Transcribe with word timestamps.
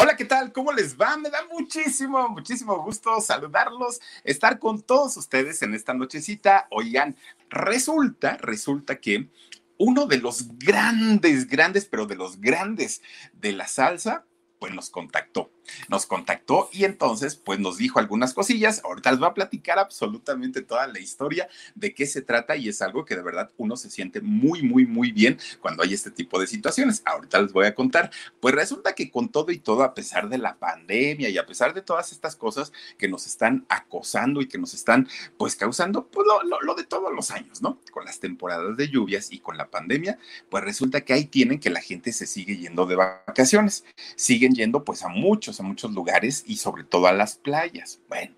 Hola, 0.00 0.14
¿qué 0.14 0.24
tal? 0.24 0.52
¿Cómo 0.52 0.70
les 0.70 0.96
va? 0.96 1.16
Me 1.16 1.28
da 1.28 1.40
muchísimo, 1.50 2.28
muchísimo 2.28 2.80
gusto 2.84 3.20
saludarlos, 3.20 4.00
estar 4.22 4.60
con 4.60 4.80
todos 4.80 5.16
ustedes 5.16 5.60
en 5.62 5.74
esta 5.74 5.92
nochecita. 5.92 6.68
Oigan, 6.70 7.16
resulta, 7.50 8.36
resulta 8.36 9.00
que 9.00 9.28
uno 9.76 10.06
de 10.06 10.18
los 10.18 10.56
grandes, 10.56 11.48
grandes, 11.48 11.86
pero 11.86 12.06
de 12.06 12.14
los 12.14 12.40
grandes 12.40 13.02
de 13.32 13.50
la 13.50 13.66
salsa, 13.66 14.24
pues 14.60 14.72
nos 14.72 14.88
contactó 14.88 15.50
nos 15.88 16.06
contactó 16.06 16.68
y 16.72 16.84
entonces 16.84 17.36
pues 17.36 17.58
nos 17.58 17.78
dijo 17.78 17.98
algunas 17.98 18.34
cosillas. 18.34 18.80
Ahorita 18.84 19.10
les 19.10 19.20
voy 19.20 19.28
a 19.28 19.34
platicar 19.34 19.78
absolutamente 19.78 20.62
toda 20.62 20.86
la 20.86 20.98
historia 20.98 21.48
de 21.74 21.94
qué 21.94 22.06
se 22.06 22.22
trata 22.22 22.56
y 22.56 22.68
es 22.68 22.82
algo 22.82 23.04
que 23.04 23.16
de 23.16 23.22
verdad 23.22 23.50
uno 23.56 23.76
se 23.76 23.90
siente 23.90 24.20
muy, 24.20 24.62
muy, 24.62 24.86
muy 24.86 25.12
bien 25.12 25.38
cuando 25.60 25.82
hay 25.82 25.94
este 25.94 26.10
tipo 26.10 26.40
de 26.40 26.46
situaciones. 26.46 27.02
Ahorita 27.04 27.40
les 27.40 27.52
voy 27.52 27.66
a 27.66 27.74
contar. 27.74 28.10
Pues 28.40 28.54
resulta 28.54 28.94
que 28.94 29.10
con 29.10 29.28
todo 29.28 29.52
y 29.52 29.58
todo, 29.58 29.82
a 29.82 29.94
pesar 29.94 30.28
de 30.28 30.38
la 30.38 30.56
pandemia 30.56 31.28
y 31.28 31.38
a 31.38 31.46
pesar 31.46 31.74
de 31.74 31.82
todas 31.82 32.12
estas 32.12 32.36
cosas 32.36 32.72
que 32.98 33.08
nos 33.08 33.26
están 33.26 33.66
acosando 33.68 34.40
y 34.40 34.48
que 34.48 34.58
nos 34.58 34.74
están 34.74 35.08
pues 35.36 35.56
causando 35.56 36.06
pues 36.06 36.26
lo, 36.26 36.60
lo 36.60 36.74
de 36.74 36.84
todos 36.84 37.12
los 37.14 37.30
años, 37.30 37.62
¿no? 37.62 37.80
Con 37.92 38.04
las 38.04 38.20
temporadas 38.20 38.76
de 38.76 38.88
lluvias 38.88 39.32
y 39.32 39.40
con 39.40 39.56
la 39.56 39.70
pandemia, 39.70 40.18
pues 40.50 40.64
resulta 40.64 41.02
que 41.02 41.12
ahí 41.12 41.24
tienen 41.24 41.60
que 41.60 41.70
la 41.70 41.80
gente 41.80 42.12
se 42.12 42.26
sigue 42.26 42.56
yendo 42.56 42.86
de 42.86 42.96
vacaciones. 42.96 43.84
Siguen 44.16 44.54
yendo 44.54 44.84
pues 44.84 45.02
a 45.02 45.08
muchos 45.08 45.57
a 45.60 45.62
muchos 45.62 45.92
lugares 45.92 46.44
y 46.46 46.56
sobre 46.56 46.84
todo 46.84 47.06
a 47.06 47.12
las 47.12 47.36
playas. 47.36 48.00
Bueno, 48.08 48.34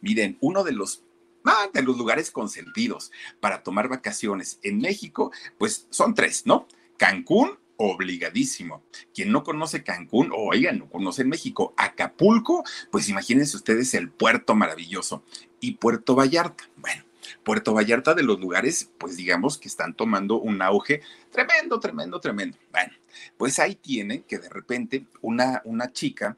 miren, 0.00 0.38
uno 0.40 0.64
de 0.64 0.72
los 0.72 1.04
ah, 1.44 1.68
de 1.72 1.82
los 1.82 1.96
lugares 1.96 2.30
consentidos 2.30 3.12
para 3.40 3.62
tomar 3.62 3.88
vacaciones 3.88 4.58
en 4.62 4.78
México, 4.78 5.32
pues 5.58 5.86
son 5.90 6.14
tres, 6.14 6.46
¿no? 6.46 6.66
Cancún, 6.96 7.58
obligadísimo. 7.76 8.82
Quien 9.14 9.32
no 9.32 9.42
conoce 9.42 9.82
Cancún, 9.82 10.30
o 10.32 10.50
oigan, 10.50 10.78
no 10.78 10.88
conoce 10.88 11.24
México, 11.24 11.74
Acapulco, 11.76 12.64
pues 12.90 13.08
imagínense 13.08 13.56
ustedes 13.56 13.94
el 13.94 14.10
puerto 14.10 14.54
maravilloso 14.54 15.24
y 15.60 15.72
Puerto 15.72 16.14
Vallarta. 16.14 16.68
Bueno, 16.76 17.04
Puerto 17.42 17.74
Vallarta 17.74 18.14
de 18.14 18.22
los 18.22 18.40
lugares, 18.40 18.90
pues 18.98 19.16
digamos 19.16 19.58
que 19.58 19.68
están 19.68 19.94
tomando 19.94 20.38
un 20.40 20.62
auge 20.62 21.02
tremendo, 21.30 21.80
tremendo, 21.80 22.20
tremendo. 22.20 22.58
Bueno, 22.70 22.92
pues 23.36 23.58
ahí 23.58 23.74
tienen 23.74 24.22
que 24.22 24.38
de 24.38 24.48
repente 24.48 25.06
una, 25.20 25.62
una 25.64 25.92
chica 25.92 26.36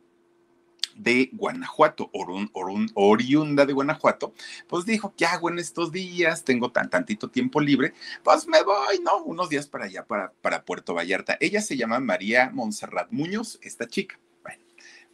de 0.96 1.30
Guanajuato, 1.32 2.10
oriunda 2.94 3.66
de 3.66 3.72
Guanajuato, 3.72 4.34
pues 4.66 4.84
dijo, 4.84 5.14
¿qué 5.16 5.26
hago 5.26 5.50
en 5.50 5.58
estos 5.58 5.92
días? 5.92 6.44
Tengo 6.44 6.72
tan 6.72 6.90
tantito 6.90 7.28
tiempo 7.28 7.60
libre, 7.60 7.94
pues 8.22 8.46
me 8.46 8.62
voy, 8.62 8.98
¿no? 9.04 9.22
Unos 9.24 9.48
días 9.48 9.66
para 9.66 9.84
allá, 9.84 10.04
para, 10.06 10.32
para 10.40 10.64
Puerto 10.64 10.94
Vallarta. 10.94 11.36
Ella 11.40 11.60
se 11.60 11.76
llama 11.76 12.00
María 12.00 12.50
Montserrat 12.52 13.10
Muñoz, 13.10 13.58
esta 13.62 13.86
chica. 13.86 14.18
Bueno, 14.42 14.62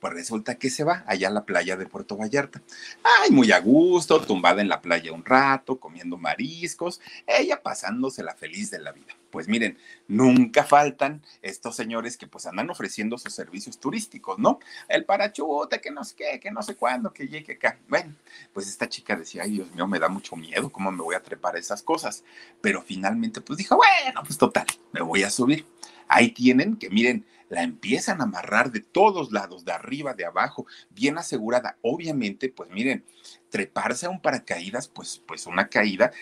pues 0.00 0.12
resulta 0.12 0.56
que 0.56 0.70
se 0.70 0.84
va 0.84 1.04
allá 1.06 1.28
a 1.28 1.32
la 1.32 1.44
playa 1.44 1.76
de 1.76 1.86
Puerto 1.86 2.16
Vallarta. 2.16 2.62
Ay, 3.02 3.30
muy 3.30 3.52
a 3.52 3.60
gusto, 3.60 4.20
tumbada 4.20 4.62
en 4.62 4.68
la 4.68 4.80
playa 4.80 5.12
un 5.12 5.24
rato, 5.24 5.78
comiendo 5.78 6.16
mariscos, 6.16 7.00
ella 7.26 7.62
pasándose 7.62 8.22
la 8.22 8.34
feliz 8.34 8.70
de 8.70 8.80
la 8.80 8.92
vida 8.92 9.14
pues 9.32 9.48
miren, 9.48 9.78
nunca 10.06 10.62
faltan 10.62 11.22
estos 11.40 11.74
señores 11.74 12.18
que 12.18 12.26
pues 12.26 12.46
andan 12.46 12.68
ofreciendo 12.68 13.16
sus 13.16 13.34
servicios 13.34 13.80
turísticos, 13.80 14.38
¿no? 14.38 14.60
El 14.88 15.06
parachute, 15.06 15.80
que 15.80 15.90
no 15.90 16.04
sé 16.04 16.14
qué, 16.14 16.38
que 16.38 16.50
no 16.50 16.62
sé 16.62 16.76
cuándo, 16.76 17.12
que 17.12 17.26
llegue 17.26 17.54
acá. 17.54 17.78
Bueno, 17.88 18.14
pues 18.52 18.68
esta 18.68 18.88
chica 18.88 19.16
decía, 19.16 19.42
ay 19.44 19.52
Dios 19.52 19.72
mío, 19.72 19.88
me 19.88 19.98
da 19.98 20.08
mucho 20.08 20.36
miedo, 20.36 20.70
¿cómo 20.70 20.92
me 20.92 21.02
voy 21.02 21.14
a 21.14 21.22
trepar 21.22 21.56
esas 21.56 21.82
cosas? 21.82 22.22
Pero 22.60 22.82
finalmente 22.82 23.40
pues 23.40 23.56
dijo, 23.56 23.76
bueno, 23.76 24.22
pues 24.22 24.36
total, 24.36 24.66
me 24.92 25.00
voy 25.00 25.22
a 25.22 25.30
subir. 25.30 25.66
Ahí 26.06 26.30
tienen 26.30 26.76
que 26.76 26.90
miren, 26.90 27.24
la 27.48 27.62
empiezan 27.62 28.20
a 28.20 28.24
amarrar 28.24 28.70
de 28.70 28.80
todos 28.80 29.32
lados, 29.32 29.64
de 29.64 29.72
arriba, 29.72 30.14
de 30.14 30.24
abajo, 30.24 30.66
bien 30.88 31.18
asegurada. 31.18 31.76
Obviamente, 31.82 32.48
pues 32.48 32.70
miren, 32.70 33.04
treparse 33.50 34.06
a 34.06 34.10
un 34.10 34.22
paracaídas, 34.22 34.88
pues, 34.88 35.22
pues 35.26 35.46
una 35.46 35.68
caída 35.68 36.12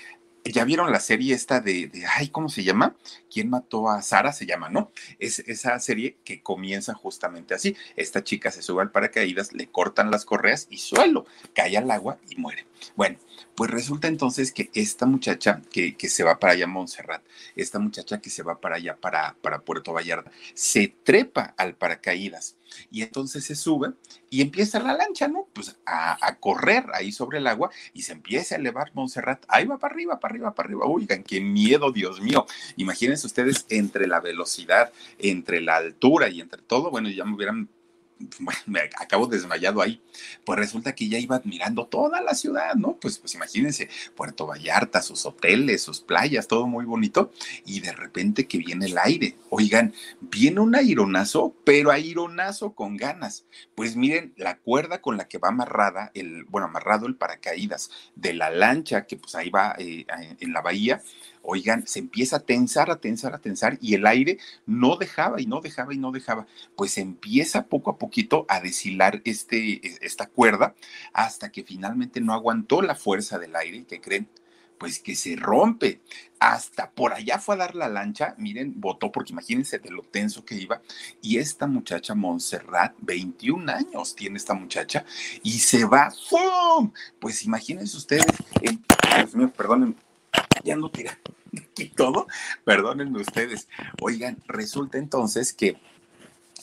ya 0.44 0.64
vieron 0.64 0.90
la 0.90 1.00
serie 1.00 1.34
esta 1.34 1.60
de, 1.60 1.90
ay, 2.16 2.28
¿cómo 2.28 2.48
se 2.48 2.64
llama? 2.64 2.96
¿Quién 3.32 3.50
mató 3.50 3.88
a 3.88 4.02
Sara? 4.02 4.32
Se 4.32 4.46
llama, 4.46 4.68
¿no? 4.68 4.90
Es 5.18 5.40
esa 5.40 5.78
serie 5.80 6.16
que 6.24 6.42
comienza 6.42 6.94
justamente 6.94 7.54
así. 7.54 7.76
Esta 7.96 8.24
chica 8.24 8.50
se 8.50 8.62
sube 8.62 8.82
al 8.82 8.90
paracaídas, 8.90 9.52
le 9.52 9.66
cortan 9.68 10.10
las 10.10 10.24
correas 10.24 10.66
y 10.70 10.78
suelo, 10.78 11.26
cae 11.54 11.76
al 11.76 11.90
agua 11.90 12.18
y 12.28 12.36
muere. 12.36 12.66
Bueno, 12.96 13.18
pues 13.54 13.70
resulta 13.70 14.08
entonces 14.08 14.52
que 14.52 14.70
esta 14.74 15.06
muchacha 15.06 15.60
que, 15.70 15.96
que, 15.96 16.08
se 16.08 16.24
va 16.24 16.38
para 16.38 16.54
allá 16.54 16.64
a 16.64 16.68
Montserrat, 16.68 17.22
esta 17.56 17.78
muchacha 17.78 18.20
que 18.20 18.30
se 18.30 18.42
va 18.42 18.60
para 18.60 18.76
allá, 18.76 18.96
para, 18.96 19.36
para 19.42 19.60
Puerto 19.60 19.92
Vallarta, 19.92 20.30
se 20.54 20.88
trepa 20.88 21.54
al 21.56 21.74
paracaídas 21.74 22.56
y 22.90 23.02
entonces 23.02 23.44
se 23.44 23.54
sube 23.54 23.92
y 24.30 24.42
empieza 24.42 24.80
la 24.80 24.94
lancha, 24.94 25.28
¿no? 25.28 25.48
Pues 25.52 25.76
a, 25.84 26.26
a, 26.26 26.36
correr 26.36 26.84
ahí 26.94 27.12
sobre 27.12 27.38
el 27.38 27.46
agua 27.46 27.70
y 27.92 28.02
se 28.02 28.12
empieza 28.12 28.54
a 28.54 28.58
elevar 28.58 28.92
Montserrat. 28.94 29.44
Ahí 29.48 29.66
va 29.66 29.78
para 29.78 29.94
arriba, 29.94 30.20
para 30.20 30.32
arriba, 30.32 30.54
para 30.54 30.68
arriba. 30.68 30.86
Oigan, 30.86 31.22
qué 31.22 31.40
miedo, 31.40 31.92
Dios 31.92 32.20
mío. 32.20 32.46
Imagínense 32.76 33.26
ustedes 33.26 33.66
entre 33.68 34.06
la 34.06 34.20
velocidad, 34.20 34.92
entre 35.18 35.60
la 35.60 35.76
altura 35.76 36.28
y 36.28 36.40
entre 36.40 36.62
todo, 36.62 36.90
bueno, 36.90 37.08
ya 37.08 37.24
me 37.24 37.34
hubieran 37.34 37.68
me 38.66 38.80
acabo 38.98 39.26
desmayado 39.26 39.80
ahí. 39.80 40.00
Pues 40.44 40.58
resulta 40.58 40.94
que 40.94 41.08
ya 41.08 41.18
iba 41.18 41.36
admirando 41.36 41.86
toda 41.86 42.20
la 42.20 42.34
ciudad, 42.34 42.74
¿no? 42.74 42.96
Pues, 43.00 43.18
pues 43.18 43.34
imagínense, 43.34 43.88
Puerto 44.14 44.46
Vallarta, 44.46 45.02
sus 45.02 45.24
hoteles, 45.26 45.82
sus 45.82 46.00
playas, 46.00 46.48
todo 46.48 46.66
muy 46.66 46.84
bonito. 46.84 47.32
Y 47.64 47.80
de 47.80 47.92
repente 47.92 48.46
que 48.46 48.58
viene 48.58 48.86
el 48.86 48.98
aire. 48.98 49.36
Oigan, 49.48 49.94
viene 50.20 50.60
un 50.60 50.74
aironazo, 50.74 51.54
pero 51.64 51.90
aironazo 51.90 52.74
con 52.74 52.96
ganas. 52.96 53.44
Pues 53.74 53.96
miren, 53.96 54.34
la 54.36 54.58
cuerda 54.58 55.00
con 55.00 55.16
la 55.16 55.28
que 55.28 55.38
va 55.38 55.48
amarrada, 55.48 56.10
el, 56.14 56.44
bueno, 56.44 56.66
amarrado 56.66 57.06
el 57.06 57.16
paracaídas 57.16 57.90
de 58.14 58.34
la 58.34 58.50
lancha 58.50 59.06
que 59.06 59.16
pues 59.16 59.34
ahí 59.34 59.50
va 59.50 59.74
eh, 59.78 60.06
en 60.40 60.52
la 60.52 60.60
bahía, 60.60 61.02
oigan, 61.42 61.86
se 61.86 61.98
empieza 61.98 62.36
a 62.36 62.40
tensar, 62.40 62.90
a 62.90 63.00
tensar, 63.00 63.34
a 63.34 63.38
tensar 63.38 63.78
y 63.80 63.94
el 63.94 64.06
aire 64.06 64.38
no 64.66 64.96
dejaba 64.96 65.40
y 65.40 65.46
no 65.46 65.60
dejaba 65.60 65.94
y 65.94 65.98
no 65.98 66.12
dejaba. 66.12 66.46
Pues 66.76 66.98
empieza 66.98 67.66
poco 67.66 67.90
a 67.90 67.98
poquito 67.98 68.46
a 68.48 68.60
deshilar 68.60 69.22
este, 69.24 69.86
e, 69.86 69.98
esta 70.00 70.26
cuerda 70.26 70.74
hasta 71.12 71.50
que 71.50 71.64
finalmente 71.64 72.20
no 72.20 72.32
aguantó 72.32 72.82
la 72.82 72.94
fuerza 72.94 73.38
del 73.38 73.56
aire, 73.56 73.84
¿qué 73.88 74.00
creen? 74.00 74.28
Pues 74.78 74.98
que 74.98 75.14
se 75.14 75.36
rompe. 75.36 76.00
Hasta 76.38 76.90
por 76.90 77.12
allá 77.12 77.38
fue 77.38 77.54
a 77.54 77.58
dar 77.58 77.74
la 77.74 77.88
lancha, 77.88 78.34
miren, 78.38 78.80
votó 78.80 79.12
porque 79.12 79.32
imagínense 79.32 79.78
de 79.78 79.90
lo 79.90 80.02
tenso 80.02 80.42
que 80.42 80.54
iba. 80.54 80.80
Y 81.20 81.36
esta 81.36 81.66
muchacha, 81.66 82.14
Montserrat, 82.14 82.94
21 83.00 83.70
años 83.70 84.14
tiene 84.16 84.38
esta 84.38 84.54
muchacha, 84.54 85.04
y 85.42 85.58
se 85.58 85.84
va, 85.84 86.10
¡fum! 86.10 86.92
Pues 87.18 87.44
imagínense 87.44 87.94
ustedes, 87.94 88.24
Dios 89.18 89.34
mío, 89.34 89.52
perdonen, 89.52 89.94
ya 90.64 90.76
no 90.76 90.90
tira 90.90 91.18
aquí 91.72 91.88
todo, 91.88 92.26
perdónenme 92.64 93.20
ustedes. 93.20 93.68
Oigan, 94.00 94.38
resulta 94.46 94.98
entonces 94.98 95.52
que 95.52 95.76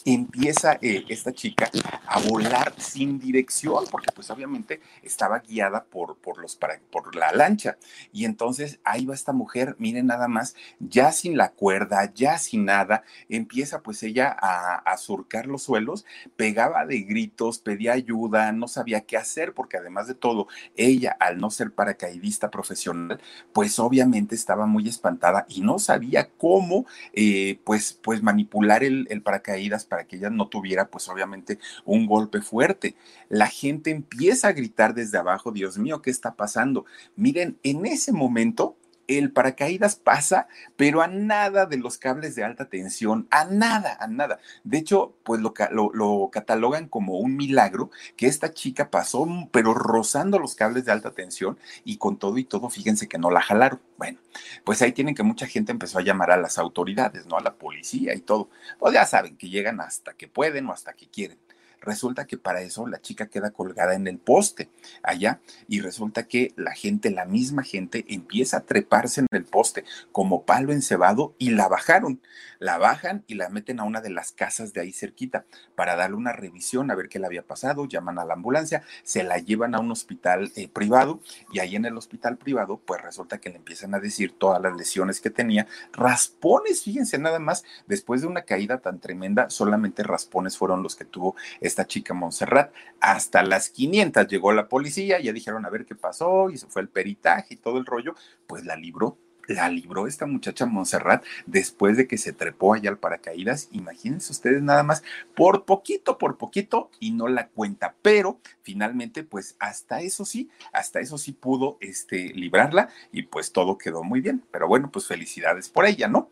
empieza 0.07 0.79
eh, 0.81 1.03
esta 1.09 1.33
chica 1.33 1.69
a 2.07 2.21
volar 2.21 2.73
sin 2.77 3.19
dirección, 3.19 3.83
porque 3.91 4.07
pues 4.15 4.29
obviamente 4.29 4.79
estaba 5.03 5.39
guiada 5.39 5.83
por, 5.83 6.15
por, 6.15 6.37
los, 6.37 6.57
por 6.89 7.13
la 7.13 7.33
lancha. 7.33 7.77
Y 8.13 8.23
entonces 8.23 8.79
ahí 8.85 9.05
va 9.05 9.13
esta 9.13 9.33
mujer, 9.33 9.75
miren 9.79 10.07
nada 10.07 10.29
más, 10.29 10.55
ya 10.79 11.11
sin 11.11 11.35
la 11.35 11.51
cuerda, 11.51 12.09
ya 12.13 12.37
sin 12.37 12.63
nada, 12.63 13.03
empieza 13.27 13.81
pues 13.81 14.01
ella 14.01 14.29
a, 14.39 14.95
surcar 14.97 15.45
los 15.45 15.63
suelos, 15.63 16.05
pegaba 16.37 16.85
de 16.85 17.01
gritos, 17.01 17.59
pedía 17.59 17.93
ayuda, 17.93 18.51
no 18.51 18.67
sabía 18.67 19.01
qué 19.01 19.15
hacer, 19.17 19.53
porque 19.53 19.77
además 19.77 20.07
de 20.07 20.15
todo, 20.15 20.47
ella 20.75 21.15
al 21.19 21.37
no 21.37 21.51
ser 21.51 21.71
paracaidista 21.71 22.49
profesional, 22.49 23.21
pues 23.53 23.77
obviamente 23.77 24.35
estaba 24.35 24.65
muy 24.65 24.87
espantada 24.87 25.45
y 25.49 25.61
no 25.61 25.77
sabía 25.77 26.29
cómo 26.37 26.85
eh, 27.13 27.59
pues, 27.63 27.93
pues 28.01 28.23
manipular 28.23 28.83
el, 28.83 29.05
el 29.11 29.21
paracaídas 29.21 29.85
para 29.85 29.96
que 30.05 30.17
ella 30.17 30.29
no 30.29 30.47
tuviera, 30.47 30.89
pues 30.89 31.07
obviamente, 31.09 31.59
un 31.85 32.05
golpe 32.05 32.41
fuerte. 32.41 32.95
La 33.29 33.47
gente 33.47 33.91
empieza 33.91 34.47
a 34.49 34.53
gritar 34.53 34.93
desde 34.93 35.17
abajo, 35.17 35.51
Dios 35.51 35.77
mío, 35.77 36.01
¿qué 36.01 36.09
está 36.09 36.35
pasando? 36.35 36.85
Miren, 37.15 37.57
en 37.63 37.85
ese 37.85 38.11
momento 38.11 38.77
el 39.07 39.31
paracaídas 39.31 39.95
pasa, 39.95 40.47
pero 40.75 41.01
a 41.01 41.07
nada 41.07 41.65
de 41.65 41.77
los 41.77 41.97
cables 41.97 42.35
de 42.35 42.43
alta 42.43 42.65
tensión, 42.69 43.27
a 43.31 43.45
nada, 43.45 43.97
a 43.99 44.07
nada. 44.07 44.39
De 44.63 44.77
hecho, 44.77 45.15
pues 45.23 45.41
lo, 45.41 45.53
lo, 45.93 46.29
catalogan 46.31 46.87
como 46.87 47.17
un 47.19 47.35
milagro 47.35 47.89
que 48.15 48.27
esta 48.27 48.53
chica 48.53 48.91
pasó, 48.91 49.27
pero 49.51 49.73
rozando 49.73 50.39
los 50.39 50.55
cables 50.55 50.85
de 50.85 50.91
alta 50.91 51.11
tensión 51.11 51.57
y 51.83 51.97
con 51.97 52.17
todo 52.17 52.37
y 52.37 52.43
todo, 52.43 52.69
fíjense 52.69 53.07
que 53.07 53.17
no 53.17 53.31
la 53.31 53.41
jalaron. 53.41 53.81
Bueno, 53.97 54.19
pues 54.63 54.81
ahí 54.81 54.91
tienen 54.91 55.15
que 55.15 55.23
mucha 55.23 55.47
gente 55.47 55.71
empezó 55.71 55.99
a 55.99 56.03
llamar 56.03 56.31
a 56.31 56.37
las 56.37 56.57
autoridades, 56.57 57.25
¿no? 57.25 57.37
A 57.37 57.41
la 57.41 57.55
policía 57.55 58.13
y 58.13 58.21
todo. 58.21 58.49
Pues 58.77 58.93
ya 58.93 59.05
saben 59.05 59.37
que 59.37 59.49
llegan 59.49 59.79
hasta 59.81 60.13
que 60.13 60.27
pueden 60.27 60.67
o 60.67 60.73
hasta 60.73 60.93
que 60.93 61.07
quieren. 61.07 61.39
Resulta 61.81 62.25
que 62.25 62.37
para 62.37 62.61
eso 62.61 62.87
la 62.87 63.01
chica 63.01 63.27
queda 63.27 63.51
colgada 63.51 63.93
en 63.93 64.07
el 64.07 64.17
poste 64.17 64.69
allá 65.03 65.39
y 65.67 65.81
resulta 65.81 66.27
que 66.27 66.53
la 66.55 66.73
gente, 66.73 67.11
la 67.11 67.25
misma 67.25 67.63
gente, 67.63 68.05
empieza 68.09 68.57
a 68.57 68.61
treparse 68.61 69.21
en 69.21 69.27
el 69.31 69.45
poste 69.45 69.85
como 70.11 70.43
palo 70.43 70.73
encebado 70.73 71.35
y 71.37 71.51
la 71.51 71.67
bajaron. 71.67 72.21
La 72.59 72.77
bajan 72.77 73.23
y 73.27 73.35
la 73.35 73.49
meten 73.49 73.79
a 73.79 73.83
una 73.83 74.01
de 74.01 74.09
las 74.09 74.31
casas 74.31 74.73
de 74.73 74.81
ahí 74.81 74.91
cerquita 74.91 75.45
para 75.75 75.95
darle 75.95 76.15
una 76.15 76.33
revisión 76.33 76.89
a 76.89 76.95
ver 76.95 77.07
qué 77.07 77.19
le 77.19 77.27
había 77.27 77.43
pasado. 77.43 77.85
Llaman 77.85 78.17
a 78.17 78.25
la 78.25 78.33
ambulancia, 78.33 78.83
se 79.03 79.23
la 79.23 79.37
llevan 79.37 79.75
a 79.75 79.79
un 79.79 79.91
hospital 79.91 80.51
eh, 80.55 80.67
privado 80.67 81.19
y 81.51 81.59
ahí 81.59 81.75
en 81.75 81.85
el 81.85 81.97
hospital 81.97 82.37
privado, 82.37 82.81
pues 82.83 83.01
resulta 83.01 83.37
que 83.37 83.49
le 83.49 83.57
empiezan 83.57 83.93
a 83.93 83.99
decir 83.99 84.33
todas 84.37 84.61
las 84.61 84.75
lesiones 84.75 85.21
que 85.21 85.29
tenía, 85.29 85.67
raspones, 85.93 86.83
fíjense 86.83 87.17
nada 87.17 87.39
más, 87.39 87.63
después 87.85 88.21
de 88.21 88.27
una 88.27 88.41
caída 88.41 88.79
tan 88.79 88.99
tremenda, 88.99 89.49
solamente 89.49 90.03
raspones 90.03 90.57
fueron 90.57 90.83
los 90.83 90.95
que 90.95 91.05
tuvo 91.05 91.35
esta 91.67 91.85
chica 91.85 92.13
Montserrat. 92.13 92.73
Hasta 92.99 93.43
las 93.43 93.69
500 93.69 94.27
llegó 94.27 94.51
la 94.53 94.67
policía, 94.67 95.19
ya 95.19 95.33
dijeron 95.33 95.65
a 95.65 95.69
ver 95.69 95.85
qué 95.85 95.95
pasó 95.95 96.49
y 96.49 96.57
se 96.57 96.67
fue 96.67 96.81
el 96.81 96.89
peritaje 96.89 97.55
y 97.55 97.57
todo 97.57 97.77
el 97.77 97.85
rollo, 97.85 98.15
pues 98.47 98.65
la 98.65 98.75
libró 98.75 99.17
la 99.47 99.69
libró 99.69 100.07
esta 100.07 100.25
muchacha 100.25 100.65
Montserrat 100.65 101.23
después 101.45 101.97
de 101.97 102.07
que 102.07 102.17
se 102.17 102.33
trepó 102.33 102.73
allá 102.73 102.89
al 102.89 102.97
paracaídas. 102.97 103.69
Imagínense 103.71 104.31
ustedes 104.31 104.61
nada 104.61 104.83
más, 104.83 105.03
por 105.35 105.65
poquito, 105.65 106.17
por 106.17 106.37
poquito, 106.37 106.89
y 106.99 107.11
no 107.11 107.27
la 107.27 107.47
cuenta. 107.47 107.95
Pero 108.01 108.39
finalmente, 108.61 109.23
pues 109.23 109.55
hasta 109.59 110.01
eso 110.01 110.25
sí, 110.25 110.49
hasta 110.73 110.99
eso 110.99 111.17
sí 111.17 111.31
pudo 111.31 111.77
este, 111.79 112.33
librarla 112.33 112.89
y 113.11 113.23
pues 113.23 113.51
todo 113.51 113.77
quedó 113.77 114.03
muy 114.03 114.21
bien. 114.21 114.43
Pero 114.51 114.67
bueno, 114.67 114.91
pues 114.91 115.07
felicidades 115.07 115.69
por 115.69 115.85
ella, 115.85 116.07
¿no? 116.07 116.29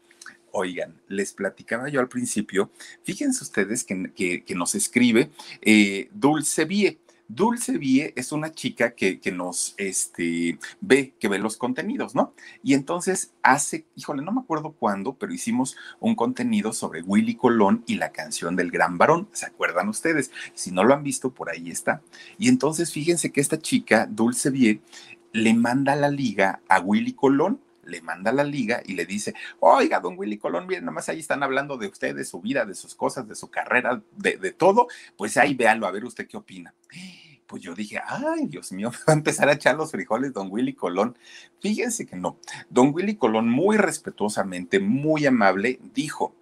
Oigan, 0.58 0.96
les 1.10 1.34
platicaba 1.34 1.90
yo 1.90 2.00
al 2.00 2.08
principio, 2.08 2.72
fíjense 3.04 3.44
ustedes 3.44 3.84
que, 3.84 4.46
nos 4.56 4.74
escribe 4.74 5.30
eh, 5.62 6.08
Dulce 6.14 6.64
Vie. 6.64 6.98
Dulce 7.28 7.78
Vie 7.78 8.14
es 8.16 8.32
una 8.32 8.54
chica 8.54 8.92
que, 8.92 9.20
que, 9.20 9.34
nos 9.34 9.74
este, 9.76 10.58
ve, 10.80 11.14
que 11.20 11.28
ve 11.28 11.40
los 11.40 11.58
contenidos, 11.58 12.16
¿no? 12.16 12.34
Y 12.64 12.74
entonces 12.74 13.34
hace, 13.44 13.86
híjole, 13.98 14.24
no 14.24 14.32
me 14.32 14.40
acuerdo 14.40 14.72
cuándo, 14.72 15.16
pero 15.16 15.34
hicimos 15.34 15.76
un 16.00 16.16
contenido 16.16 16.72
sobre 16.72 17.02
Willy 17.02 17.36
Colón 17.36 17.84
y 17.86 17.96
la 17.96 18.14
canción 18.14 18.56
del 18.56 18.72
gran 18.72 18.98
varón. 18.98 19.28
¿Se 19.34 19.48
acuerdan 19.48 19.90
ustedes? 19.90 20.32
Si 20.54 20.72
no 20.72 20.86
lo 20.86 20.94
han 20.94 21.04
visto, 21.04 21.32
por 21.32 21.50
ahí 21.50 21.70
está. 21.70 22.02
Y 22.38 22.48
entonces 22.48 22.94
fíjense 22.94 23.34
que 23.34 23.42
esta 23.42 23.60
chica, 23.60 24.08
Dulce 24.10 24.52
Vie, 24.52 24.80
le 25.34 25.54
manda 25.54 25.98
la 25.98 26.10
liga 26.10 26.62
a 26.70 26.80
Willy 26.80 27.12
Colón 27.12 27.60
le 27.86 28.02
manda 28.02 28.32
la 28.32 28.44
liga 28.44 28.82
y 28.86 28.94
le 28.94 29.06
dice, 29.06 29.34
oiga, 29.60 30.00
don 30.00 30.18
Willy 30.18 30.38
Colón, 30.38 30.68
miren, 30.68 30.86
nada 30.86 30.94
más 30.94 31.10
ahí 31.10 31.20
están 31.20 31.44
hablando 31.44 31.78
de 31.78 31.88
usted, 31.88 32.16
de 32.16 32.26
su 32.26 32.42
vida, 32.42 32.66
de 32.66 32.76
sus 32.76 32.96
cosas, 32.96 33.28
de 33.28 33.36
su 33.36 33.50
carrera, 33.50 34.02
de, 34.16 34.38
de 34.38 34.52
todo, 34.52 34.88
pues 35.18 35.38
ahí 35.38 35.54
véanlo, 35.54 35.88
a 35.88 35.92
ver 35.92 36.06
usted 36.06 36.28
qué 36.28 36.38
opina. 36.38 36.74
Pues 37.48 37.62
yo 37.62 37.76
dije, 37.76 38.02
ay, 38.06 38.48
Dios 38.48 38.72
mío, 38.72 38.92
va 39.08 39.14
a 39.14 39.16
empezar 39.16 39.50
a 39.50 39.54
echar 39.54 39.76
los 39.76 39.92
frijoles 39.92 40.34
don 40.34 40.52
Willy 40.52 40.74
Colón. 40.74 41.18
Fíjense 41.62 42.06
que 42.06 42.16
no. 42.16 42.40
Don 42.70 42.94
Willy 42.94 43.16
Colón, 43.16 43.50
muy 43.50 43.78
respetuosamente, 43.78 44.80
muy 44.80 45.26
amable, 45.26 45.80
dijo, 45.94 46.36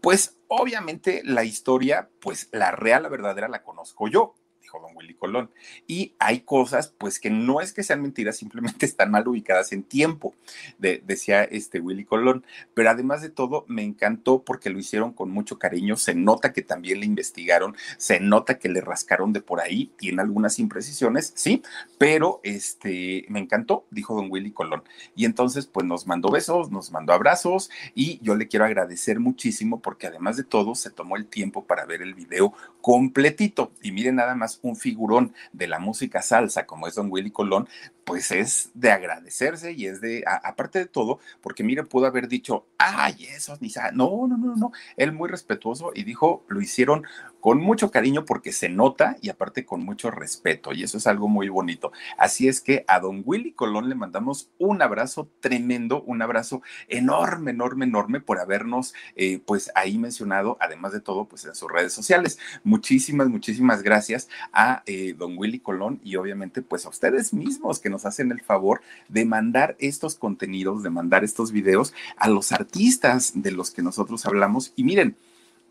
pues 0.00 0.36
obviamente 0.48 1.22
la 1.24 1.44
historia, 1.44 2.08
pues 2.20 2.48
la 2.52 2.70
real, 2.70 3.02
la 3.02 3.08
verdadera, 3.08 3.48
la 3.48 3.62
conozco 3.62 4.08
yo 4.08 4.34
don 4.80 4.96
Willy 4.96 5.14
Colón. 5.14 5.50
Y 5.86 6.14
hay 6.18 6.40
cosas, 6.40 6.92
pues 6.96 7.18
que 7.20 7.30
no 7.30 7.60
es 7.60 7.72
que 7.72 7.82
sean 7.82 8.02
mentiras, 8.02 8.36
simplemente 8.36 8.86
están 8.86 9.10
mal 9.10 9.26
ubicadas 9.26 9.72
en 9.72 9.82
tiempo, 9.82 10.34
decía 10.78 11.44
este 11.44 11.80
Willy 11.80 12.04
Colón. 12.04 12.44
Pero 12.74 12.90
además 12.90 13.22
de 13.22 13.30
todo, 13.30 13.64
me 13.68 13.82
encantó 13.82 14.42
porque 14.42 14.70
lo 14.70 14.78
hicieron 14.78 15.12
con 15.12 15.30
mucho 15.30 15.58
cariño. 15.58 15.96
Se 15.96 16.14
nota 16.14 16.52
que 16.52 16.62
también 16.62 17.00
le 17.00 17.06
investigaron, 17.06 17.76
se 17.96 18.20
nota 18.20 18.58
que 18.58 18.68
le 18.68 18.80
rascaron 18.80 19.32
de 19.32 19.40
por 19.40 19.60
ahí, 19.60 19.92
tiene 19.96 20.22
algunas 20.22 20.58
imprecisiones, 20.58 21.32
sí, 21.34 21.62
pero 21.98 22.40
este, 22.42 23.24
me 23.28 23.40
encantó, 23.40 23.86
dijo 23.90 24.14
don 24.14 24.30
Willy 24.30 24.52
Colón. 24.52 24.82
Y 25.14 25.24
entonces, 25.24 25.66
pues 25.66 25.86
nos 25.86 26.06
mandó 26.06 26.30
besos, 26.30 26.70
nos 26.70 26.90
mandó 26.90 27.12
abrazos 27.12 27.70
y 27.94 28.18
yo 28.22 28.34
le 28.34 28.48
quiero 28.48 28.64
agradecer 28.64 29.20
muchísimo 29.20 29.80
porque 29.80 30.06
además 30.06 30.36
de 30.36 30.44
todo, 30.44 30.74
se 30.74 30.90
tomó 30.90 31.16
el 31.16 31.26
tiempo 31.26 31.64
para 31.64 31.84
ver 31.86 32.02
el 32.02 32.14
video 32.14 32.52
completito. 32.80 33.72
Y 33.82 33.92
miren 33.92 34.16
nada 34.16 34.34
más 34.34 34.58
un 34.64 34.76
figurón 34.76 35.34
de 35.52 35.66
la 35.66 35.78
música 35.78 36.22
salsa 36.22 36.66
como 36.66 36.86
es 36.86 36.94
don 36.94 37.10
Willy 37.10 37.30
Colón, 37.30 37.68
pues 38.04 38.30
es 38.30 38.70
de 38.74 38.90
agradecerse 38.90 39.72
y 39.72 39.86
es 39.86 40.00
de, 40.00 40.24
aparte 40.26 40.78
de 40.78 40.86
todo, 40.86 41.18
porque 41.40 41.64
mire, 41.64 41.84
pudo 41.84 42.06
haber 42.06 42.28
dicho, 42.28 42.66
ay, 42.78 43.26
eso, 43.34 43.56
ni 43.60 43.70
no, 43.92 44.26
no, 44.28 44.36
no, 44.36 44.56
no, 44.56 44.72
él 44.96 45.12
muy 45.12 45.28
respetuoso 45.28 45.92
y 45.94 46.04
dijo, 46.04 46.44
lo 46.48 46.60
hicieron 46.60 47.04
con 47.40 47.60
mucho 47.60 47.90
cariño 47.90 48.24
porque 48.24 48.52
se 48.52 48.70
nota 48.70 49.18
y 49.20 49.28
aparte 49.28 49.66
con 49.66 49.84
mucho 49.84 50.10
respeto 50.10 50.72
y 50.72 50.82
eso 50.82 50.96
es 50.96 51.06
algo 51.06 51.28
muy 51.28 51.50
bonito. 51.50 51.92
Así 52.16 52.48
es 52.48 52.62
que 52.62 52.86
a 52.88 53.00
don 53.00 53.22
Willy 53.24 53.52
Colón 53.52 53.90
le 53.90 53.94
mandamos 53.94 54.48
un 54.58 54.80
abrazo 54.80 55.28
tremendo, 55.40 56.02
un 56.04 56.22
abrazo 56.22 56.62
enorme, 56.88 57.50
enorme, 57.50 57.84
enorme 57.84 58.20
por 58.20 58.38
habernos 58.38 58.94
eh, 59.16 59.40
pues 59.44 59.70
ahí 59.74 59.98
mencionado, 59.98 60.56
además 60.58 60.92
de 60.92 61.00
todo, 61.00 61.26
pues 61.26 61.44
en 61.44 61.54
sus 61.54 61.70
redes 61.70 61.92
sociales. 61.92 62.38
Muchísimas, 62.62 63.28
muchísimas 63.28 63.82
gracias 63.82 64.28
a 64.52 64.82
eh, 64.86 65.14
don 65.16 65.36
Willy 65.36 65.60
Colón 65.60 66.00
y 66.02 66.16
obviamente 66.16 66.62
pues 66.62 66.86
a 66.86 66.88
ustedes 66.88 67.34
mismos 67.34 67.78
que 67.78 67.90
nos 67.94 68.06
hacen 68.06 68.32
el 68.32 68.40
favor 68.40 68.82
de 69.08 69.24
mandar 69.24 69.76
estos 69.78 70.16
contenidos, 70.16 70.82
de 70.82 70.90
mandar 70.90 71.22
estos 71.22 71.52
videos 71.52 71.94
a 72.16 72.28
los 72.28 72.50
artistas 72.50 73.32
de 73.36 73.52
los 73.52 73.70
que 73.70 73.82
nosotros 73.82 74.26
hablamos. 74.26 74.72
Y 74.74 74.82
miren, 74.82 75.16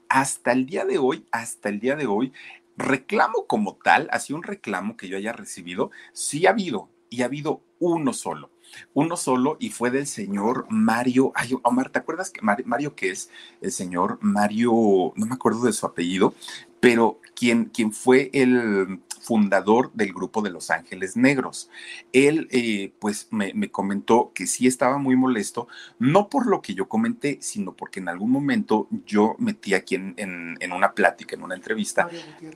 hasta 0.08 0.54
el 0.54 0.66
día 0.66 0.86
de 0.86 1.00
hoy, 1.00 1.25
hasta 1.31 1.68
el 1.68 1.81
día 1.81 1.98
de 1.98 2.08
hoy, 2.08 2.31
reclamo 2.78 3.46
como 3.46 3.75
tal, 3.75 4.08
así 4.12 4.31
un 4.31 4.44
reclamo 4.44 4.96
que 4.96 5.10
yo 5.10 5.18
haya 5.18 5.34
recibido, 5.34 5.92
sí 6.14 6.46
ha 6.46 6.52
habido, 6.52 6.88
y 7.10 7.24
ha 7.24 7.25
habido 7.25 7.62
uno 7.80 8.14
solo. 8.14 8.50
Uno 8.94 9.18
solo 9.18 9.58
y 9.60 9.69
fue 9.69 9.92
del 9.92 10.08
señor 10.08 10.66
Mario. 10.69 11.34
Ay, 11.36 11.56
Omar, 11.62 11.90
¿te 11.90 12.00
acuerdas 12.00 12.31
que 12.31 12.42
Mario, 12.42 12.96
qué 12.96 13.12
es? 13.12 13.30
El 13.62 13.72
señor 13.72 14.18
Mario, 14.22 14.72
no 15.16 15.26
me 15.26 15.36
acuerdo 15.36 15.66
de 15.66 15.74
su 15.74 15.86
apellido, 15.86 16.34
pero 16.83 17.21
quien, 17.33 17.63
quien 17.68 17.94
fue 17.94 18.30
el 18.33 18.99
fundador 19.21 19.90
del 19.94 20.11
grupo 20.11 20.42
de 20.42 20.49
Los 20.49 20.69
Ángeles 20.69 21.16
Negros. 21.16 21.69
Él, 22.11 22.49
eh, 22.52 22.92
pues, 22.99 23.30
me, 23.31 23.54
comentó 23.71 24.33
que 24.35 24.47
sí 24.47 24.68
estaba 24.68 24.97
muy 24.97 25.16
molesto, 25.16 25.69
no 25.97 26.28
por 26.28 26.45
lo 26.45 26.61
que 26.61 26.75
yo 26.75 26.90
comenté, 26.90 27.37
sino 27.40 27.71
porque 27.73 28.02
en 28.02 28.09
algún 28.09 28.31
momento 28.31 28.90
yo 29.06 29.37
metí 29.40 29.75
aquí 29.75 29.95
en, 29.95 30.57
una 30.73 30.92
plática, 30.92 31.37
en 31.37 31.44
una 31.44 31.56
entrevista, 31.56 32.09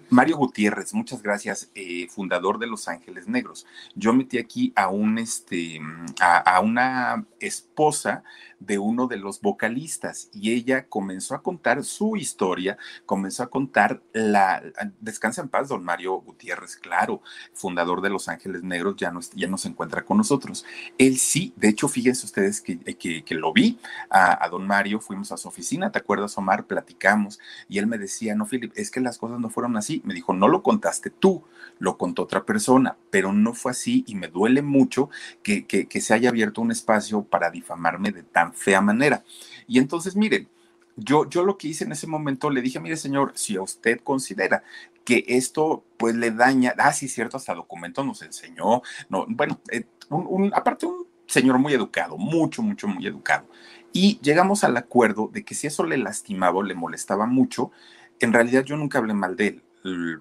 Mario 0.09 0.35
Gutiérrez, 0.35 0.93
muchas 0.93 1.23
gracias, 1.23 1.71
eh, 1.73 2.07
fundador 2.09 2.59
de 2.59 2.67
Los 2.67 2.89
Ángeles 2.89 3.29
Negros. 3.29 3.65
Yo 3.95 4.11
metí 4.11 4.39
aquí 4.39 4.73
a 4.75 4.89
un, 4.89 5.19
este, 5.19 5.79
a 6.19 6.59
una 6.59 7.25
esposa 7.39 8.25
de 8.59 8.79
uno 8.79 9.07
de 9.07 9.17
los 9.17 9.41
vocalistas 9.41 10.29
y 10.33 10.51
ella 10.51 10.87
comenzó 10.87 11.35
a 11.35 11.41
contar 11.41 11.83
su 11.83 12.15
historia, 12.15 12.77
comenzó 13.05 13.43
a 13.43 13.49
contar 13.49 14.01
la... 14.13 14.63
Descansa 14.99 15.41
en 15.41 15.49
paz, 15.49 15.69
don 15.69 15.83
Mario 15.83 16.15
Gutiérrez, 16.21 16.75
claro, 16.75 17.21
fundador 17.53 18.01
de 18.01 18.09
Los 18.09 18.27
Ángeles 18.27 18.63
Negros, 18.63 18.95
ya 18.97 19.11
no, 19.11 19.19
ya 19.35 19.47
no 19.47 19.57
se 19.57 19.69
encuentra 19.69 20.03
con 20.03 20.17
nosotros. 20.17 20.65
Él 20.97 21.17
sí, 21.17 21.53
de 21.55 21.69
hecho, 21.69 21.87
fíjense 21.87 22.25
ustedes 22.25 22.61
que, 22.61 22.79
que, 23.23 23.35
lo 23.35 23.53
vi 23.53 23.79
a, 24.09 24.47
don 24.49 24.65
Mario, 24.65 24.99
fuimos 24.99 25.31
a 25.31 25.37
su 25.37 25.47
oficina, 25.47 25.91
¿te 25.91 25.99
acuerdas, 25.99 26.37
Omar? 26.37 26.65
Platicamos 26.65 27.39
y 27.69 27.77
él 27.77 27.87
me 27.87 27.97
decía, 27.97 28.35
no, 28.35 28.45
Philip, 28.45 28.73
es 28.75 28.91
que 28.91 28.99
las 28.99 29.17
cosas 29.17 29.39
no 29.39 29.49
fueron 29.49 29.77
así. 29.77 30.01
Me 30.05 30.13
dijo, 30.13 30.33
no 30.33 30.47
lo 30.47 30.63
contaste 30.63 31.09
tú, 31.09 31.43
lo 31.79 31.97
contó 31.97 32.23
otra 32.23 32.45
persona, 32.45 32.97
pero 33.09 33.33
no 33.33 33.53
fue 33.53 33.71
así 33.71 34.03
y 34.07 34.15
me 34.15 34.27
duele 34.27 34.61
mucho 34.61 35.09
que, 35.43 35.65
que, 35.65 35.87
que 35.87 36.01
se 36.01 36.13
haya 36.13 36.29
abierto 36.29 36.61
un 36.61 36.71
espacio 36.71 37.23
para 37.23 37.51
difamarme 37.51 38.11
de 38.11 38.23
tan 38.23 38.46
fea 38.51 38.81
manera. 38.81 39.23
Y 39.67 39.79
entonces, 39.79 40.15
miren, 40.15 40.47
yo, 40.95 41.29
yo 41.29 41.43
lo 41.43 41.57
que 41.57 41.69
hice 41.69 41.83
en 41.83 41.91
ese 41.91 42.07
momento, 42.07 42.49
le 42.49 42.61
dije, 42.61 42.79
mire 42.79 42.97
señor, 42.97 43.31
si 43.35 43.55
a 43.55 43.61
usted 43.61 43.99
considera 44.03 44.63
que 45.05 45.23
esto 45.27 45.83
pues 45.97 46.15
le 46.15 46.31
daña, 46.31 46.73
ah, 46.77 46.91
sí, 46.91 47.07
cierto, 47.07 47.37
hasta 47.37 47.53
documento 47.53 48.03
nos 48.03 48.21
enseñó, 48.23 48.81
no, 49.09 49.25
bueno, 49.29 49.59
eh, 49.71 49.85
un, 50.09 50.51
aparte 50.53 50.85
un 50.85 51.05
señor 51.27 51.59
muy 51.59 51.73
educado, 51.73 52.17
mucho, 52.17 52.61
mucho, 52.63 52.87
muy 52.87 53.05
educado. 53.05 53.47
Y 53.93 54.19
llegamos 54.21 54.63
al 54.63 54.75
acuerdo 54.75 55.29
de 55.31 55.43
que 55.43 55.55
si 55.55 55.67
eso 55.67 55.83
le 55.83 55.97
lastimaba 55.97 56.57
o 56.57 56.63
le 56.63 56.75
molestaba 56.75 57.25
mucho, 57.25 57.71
en 58.19 58.33
realidad 58.33 58.63
yo 58.65 58.75
nunca 58.75 58.97
hablé 58.97 59.13
mal 59.13 59.35
de 59.35 59.47
él 59.47 59.63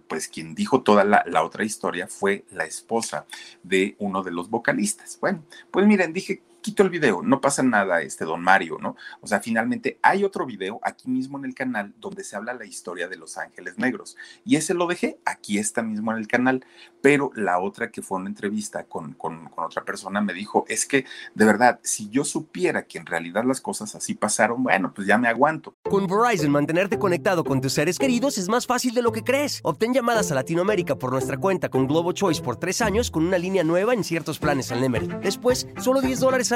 pues 0.07 0.29
quien 0.29 0.55
dijo 0.55 0.83
toda 0.83 1.05
la, 1.05 1.25
la, 1.27 1.43
otra 1.43 1.65
historia 1.65 2.07
fue 2.07 2.45
la 2.53 2.65
esposa 2.65 3.27
de 3.63 3.97
uno 3.99 4.23
de 4.23 4.31
los 4.31 4.51
vocalistas. 4.51 5.19
Bueno, 5.21 5.43
pues 5.71 5.87
miren, 5.87 6.13
dije, 6.13 6.43
quito 6.67 6.83
el 6.83 6.91
video, 6.91 7.23
no 7.23 7.41
pasa 7.41 7.63
nada, 7.63 8.03
este 8.03 8.25
don 8.25 8.43
Mario, 8.43 8.79
¿no? 8.81 8.97
O 9.21 9.29
sea, 9.29 9.39
finalmente 9.39 10.01
hay 10.03 10.25
otro 10.25 10.45
video 10.45 10.81
aquí 10.83 11.09
mismo 11.09 11.39
en 11.39 11.45
el 11.45 11.55
canal 11.55 11.95
donde 12.01 12.25
se 12.25 12.35
habla 12.35 12.55
la 12.55 12.65
historia 12.65 13.07
de 13.07 13.17
los 13.17 13.39
ángeles 13.39 13.79
negros. 13.79 14.17
Y 14.45 14.57
ese 14.57 14.75
lo 14.75 14.89
dejé, 14.89 15.21
aquí 15.25 15.59
está 15.59 15.85
mismo 15.85 16.11
en 16.11 16.19
el 16.19 16.27
canal. 16.27 16.65
Pero 17.01 17.31
la 17.37 17.61
otra 17.61 17.93
que 17.93 18.03
fue 18.03 18.19
una 18.19 18.29
entrevista 18.29 18.83
con, 18.83 19.13
con, 19.13 19.49
con 19.51 19.65
otra 19.65 19.85
persona 19.85 20.21
me 20.21 20.33
dijo, 20.33 20.65
es 20.67 20.87
que 20.87 21.05
de 21.37 21.45
verdad, 21.45 21.79
si 21.85 22.11
yo 22.11 22.25
supiera 22.25 22.83
que 22.83 22.99
en 22.99 23.07
realidad 23.07 23.45
las 23.45 23.61
cosas 23.61 23.95
así 23.95 24.15
pasaron, 24.15 24.65
bueno, 24.65 24.93
pues 24.93 25.07
ya 25.07 25.19
me 25.19 25.29
aguanto. 25.29 25.73
Con 25.89 26.09
Verizon, 26.09 26.51
mantenerte 26.51 26.99
conectado 26.99 27.45
con 27.45 27.61
tus 27.61 27.75
seres 27.75 27.97
queridos 27.97 28.39
es 28.39 28.49
más 28.49 28.67
fácil 28.67 28.93
de 28.93 29.03
lo 29.03 29.13
que 29.13 29.23
crees. 29.23 29.61
Obtén 29.63 29.95
llamadas 29.95 30.33
a 30.33 30.35
Latinoamérica 30.35 30.97
por 30.97 31.13
nuestra 31.13 31.37
cuenta 31.37 31.69
con 31.69 31.87
Globo 31.87 32.11
Choice 32.11 32.43
por 32.43 32.57
tres 32.57 32.83
años 32.83 33.13
con 33.13 33.25
una 33.25 33.39
línea 33.39 33.63
nueva 33.63 33.95
en 33.95 34.03
ciertos 34.03 34.41
planes 34.41 34.73
al 34.73 34.81
Nemery. 34.81 35.07
Después, 35.23 35.69
solo 35.81 36.01
10 36.01 36.19
dólares 36.19 36.51
al 36.51 36.56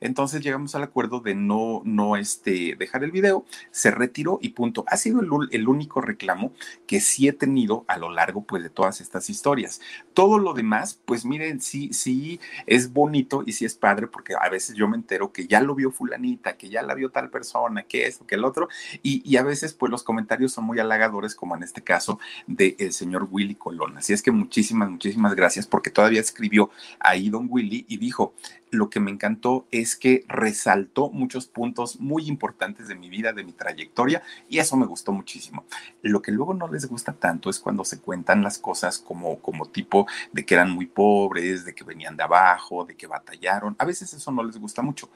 Entonces 0.00 0.42
llegamos 0.42 0.74
al 0.74 0.82
acuerdo 0.82 1.20
de 1.20 1.34
no, 1.34 1.82
no 1.84 2.16
este, 2.16 2.76
dejar 2.78 3.04
el 3.04 3.10
video, 3.10 3.44
se 3.70 3.90
retiró 3.90 4.38
y 4.42 4.50
punto. 4.50 4.84
Ha 4.88 4.96
sido 4.96 5.20
el, 5.20 5.28
el, 5.50 5.68
único 5.68 6.00
reclamo 6.00 6.52
que 6.86 7.00
sí 7.00 7.28
he 7.28 7.32
tenido 7.32 7.84
a 7.88 7.98
lo 7.98 8.10
largo 8.10 8.42
pues, 8.42 8.62
de 8.62 8.70
todas 8.70 9.00
estas 9.00 9.30
historias. 9.30 9.80
Todo 10.14 10.38
lo 10.38 10.54
demás, 10.54 11.00
pues 11.04 11.24
miren, 11.24 11.60
sí, 11.60 11.92
sí 11.92 12.40
es 12.66 12.92
bonito 12.92 13.42
y 13.46 13.52
sí 13.52 13.64
es 13.64 13.74
padre 13.74 14.06
porque 14.06 14.34
a 14.40 14.48
veces 14.48 14.76
yo 14.76 14.88
me 14.88 14.96
entero 14.96 15.32
que 15.32 15.46
ya 15.46 15.60
lo 15.60 15.74
vio 15.74 15.90
fulanita, 15.90 16.56
que 16.56 16.68
ya 16.68 16.82
la 16.82 16.94
vio 16.94 17.10
tal 17.10 17.30
persona, 17.30 17.82
que 17.82 18.06
esto, 18.06 18.26
que 18.26 18.34
el 18.34 18.44
otro, 18.44 18.68
y, 19.02 19.36
a 19.36 19.42
veces 19.42 19.74
pues 19.74 19.92
los 19.92 20.02
comentarios 20.02 20.52
son 20.52 20.64
muy 20.64 20.78
halagadores 20.78 21.34
como 21.34 21.54
en 21.54 21.62
este 21.62 21.82
caso 21.82 22.18
del 22.46 22.92
señor 22.92 23.28
Willy 23.30 23.54
Colón. 23.54 23.98
Así 23.98 24.14
es 24.14 24.22
que 24.22 24.30
muchísimas, 24.30 24.88
muchísimas 24.88 25.34
gracias 25.34 25.66
porque 25.66 25.90
todavía 25.90 26.20
escribió 26.20 26.70
ahí 26.98 27.28
don 27.28 27.46
Willy 27.50 27.84
y 27.86 27.98
dijo, 27.98 28.32
lo 28.70 28.90
que 28.90 29.00
me 29.00 29.10
encantó 29.10 29.66
es 29.70 29.96
que 29.96 30.24
resaltó 30.28 31.10
muchos 31.10 31.46
puntos 31.46 32.00
muy 32.00 32.26
importantes 32.28 32.88
de 32.88 32.94
mi 32.94 33.08
vida, 33.08 33.32
de 33.32 33.44
mi 33.44 33.52
trayectoria, 33.52 34.22
y 34.48 34.58
eso 34.58 34.76
me 34.76 34.86
gustó 34.86 35.12
muchísimo. 35.12 35.64
Lo 36.02 36.22
que 36.22 36.32
luego 36.32 36.54
no 36.54 36.68
les 36.68 36.86
gusta 36.86 37.12
tanto 37.12 37.50
es 37.50 37.58
cuando 37.58 37.84
se 37.84 38.00
cuentan 38.00 38.42
las 38.42 38.58
cosas 38.58 38.98
como, 38.98 39.38
como 39.40 39.66
tipo 39.66 40.06
de 40.32 40.44
que 40.44 40.54
eran 40.54 40.70
muy 40.70 40.86
pobres, 40.86 41.64
de 41.64 41.74
que 41.74 41.84
venían 41.84 42.16
de 42.16 42.24
abajo, 42.24 42.84
de 42.84 42.96
que 42.96 43.06
batallaron. 43.06 43.76
A 43.78 43.84
veces 43.84 44.12
eso 44.12 44.32
no 44.32 44.42
les 44.42 44.58
gusta 44.58 44.82
mucho. 44.82 45.10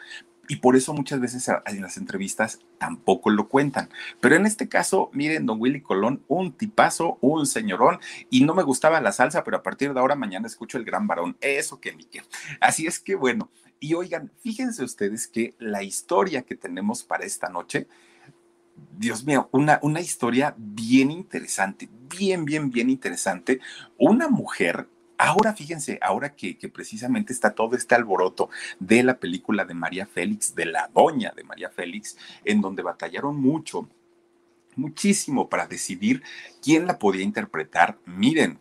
Y 0.51 0.57
por 0.57 0.75
eso 0.75 0.93
muchas 0.93 1.21
veces 1.21 1.49
en 1.67 1.81
las 1.81 1.97
entrevistas 1.97 2.59
tampoco 2.77 3.31
lo 3.31 3.49
cuentan. 3.49 3.89
Pero 4.19 4.35
en 4.35 4.47
este 4.47 4.69
caso, 4.69 5.09
miren, 5.13 5.47
don 5.47 5.61
Willy 5.61 5.81
Colón, 5.81 6.25
un 6.27 6.51
tipazo, 6.51 7.19
un 7.21 7.47
señorón, 7.47 8.01
y 8.31 8.43
no 8.43 8.57
me 8.57 8.65
gustaba 8.65 9.01
la 9.01 9.13
salsa, 9.13 9.45
pero 9.45 9.59
a 9.59 9.63
partir 9.63 9.95
de 9.95 10.01
ahora 10.01 10.17
mañana 10.17 10.49
escucho 10.49 10.77
el 10.77 10.85
gran 10.85 11.07
varón. 11.07 11.37
Eso 11.41 11.81
que 11.81 11.95
ni. 11.95 12.05
Así 12.59 12.89
es 12.89 12.99
que 12.99 13.15
bueno, 13.15 13.49
y 13.79 13.95
oigan, 13.95 14.33
fíjense 14.41 14.83
ustedes 14.83 15.29
que 15.29 15.55
la 15.61 15.85
historia 15.85 16.43
que 16.43 16.57
tenemos 16.57 17.05
para 17.05 17.25
esta 17.25 17.49
noche, 17.49 17.87
Dios 18.99 19.25
mío, 19.25 19.49
una, 19.53 19.79
una 19.83 20.01
historia 20.01 20.57
bien 20.59 21.13
interesante, 21.13 21.89
bien, 22.19 22.45
bien, 22.45 22.73
bien 22.73 22.91
interesante. 22.91 23.61
Una 23.99 24.27
mujer 24.27 24.89
Ahora 25.23 25.53
fíjense, 25.53 25.99
ahora 26.01 26.35
que, 26.35 26.57
precisamente 26.73 27.35
está 27.35 27.55
todo 27.55 27.77
este 27.77 27.95
alboroto 27.95 28.49
de 28.79 29.03
la 29.03 29.19
película 29.21 29.67
de 29.67 29.75
María 29.75 30.07
Félix, 30.07 30.55
de 30.55 30.65
la 30.65 30.89
doña 30.95 31.31
de 31.37 31.45
María 31.45 31.69
Félix, 31.69 32.17
en 32.43 32.63
donde 32.63 32.83
batallaron 32.83 33.39
mucho, 33.39 33.87
muchísimo 34.77 35.51
para 35.51 35.67
decidir 35.67 36.23
quién 36.63 36.87
la 36.87 36.99
podía 36.99 37.23
interpretar, 37.23 37.99
miren, 38.07 38.59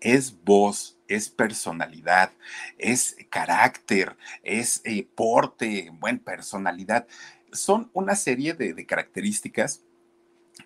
es 0.00 0.44
voz, 0.44 0.96
es 1.08 1.28
personalidad, 1.28 2.30
es 2.78 3.16
carácter, 3.28 4.16
es 4.44 4.80
eh, 4.84 5.08
porte, 5.12 5.90
buen 5.98 6.20
personalidad. 6.20 7.08
Son 7.50 7.90
una 7.94 8.14
serie 8.14 8.54
de 8.54 8.86
características 8.86 9.82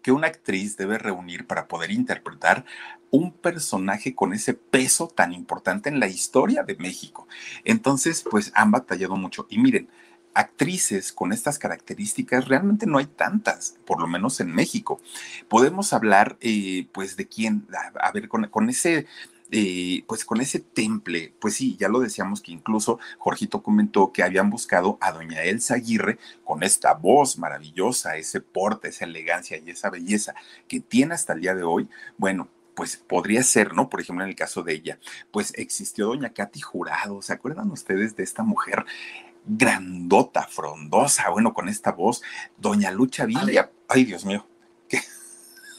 que 0.03 0.13
una 0.13 0.29
actriz 0.29 0.77
debe 0.77 0.99
reunir 0.99 1.47
para 1.47 1.67
poder 1.69 1.91
interpretar 1.91 2.65
un 3.11 3.33
personaje 3.33 4.15
con 4.15 4.33
ese 4.33 4.55
peso 4.55 5.09
tan 5.09 5.33
importante 5.33 5.89
en 5.89 6.01
la 6.01 6.07
historia 6.07 6.63
de 6.63 6.77
México. 6.77 7.27
Entonces, 7.65 8.25
pues 8.29 8.53
han 8.55 8.71
batallado 8.71 9.17
mucho. 9.17 9.47
Y 9.51 9.59
miren, 9.59 9.89
actrices 10.33 11.13
con 11.13 11.33
estas 11.33 11.59
características 11.59 12.49
realmente 12.49 12.87
no 12.87 12.99
hay 12.99 13.07
tantas, 13.07 13.79
por 13.85 14.01
lo 14.01 14.07
menos 14.07 14.41
en 14.41 14.55
México. 14.55 15.01
Podemos 15.49 15.93
hablar, 15.93 16.37
eh, 16.41 16.87
pues, 16.93 17.17
de 17.17 17.27
quién, 17.27 17.67
a, 18.01 18.13
ver, 18.13 18.29
con, 18.29 18.47
con 18.47 18.69
ese 18.69 19.07
eh, 19.53 20.05
pues 20.07 20.25
con 20.25 20.41
ese 20.41 20.61
temple, 20.61 21.35
pues 21.41 21.55
sí, 21.55 21.77
ya 21.79 21.89
lo 21.89 22.01
decíamos 22.01 22.41
que 22.41 22.53
incluso 22.53 23.01
Jorgito 23.19 23.63
comentó 23.63 24.13
que 24.13 24.23
habían 24.23 24.49
buscado 24.51 24.97
a 25.01 25.13
doña 25.13 25.43
Elsa 25.43 25.75
Aguirre 25.75 26.19
con 26.45 26.63
esta 26.63 26.95
voz 26.95 27.39
maravillosa, 27.39 28.17
ese 28.17 28.41
porte, 28.41 28.89
esa 28.89 29.05
elegancia 29.05 29.59
y 29.59 29.71
esa 29.71 29.91
belleza 29.91 30.35
que 30.69 30.81
tiene 30.81 31.15
hasta 31.15 31.33
el 31.33 31.41
día 31.41 31.55
de 31.55 31.65
hoy. 31.65 31.89
Bueno, 32.17 32.49
pues 32.75 32.97
podría 32.97 33.43
ser, 33.43 33.75
¿no? 33.75 33.91
Por 33.91 34.01
ejemplo, 34.01 34.25
en 34.25 34.31
el 34.31 34.37
caso 34.37 34.63
de 34.63 34.75
ella, 34.75 34.99
pues 35.33 35.53
existió 35.57 36.07
doña 36.07 36.33
Katy 36.33 36.61
Jurado, 36.61 37.21
¿se 37.21 37.33
acuerdan 37.33 37.71
ustedes 37.71 38.17
de 38.17 38.23
esta 38.23 38.43
mujer? 38.43 38.85
grandota, 39.47 40.47
frondosa, 40.47 41.31
bueno, 41.31 41.55
con 41.55 41.69
esta 41.69 41.93
voz, 41.93 42.23
doña 42.59 42.91
Lucha 42.91 43.25
Villa, 43.25 43.71
ay 43.89 44.05
Dios 44.05 44.25
mío, 44.25 44.47
que 44.89 45.01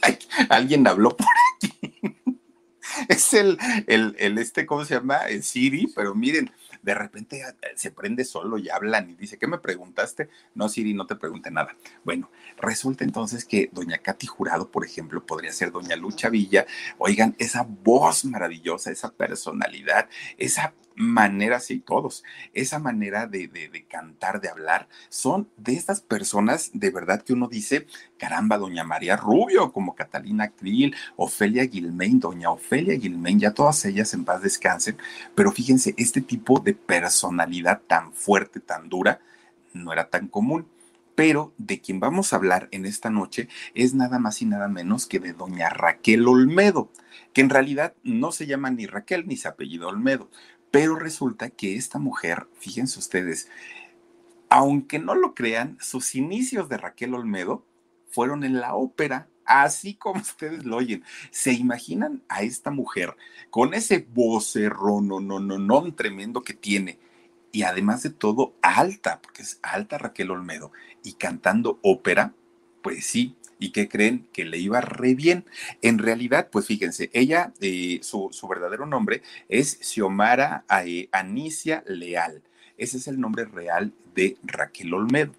alguien 0.49 0.87
habló 0.87 1.15
por 1.15 1.27
aquí. 1.55 2.20
es 3.09 3.33
el, 3.33 3.57
el, 3.87 4.15
el, 4.19 4.37
este, 4.37 4.65
¿cómo 4.65 4.85
se 4.85 4.95
llama? 4.95 5.17
El 5.27 5.43
Siri, 5.43 5.91
pero 5.95 6.15
miren, 6.15 6.51
de 6.81 6.93
repente 6.93 7.43
ah, 7.43 7.53
se 7.75 7.91
prende 7.91 8.25
solo 8.25 8.57
y 8.57 8.69
hablan 8.69 9.09
y 9.09 9.15
dice, 9.15 9.37
¿qué 9.37 9.47
me 9.47 9.57
preguntaste? 9.57 10.29
No, 10.55 10.69
Siri, 10.69 10.93
no 10.93 11.05
te 11.05 11.15
pregunté 11.15 11.51
nada. 11.51 11.75
Bueno, 12.03 12.29
resulta 12.57 13.03
entonces 13.03 13.45
que 13.45 13.69
doña 13.71 13.97
Katy 13.99 14.27
Jurado, 14.27 14.69
por 14.69 14.85
ejemplo, 14.85 15.25
podría 15.25 15.51
ser 15.51 15.71
doña 15.71 15.95
Lucha 15.95 16.29
Villa. 16.29 16.65
Oigan, 16.97 17.35
esa 17.39 17.63
voz 17.63 18.25
maravillosa, 18.25 18.91
esa 18.91 19.11
personalidad, 19.11 20.09
esa 20.37 20.73
manera, 20.95 21.59
sí, 21.59 21.79
todos, 21.79 22.23
esa 22.53 22.79
manera 22.79 23.27
de, 23.27 23.47
de, 23.47 23.85
cantar, 23.85 24.41
de 24.41 24.49
hablar, 24.49 24.87
son 25.09 25.49
de 25.57 25.73
estas 25.73 26.01
personas 26.01 26.71
de 26.73 26.91
verdad 26.91 27.21
que 27.23 27.33
uno 27.33 27.47
dice, 27.47 27.87
caramba, 28.17 28.57
doña 28.57 28.83
María 28.83 29.15
Rubio, 29.15 29.71
como 29.71 29.95
Catalina 29.95 30.49
Krill, 30.49 30.95
Ofelia 31.15 31.67
Gilmain, 31.67 32.19
doña 32.19 32.51
Ofelia 32.51 32.99
Gilmain, 32.99 33.39
ya 33.39 33.53
todas 33.53 33.83
ellas 33.85 34.13
en 34.13 34.25
paz 34.25 34.41
descansen, 34.41 34.97
pero 35.35 35.51
fíjense, 35.51 35.93
este 35.97 36.21
tipo 36.21 36.59
de 36.59 36.73
personalidad 36.73 37.81
tan 37.87 38.13
fuerte, 38.13 38.59
tan 38.59 38.89
dura, 38.89 39.19
no 39.73 39.93
era 39.93 40.09
tan 40.09 40.27
común. 40.27 40.67
Pero 41.13 41.53
de 41.57 41.81
quien 41.81 41.99
vamos 41.99 42.31
a 42.31 42.37
hablar 42.37 42.69
en 42.71 42.85
esta 42.85 43.09
noche 43.09 43.49
es 43.75 43.93
nada 43.93 44.17
más 44.17 44.41
y 44.41 44.45
nada 44.45 44.67
menos 44.67 45.05
que 45.05 45.19
de 45.19 45.33
doña 45.33 45.69
Raquel 45.69 46.27
Olmedo, 46.27 46.89
que 47.33 47.41
en 47.41 47.49
realidad 47.49 47.93
no 48.03 48.31
se 48.31 48.47
llama 48.47 48.71
ni 48.71 48.87
Raquel 48.87 49.27
ni 49.27 49.35
se 49.35 49.49
apellido 49.49 49.89
Olmedo, 49.89 50.29
pero 50.71 50.95
resulta 50.95 51.49
que 51.49 51.75
esta 51.75 51.99
mujer, 51.99 52.47
fíjense 52.59 52.97
ustedes, 52.97 53.49
aunque 54.49 54.99
no 54.99 55.15
lo 55.15 55.33
crean, 55.33 55.77
sus 55.79 56.15
inicios 56.15 56.69
de 56.69 56.77
Raquel 56.77 57.13
Olmedo 57.13 57.65
fueron 58.09 58.43
en 58.43 58.59
la 58.59 58.75
ópera, 58.75 59.29
así 59.45 59.95
como 59.95 60.21
ustedes 60.21 60.65
lo 60.65 60.77
oyen. 60.77 61.03
¿Se 61.29 61.53
imaginan 61.53 62.23
a 62.29 62.41
esta 62.41 62.71
mujer 62.71 63.15
con 63.49 63.73
ese 63.73 64.07
vocerrón, 64.13 65.07
no, 65.07 65.19
no, 65.19 65.39
no, 65.39 65.93
tremendo 65.93 66.41
que 66.41 66.53
tiene? 66.53 66.99
Y 67.51 67.63
además 67.63 68.01
de 68.03 68.11
todo, 68.11 68.55
alta, 68.61 69.21
porque 69.21 69.41
es 69.41 69.59
alta 69.61 69.97
Raquel 69.97 70.31
Olmedo, 70.31 70.71
y 71.03 71.13
cantando 71.13 71.79
ópera, 71.81 72.33
pues 72.81 73.05
sí, 73.05 73.35
¿Y 73.61 73.71
qué 73.71 73.87
creen? 73.87 74.27
Que 74.33 74.43
le 74.43 74.57
iba 74.57 74.81
re 74.81 75.13
bien. 75.13 75.45
En 75.83 75.99
realidad, 75.99 76.49
pues 76.51 76.65
fíjense, 76.65 77.11
ella, 77.13 77.53
eh, 77.61 77.99
su, 78.01 78.29
su, 78.31 78.47
verdadero 78.47 78.87
nombre 78.87 79.21
es 79.49 79.77
Xiomara 79.81 80.65
Anicia 81.11 81.83
Leal. 81.85 82.41
Ese 82.77 82.97
es 82.97 83.07
el 83.07 83.19
nombre 83.19 83.45
real 83.45 83.93
de 84.15 84.35
Raquel 84.41 84.91
Olmedo. 84.95 85.33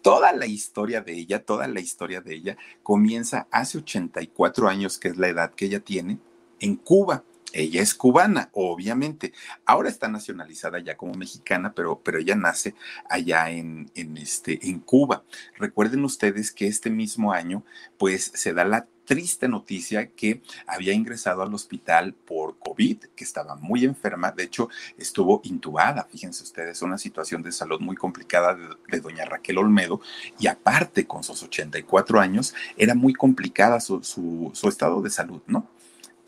Toda 0.00 0.32
la 0.32 0.46
historia 0.46 1.02
de 1.02 1.12
ella, 1.12 1.44
toda 1.44 1.68
la 1.68 1.80
historia 1.80 2.22
de 2.22 2.36
ella 2.36 2.56
comienza 2.82 3.46
hace 3.50 3.76
84 3.76 4.66
años, 4.66 4.96
que 4.96 5.08
es 5.08 5.18
la 5.18 5.28
edad 5.28 5.52
que 5.54 5.66
ella 5.66 5.80
tiene, 5.80 6.18
en 6.60 6.76
Cuba 6.76 7.22
ella 7.52 7.82
es 7.82 7.94
cubana, 7.94 8.50
obviamente. 8.52 9.32
Ahora 9.64 9.88
está 9.88 10.08
nacionalizada 10.08 10.78
ya 10.80 10.96
como 10.96 11.14
mexicana, 11.14 11.72
pero, 11.74 12.00
pero 12.00 12.18
ella 12.18 12.34
nace 12.34 12.74
allá 13.08 13.50
en, 13.50 13.90
en, 13.94 14.16
este, 14.16 14.68
en 14.68 14.80
Cuba. 14.80 15.24
Recuerden 15.56 16.04
ustedes 16.04 16.52
que 16.52 16.66
este 16.66 16.90
mismo 16.90 17.32
año, 17.32 17.64
pues 17.96 18.30
se 18.34 18.52
da 18.52 18.64
la 18.64 18.86
triste 19.08 19.48
noticia 19.48 20.10
que 20.10 20.42
había 20.66 20.92
ingresado 20.92 21.40
al 21.40 21.54
hospital 21.54 22.12
por 22.12 22.58
COVID, 22.58 23.06
que 23.16 23.24
estaba 23.24 23.56
muy 23.56 23.86
enferma, 23.86 24.32
de 24.32 24.44
hecho 24.44 24.68
estuvo 24.98 25.40
intubada, 25.44 26.04
fíjense 26.04 26.42
ustedes, 26.42 26.82
una 26.82 26.98
situación 26.98 27.42
de 27.42 27.50
salud 27.50 27.80
muy 27.80 27.96
complicada 27.96 28.54
de, 28.86 29.00
doña 29.00 29.24
Raquel 29.24 29.56
Olmedo, 29.56 30.02
y 30.38 30.46
aparte 30.46 31.06
con 31.06 31.24
sus 31.24 31.42
84 31.42 32.20
años, 32.20 32.54
era 32.76 32.94
muy 32.94 33.14
complicada 33.14 33.80
su, 33.80 34.04
su, 34.04 34.50
su 34.52 34.68
estado 34.68 35.00
de 35.00 35.08
salud, 35.08 35.40
¿no? 35.46 35.66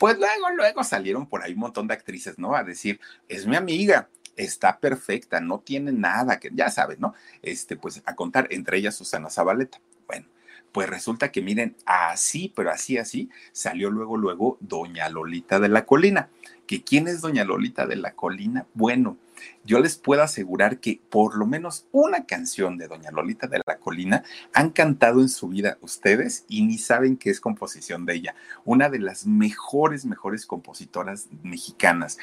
Pues 0.01 0.17
luego, 0.17 0.49
luego 0.55 0.83
salieron 0.83 1.27
por 1.27 1.43
ahí 1.43 1.53
un 1.53 1.59
montón 1.59 1.87
de 1.87 1.93
actrices, 1.93 2.39
¿no? 2.39 2.55
A 2.55 2.63
decir, 2.63 2.99
es 3.27 3.45
mi 3.45 3.55
amiga, 3.55 4.09
está 4.35 4.79
perfecta, 4.79 5.39
no 5.39 5.59
tiene 5.59 5.91
nada, 5.91 6.39
que 6.39 6.49
ya 6.51 6.71
sabes, 6.71 6.99
¿no? 6.99 7.13
Este, 7.43 7.77
pues 7.77 8.01
a 8.03 8.15
contar, 8.15 8.47
entre 8.49 8.79
ellas 8.79 8.95
Susana 8.95 9.29
Zabaleta. 9.29 9.79
Bueno, 10.07 10.25
pues 10.71 10.89
resulta 10.89 11.31
que 11.31 11.41
miren, 11.41 11.75
así, 11.85 12.51
pero 12.55 12.71
así, 12.71 12.97
así, 12.97 13.29
salió 13.51 13.89
luego, 13.89 14.17
luego 14.17 14.57
Doña 14.59 15.09
Lolita 15.09 15.59
de 15.59 15.69
la 15.69 15.85
Colina. 15.85 16.29
¿Que 16.65 16.83
quién 16.83 17.07
es 17.07 17.19
Doña 17.21 17.43
Lolita 17.43 17.85
de 17.85 17.97
la 17.97 18.13
Colina? 18.13 18.65
Bueno, 18.73 19.17
yo 19.65 19.79
les 19.79 19.97
puedo 19.97 20.23
asegurar 20.23 20.79
que 20.79 21.01
por 21.09 21.35
lo 21.35 21.45
menos 21.45 21.85
una 21.91 22.25
canción 22.25 22.77
de 22.77 22.87
Doña 22.87 23.11
Lolita 23.11 23.47
de 23.47 23.61
la 23.65 23.77
Colina 23.77 24.23
han 24.53 24.69
cantado 24.69 25.21
en 25.21 25.29
su 25.29 25.49
vida 25.49 25.77
ustedes 25.81 26.45
y 26.47 26.63
ni 26.63 26.77
saben 26.77 27.17
que 27.17 27.29
es 27.29 27.41
composición 27.41 28.05
de 28.05 28.15
ella. 28.15 28.35
Una 28.63 28.89
de 28.89 28.99
las 28.99 29.25
mejores, 29.25 30.05
mejores 30.05 30.45
compositoras 30.45 31.27
mexicanas. 31.43 32.17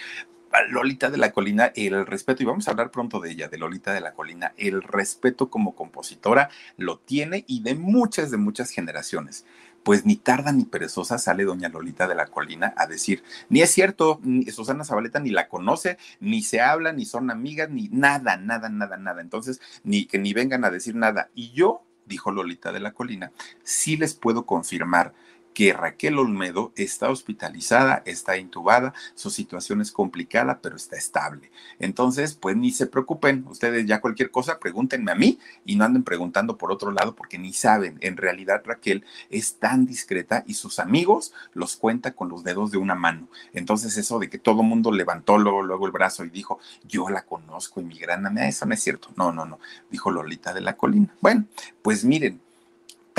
Lolita 0.69 1.11
de 1.11 1.19
la 1.19 1.33
Colina, 1.33 1.73
el 1.75 2.07
respeto, 2.07 2.43
y 2.43 2.47
vamos 2.47 2.69
a 2.69 2.73
hablar 2.73 2.90
pronto 2.90 3.21
de 3.21 3.31
ella, 3.31 3.49
de 3.49 3.59
Lolita 3.59 3.93
de 3.93 4.00
la 4.00 4.12
Colina, 4.12 4.52
el 4.57 4.83
respeto 4.83 5.50
como 5.50 5.75
compositora 5.75 6.50
lo 6.76 6.99
tiene 6.99 7.45
y 7.47 7.62
de 7.62 7.75
muchas, 7.75 8.31
de 8.31 8.37
muchas 8.37 8.71
generaciones. 8.71 9.45
Pues 9.83 10.05
ni 10.05 10.17
tarda 10.17 10.52
ni 10.52 10.64
perezosa 10.64 11.19
sale 11.19 11.45
doña 11.45 11.69
Lolita 11.69 12.09
de 12.09 12.14
la 12.14 12.26
Colina 12.26 12.75
a 12.76 12.87
decir, 12.87 13.23
ni 13.49 13.62
es 13.62 13.71
cierto, 13.71 14.21
Susana 14.52 14.85
Zabaleta 14.85 15.21
ni 15.21 15.31
la 15.31 15.49
conoce, 15.49 15.97
ni 16.21 16.43
se 16.43 16.61
habla, 16.61 16.93
ni 16.93 17.07
son 17.07 17.31
amigas, 17.31 17.71
ni 17.71 17.88
nada, 17.88 18.37
nada, 18.37 18.69
nada, 18.69 18.97
nada. 18.97 19.21
Entonces, 19.21 19.61
ni 19.85 20.07
que 20.07 20.19
ni 20.19 20.35
vengan 20.35 20.64
a 20.64 20.71
decir 20.71 20.95
nada. 20.95 21.31
Y 21.35 21.52
yo, 21.52 21.83
dijo 22.07 22.31
Lolita 22.31 22.73
de 22.73 22.81
la 22.81 22.93
Colina, 22.93 23.33
sí 23.62 23.97
les 23.97 24.14
puedo 24.14 24.47
confirmar 24.47 25.14
que 25.58 25.72
Raquel 25.72 26.20
Olmedo 26.20 26.72
está 26.76 27.10
hospitalizada, 27.10 28.04
está 28.06 28.36
intubada, 28.36 28.94
su 29.16 29.28
situación 29.28 29.80
es 29.80 29.90
complicada, 29.90 30.60
pero 30.62 30.76
está 30.76 30.94
estable. 30.94 31.50
Entonces, 31.80 32.34
pues 32.34 32.56
ni 32.56 32.70
se 32.70 32.86
preocupen, 32.86 33.44
ustedes 33.48 33.84
ya 33.84 34.00
cualquier 34.00 34.30
cosa, 34.30 34.60
pregúntenme 34.60 35.10
a 35.10 35.16
mí 35.16 35.40
y 35.64 35.74
no 35.74 35.84
anden 35.84 36.04
preguntando 36.04 36.56
por 36.56 36.70
otro 36.70 36.92
lado 36.92 37.16
porque 37.16 37.40
ni 37.40 37.52
saben. 37.52 37.98
En 38.02 38.16
realidad, 38.16 38.62
Raquel 38.64 39.04
es 39.30 39.56
tan 39.56 39.84
discreta 39.84 40.44
y 40.46 40.54
sus 40.54 40.78
amigos 40.78 41.32
los 41.54 41.74
cuenta 41.74 42.14
con 42.14 42.28
los 42.28 42.44
dedos 42.44 42.70
de 42.70 42.78
una 42.78 42.94
mano. 42.94 43.26
Entonces, 43.52 43.96
eso 43.96 44.20
de 44.20 44.30
que 44.30 44.38
todo 44.38 44.62
mundo 44.62 44.92
levantó 44.92 45.38
luego, 45.38 45.64
luego 45.64 45.86
el 45.86 45.92
brazo 45.92 46.24
y 46.24 46.30
dijo, 46.30 46.60
yo 46.86 47.08
la 47.08 47.22
conozco 47.22 47.80
y 47.80 47.84
mi 47.84 47.98
gran 47.98 48.24
amiga, 48.24 48.46
eso 48.46 48.64
no 48.64 48.74
es 48.74 48.80
cierto. 48.80 49.08
No, 49.16 49.32
no, 49.32 49.44
no, 49.44 49.58
dijo 49.90 50.12
Lolita 50.12 50.54
de 50.54 50.60
la 50.60 50.76
Colina. 50.76 51.12
Bueno, 51.20 51.46
pues 51.82 52.04
miren, 52.04 52.40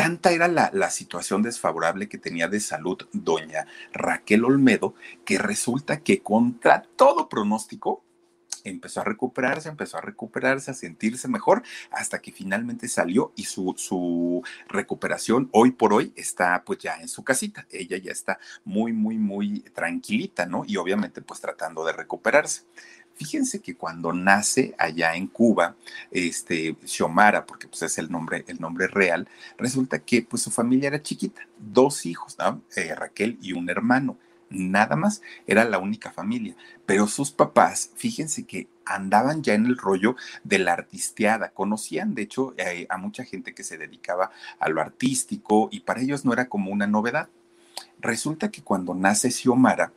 tanta 0.09 0.31
era 0.31 0.47
la, 0.47 0.71
la, 0.73 0.89
situación 0.89 1.43
desfavorable 1.43 2.09
que 2.09 2.17
tenía 2.17 2.47
de 2.47 2.59
salud 2.59 2.97
doña 3.13 3.67
Raquel 3.93 4.43
Olmedo, 4.43 4.95
que 5.23 5.37
resulta 5.37 6.01
que 6.01 6.23
contra 6.23 6.81
todo 6.81 7.29
pronóstico 7.29 8.03
empezó 8.63 9.01
a 9.01 9.03
recuperarse, 9.03 9.69
empezó 9.69 9.97
a 9.97 10.01
recuperarse, 10.01 10.71
a 10.71 10.73
sentirse 10.73 11.27
mejor, 11.27 11.61
hasta 11.91 12.19
que 12.19 12.31
finalmente 12.31 12.87
salió 12.87 13.33
y 13.35 13.45
su, 13.45 13.75
su 13.77 14.41
recuperación 14.67 15.49
hoy 15.53 15.71
por 15.71 15.93
hoy 15.93 16.11
está 16.15 16.63
pues 16.65 16.79
ya 16.79 16.95
en 16.95 17.07
su 17.07 17.23
casita. 17.23 17.67
Ella 17.69 17.97
ya 17.97 18.11
está 18.11 18.39
muy, 18.63 18.91
muy, 18.91 19.17
muy 19.17 19.61
tranquilita, 19.61 20.47
¿no? 20.47 20.63
Y 20.65 20.77
obviamente 20.77 21.21
pues 21.21 21.39
tratando 21.39 21.85
de 21.85 21.93
recuperarse. 21.93 22.63
Fíjense 23.19 23.59
que 23.59 23.75
cuando 23.75 24.13
nace 24.13 24.73
allá 24.77 25.13
en 25.13 25.27
Cuba, 25.27 25.75
este, 26.09 26.77
Xiomara, 26.85 27.45
porque 27.45 27.67
pues 27.67 27.81
es 27.81 27.97
el 27.97 28.09
nombre, 28.09 28.45
el 28.47 28.61
nombre 28.61 28.87
real, 28.87 29.27
resulta 29.57 29.99
que 29.99 30.21
pues 30.21 30.41
su 30.41 30.51
familia 30.51 30.87
era 30.87 31.03
chiquita, 31.03 31.41
dos 31.57 32.05
hijos, 32.05 32.37
eh, 32.77 32.95
Raquel 32.95 33.37
y 33.41 33.51
un 33.51 33.69
hermano, 33.69 34.17
nada 34.49 34.95
más, 34.95 35.21
era 35.47 35.65
la 35.65 35.79
única 35.79 36.13
familia, 36.13 36.55
pero 36.85 37.07
sus 37.07 37.31
papás, 37.31 37.91
fíjense 37.97 38.45
que 38.45 38.69
andaban 38.85 39.43
ya 39.43 39.53
en 39.53 39.65
el 39.65 39.77
rollo 39.77 40.15
de 40.45 40.59
la 40.59 40.71
artisteada, 40.71 41.49
conocían 41.49 42.15
de 42.15 42.21
hecho 42.21 42.53
eh, 42.55 42.87
a 42.89 42.95
mucha 42.95 43.25
gente 43.25 43.53
que 43.53 43.65
se 43.65 43.77
dedicaba 43.77 44.31
a 44.61 44.69
lo 44.69 44.79
artístico 44.79 45.67
y 45.73 45.81
para 45.81 45.99
ellos 45.99 46.23
no 46.23 46.31
era 46.31 46.47
como 46.47 46.71
una 46.71 46.87
novedad. 46.87 47.27
Resulta 47.99 48.49
que 48.49 48.61
cuando 48.61 48.95
nace 48.95 49.29
Xiomara, 49.29 49.91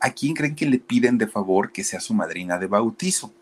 ¿a 0.00 0.10
quién 0.10 0.34
creen 0.34 0.54
que 0.54 0.66
le 0.66 0.78
piden 0.78 1.18
de 1.18 1.26
favor 1.26 1.72
que 1.72 1.84
sea 1.84 2.00
su 2.00 2.14
madrina 2.14 2.58
de 2.58 2.66
bautizo? 2.66 3.32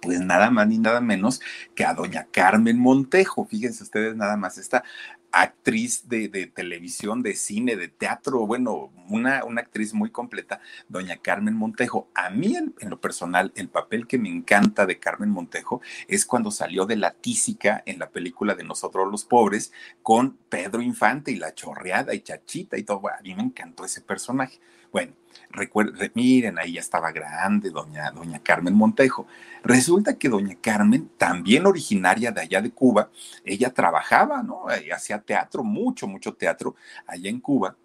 Pues 0.00 0.20
nada 0.20 0.50
más 0.50 0.68
ni 0.68 0.78
nada 0.78 1.00
menos 1.00 1.40
que 1.74 1.84
a 1.84 1.94
doña 1.94 2.26
Carmen 2.30 2.78
Montejo. 2.78 3.46
Fíjense 3.46 3.82
ustedes 3.82 4.14
nada 4.16 4.36
más, 4.36 4.58
esta 4.58 4.84
actriz 5.30 6.08
de, 6.08 6.28
televisión, 6.46 7.22
de 7.22 7.34
cine, 7.34 7.76
de 7.76 7.88
teatro, 7.88 8.46
bueno, 8.46 8.90
una, 9.08 9.44
una, 9.44 9.60
actriz 9.60 9.92
muy 9.92 10.10
completa, 10.10 10.60
doña 10.88 11.18
Carmen 11.18 11.54
Montejo. 11.54 12.08
A 12.14 12.30
mí, 12.30 12.56
en, 12.56 12.74
en, 12.80 12.90
lo 12.90 13.00
personal, 13.00 13.52
el 13.54 13.68
papel 13.68 14.06
que 14.06 14.18
me 14.18 14.30
encanta 14.30 14.86
de 14.86 14.98
Carmen 14.98 15.30
Montejo 15.30 15.82
es 16.06 16.24
cuando 16.24 16.50
salió 16.50 16.86
de 16.86 16.96
la 16.96 17.12
tísica 17.12 17.82
en 17.86 17.98
la 17.98 18.08
película 18.08 18.54
de 18.54 18.64
Nosotros 18.64 19.10
los 19.10 19.24
Pobres 19.24 19.72
con 20.02 20.36
Pedro 20.48 20.80
Infante 20.80 21.30
y 21.30 21.36
la 21.36 21.54
chorreada 21.54 22.14
y 22.14 22.20
chachita 22.20 22.78
y 22.78 22.82
todo. 22.82 23.08
A 23.08 23.20
mí 23.22 23.34
me 23.34 23.42
encantó 23.42 23.84
ese 23.84 24.00
personaje. 24.00 24.58
Bueno, 24.92 25.12
recuerden, 25.50 26.10
miren, 26.14 26.58
ahí 26.58 26.74
ya 26.74 26.80
estaba 26.80 27.12
grande 27.12 27.70
doña, 27.70 28.10
doña 28.10 28.38
Carmen 28.42 28.74
Montejo. 28.74 29.26
Resulta 29.62 30.18
que 30.18 30.28
doña 30.28 30.56
Carmen, 30.60 31.10
también 31.18 31.66
originaria 31.66 32.32
de 32.32 32.40
allá 32.40 32.62
de 32.62 32.70
Cuba, 32.70 33.10
ella 33.44 33.72
trabajaba, 33.72 34.42
¿no? 34.42 34.70
Eh, 34.70 34.92
hacía 34.92 35.20
teatro, 35.20 35.62
mucho, 35.62 36.06
mucho 36.06 36.34
teatro 36.34 36.74
allá 37.06 37.28
en 37.28 37.40
Cuba. 37.40 37.76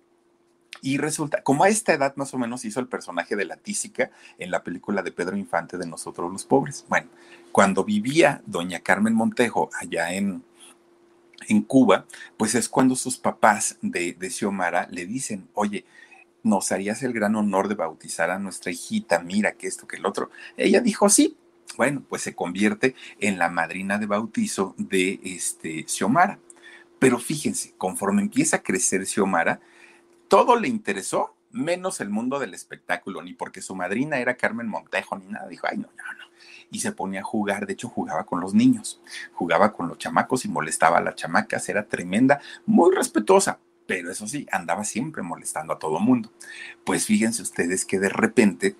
Y 0.81 0.97
resulta, 0.97 1.41
como 1.43 1.63
a 1.63 1.69
esta 1.69 1.93
edad 1.93 2.13
más 2.17 2.33
o 2.33 2.37
menos 2.37 2.65
hizo 2.65 2.81
el 2.81 2.87
personaje 2.87 3.37
de 3.37 3.45
la 3.45 3.55
tísica 3.55 4.11
en 4.37 4.51
la 4.51 4.63
película 4.63 5.01
de 5.01 5.13
Pedro 5.13 5.37
Infante 5.37 5.77
de 5.77 5.87
Nosotros 5.87 6.29
los 6.31 6.43
Pobres. 6.43 6.85
Bueno, 6.89 7.07
cuando 7.53 7.85
vivía 7.85 8.41
doña 8.45 8.81
Carmen 8.81 9.13
Montejo 9.13 9.69
allá 9.79 10.13
en, 10.13 10.43
en 11.47 11.61
Cuba, 11.61 12.05
pues 12.35 12.55
es 12.55 12.67
cuando 12.67 12.97
sus 12.97 13.17
papás 13.17 13.77
de, 13.81 14.13
de 14.13 14.29
Xiomara 14.29 14.87
le 14.91 15.05
dicen, 15.05 15.47
oye, 15.53 15.85
nos 16.43 16.71
harías 16.71 17.01
el 17.03 17.13
gran 17.13 17.35
honor 17.35 17.69
de 17.69 17.75
bautizar 17.75 18.29
a 18.29 18.37
nuestra 18.37 18.71
hijita, 18.71 19.19
mira 19.19 19.53
que 19.53 19.67
esto, 19.67 19.87
que 19.87 19.95
el 19.95 20.05
otro. 20.05 20.29
Ella 20.57 20.81
dijo 20.81 21.09
sí. 21.09 21.37
Bueno, 21.75 22.03
pues 22.07 22.21
se 22.21 22.35
convierte 22.35 22.93
en 23.19 23.39
la 23.39 23.49
madrina 23.49 23.97
de 23.97 24.05
bautizo 24.05 24.75
de 24.77 25.19
este 25.23 25.85
Xiomara. 25.87 26.37
Pero 26.99 27.17
fíjense, 27.17 27.73
conforme 27.77 28.21
empieza 28.21 28.57
a 28.57 28.63
crecer 28.63 29.07
Xiomara, 29.07 29.59
todo 30.27 30.55
le 30.55 30.67
interesó, 30.67 31.35
menos 31.51 31.99
el 31.99 32.09
mundo 32.09 32.37
del 32.39 32.53
espectáculo, 32.53 33.23
ni 33.23 33.33
porque 33.33 33.61
su 33.61 33.75
madrina 33.75 34.19
era 34.19 34.37
Carmen 34.37 34.67
Montejo, 34.67 35.17
ni 35.17 35.27
nada. 35.27 35.47
Dijo, 35.47 35.65
ay, 35.69 35.77
no, 35.77 35.87
no, 35.87 36.13
no. 36.17 36.25
Y 36.69 36.79
se 36.79 36.91
ponía 36.91 37.21
a 37.21 37.23
jugar, 37.23 37.65
de 37.65 37.73
hecho 37.73 37.89
jugaba 37.89 38.25
con 38.25 38.39
los 38.39 38.53
niños, 38.53 39.01
jugaba 39.33 39.73
con 39.73 39.87
los 39.87 39.97
chamacos 39.97 40.45
y 40.45 40.49
molestaba 40.49 40.97
a 40.97 41.01
las 41.01 41.15
chamacas, 41.15 41.69
era 41.69 41.87
tremenda, 41.87 42.41
muy 42.65 42.93
respetuosa, 42.95 43.59
pero 43.85 44.11
eso 44.11 44.27
sí, 44.27 44.47
andaba 44.51 44.83
siempre 44.83 45.23
molestando 45.23 45.73
a 45.73 45.79
todo 45.79 45.99
mundo. 45.99 46.31
Pues 46.83 47.05
fíjense 47.05 47.41
ustedes 47.41 47.85
que 47.85 47.99
de 47.99 48.09
repente 48.09 48.75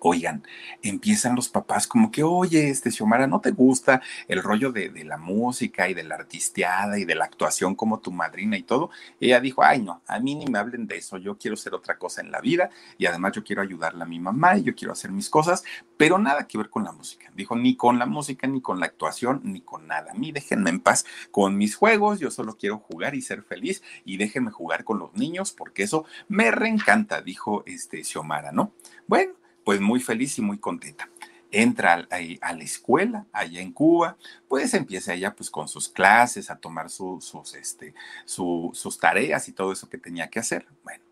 Oigan, 0.00 0.44
empiezan 0.82 1.34
los 1.34 1.48
papás 1.48 1.86
como 1.86 2.10
que, 2.10 2.22
oye, 2.22 2.70
este 2.70 2.90
Xiomara, 2.90 3.26
¿no 3.26 3.40
te 3.40 3.50
gusta 3.50 4.00
el 4.28 4.42
rollo 4.42 4.70
de, 4.70 4.90
de, 4.90 5.04
la 5.04 5.16
música 5.16 5.88
y 5.88 5.94
de 5.94 6.04
la 6.04 6.14
artisteada 6.14 6.98
y 6.98 7.04
de 7.04 7.14
la 7.14 7.24
actuación 7.24 7.74
como 7.74 7.98
tu 7.98 8.12
madrina 8.12 8.56
y 8.56 8.62
todo? 8.62 8.90
ella 9.20 9.40
dijo, 9.40 9.62
ay, 9.62 9.82
no, 9.82 10.02
a 10.06 10.18
mí 10.20 10.34
ni 10.34 10.46
me 10.46 10.58
hablen 10.58 10.86
de 10.86 10.96
eso, 10.96 11.16
yo 11.18 11.36
quiero 11.36 11.56
ser 11.56 11.74
otra 11.74 11.98
cosa 11.98 12.20
en 12.20 12.30
la 12.30 12.40
vida 12.40 12.70
y 12.96 13.06
además 13.06 13.32
yo 13.32 13.44
quiero 13.44 13.62
ayudarle 13.62 14.02
a 14.02 14.06
mi 14.06 14.18
mamá 14.18 14.56
y 14.56 14.62
yo 14.62 14.74
quiero 14.74 14.92
hacer 14.92 15.10
mis 15.10 15.28
cosas, 15.28 15.64
pero 15.96 16.18
nada 16.18 16.46
que 16.46 16.58
ver 16.58 16.70
con 16.70 16.84
la 16.84 16.92
música. 16.92 17.30
Dijo, 17.34 17.56
ni 17.56 17.76
con 17.76 17.98
la 17.98 18.06
música, 18.06 18.46
ni 18.46 18.60
con 18.60 18.80
la 18.80 18.86
actuación, 18.86 19.40
ni 19.44 19.60
con 19.60 19.86
nada. 19.86 20.12
A 20.12 20.14
mí 20.14 20.32
déjenme 20.32 20.70
en 20.70 20.80
paz 20.80 21.04
con 21.30 21.56
mis 21.56 21.74
juegos, 21.74 22.20
yo 22.20 22.30
solo 22.30 22.56
quiero 22.56 22.78
jugar 22.78 23.14
y 23.14 23.22
ser 23.22 23.42
feliz 23.42 23.82
y 24.04 24.16
déjenme 24.16 24.50
jugar 24.50 24.84
con 24.84 24.98
los 24.98 25.14
niños 25.14 25.52
porque 25.52 25.82
eso 25.82 26.04
me 26.28 26.50
reencanta, 26.50 27.20
dijo 27.22 27.62
este 27.66 28.04
Xiomara, 28.04 28.52
¿no? 28.52 28.72
Bueno 29.06 29.32
pues 29.68 29.82
muy 29.82 30.00
feliz 30.00 30.38
y 30.38 30.40
muy 30.40 30.56
contenta. 30.56 31.10
Entra 31.50 32.08
a, 32.10 32.52
la 32.54 32.64
escuela 32.64 33.26
allá 33.34 33.60
en 33.60 33.70
Cuba, 33.70 34.16
pues 34.48 34.72
empieza 34.72 35.12
ella 35.12 35.34
pues 35.34 35.50
con 35.50 35.68
sus 35.68 35.90
clases, 35.90 36.50
a 36.50 36.56
tomar 36.56 36.88
sus, 36.88 37.34
este, 37.54 37.92
sus 38.24 38.98
tareas 38.98 39.46
y 39.46 39.52
todo 39.52 39.70
eso 39.70 39.90
que 39.90 39.98
tenía 39.98 40.30
que 40.30 40.38
hacer. 40.38 40.64
Bueno, 40.84 41.04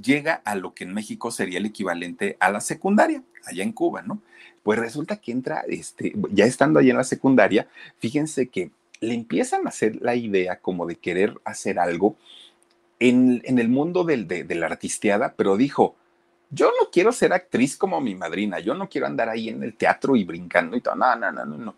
llega 0.00 0.40
a 0.46 0.54
lo 0.54 0.72
que 0.72 0.84
en 0.84 0.94
México 0.94 1.30
sería 1.30 1.58
el 1.58 1.66
equivalente 1.66 2.38
a 2.40 2.50
la 2.50 2.62
secundaria, 2.62 3.22
allá 3.44 3.62
en 3.62 3.72
Cuba, 3.72 4.00
¿no? 4.00 4.22
Pues 4.62 4.78
resulta 4.78 5.18
que 5.18 5.32
entra, 5.32 5.64
este, 5.68 6.14
ya 6.30 6.46
estando 6.46 6.78
allá 6.78 6.92
en 6.92 6.96
la 6.96 7.04
secundaria, 7.04 7.68
fíjense 7.98 8.48
que 8.48 8.70
le 9.00 9.12
empiezan 9.12 9.66
a 9.66 9.68
hacer 9.68 9.96
la 10.00 10.14
idea 10.14 10.56
como 10.60 10.86
de 10.86 10.96
querer 10.96 11.38
hacer 11.44 11.78
algo 11.78 12.16
en, 12.98 13.42
el 13.44 13.68
mundo 13.68 14.04
del, 14.04 14.26
de, 14.26 14.44
de 14.44 14.54
la 14.54 14.68
artisteada, 14.68 15.34
pero 15.36 15.58
dijo, 15.58 15.96
yo 16.50 16.72
no 16.80 16.90
quiero 16.90 17.12
ser 17.12 17.32
actriz 17.32 17.76
como 17.76 18.00
mi 18.00 18.14
madrina, 18.14 18.58
yo 18.58 18.74
no 18.74 18.88
quiero 18.88 19.06
andar 19.06 19.28
ahí 19.28 19.48
en 19.48 19.62
el 19.62 19.74
teatro 19.74 20.16
y 20.16 20.24
brincando 20.24 20.76
y 20.76 20.80
todo, 20.80 20.96
no, 20.96 21.14
no, 21.16 21.30
no, 21.30 21.44
no, 21.44 21.56
no. 21.56 21.74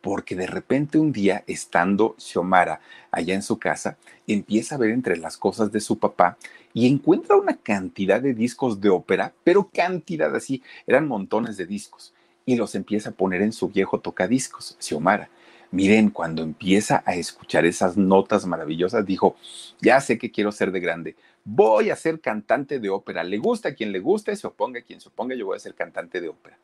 Porque 0.00 0.34
de 0.34 0.46
repente 0.46 0.98
un 0.98 1.12
día, 1.12 1.44
estando 1.46 2.14
Xiomara 2.18 2.80
allá 3.10 3.34
en 3.34 3.42
su 3.42 3.58
casa, 3.58 3.96
empieza 4.26 4.74
a 4.74 4.78
ver 4.78 4.90
entre 4.90 5.16
las 5.16 5.36
cosas 5.36 5.72
de 5.72 5.80
su 5.80 5.98
papá 5.98 6.36
y 6.72 6.86
encuentra 6.86 7.36
una 7.36 7.56
cantidad 7.56 8.20
de 8.20 8.34
discos 8.34 8.80
de 8.80 8.90
ópera, 8.90 9.32
pero 9.44 9.70
cantidad 9.72 10.34
así, 10.34 10.62
eran 10.86 11.06
montones 11.06 11.56
de 11.56 11.66
discos, 11.66 12.12
y 12.46 12.56
los 12.56 12.74
empieza 12.74 13.10
a 13.10 13.14
poner 13.14 13.42
en 13.42 13.52
su 13.52 13.68
viejo 13.68 14.00
tocadiscos, 14.00 14.76
Xiomara. 14.78 15.28
Miren, 15.74 16.10
cuando 16.10 16.44
empieza 16.44 17.02
a 17.04 17.16
escuchar 17.16 17.66
esas 17.66 17.96
notas 17.96 18.46
maravillosas, 18.46 19.04
dijo, 19.04 19.34
ya 19.80 20.00
sé 20.00 20.18
que 20.18 20.30
quiero 20.30 20.52
ser 20.52 20.70
de 20.70 20.78
grande, 20.78 21.16
voy 21.44 21.90
a 21.90 21.96
ser 21.96 22.20
cantante 22.20 22.78
de 22.78 22.90
ópera, 22.90 23.24
le 23.24 23.38
gusta 23.38 23.70
a 23.70 23.74
quien 23.74 23.90
le 23.90 23.98
guste, 23.98 24.36
se 24.36 24.46
oponga 24.46 24.78
a 24.78 24.82
quien 24.84 25.00
se 25.00 25.08
oponga, 25.08 25.34
yo 25.34 25.46
voy 25.46 25.56
a 25.56 25.58
ser 25.58 25.74
cantante 25.74 26.20
de 26.20 26.28
ópera. 26.28 26.56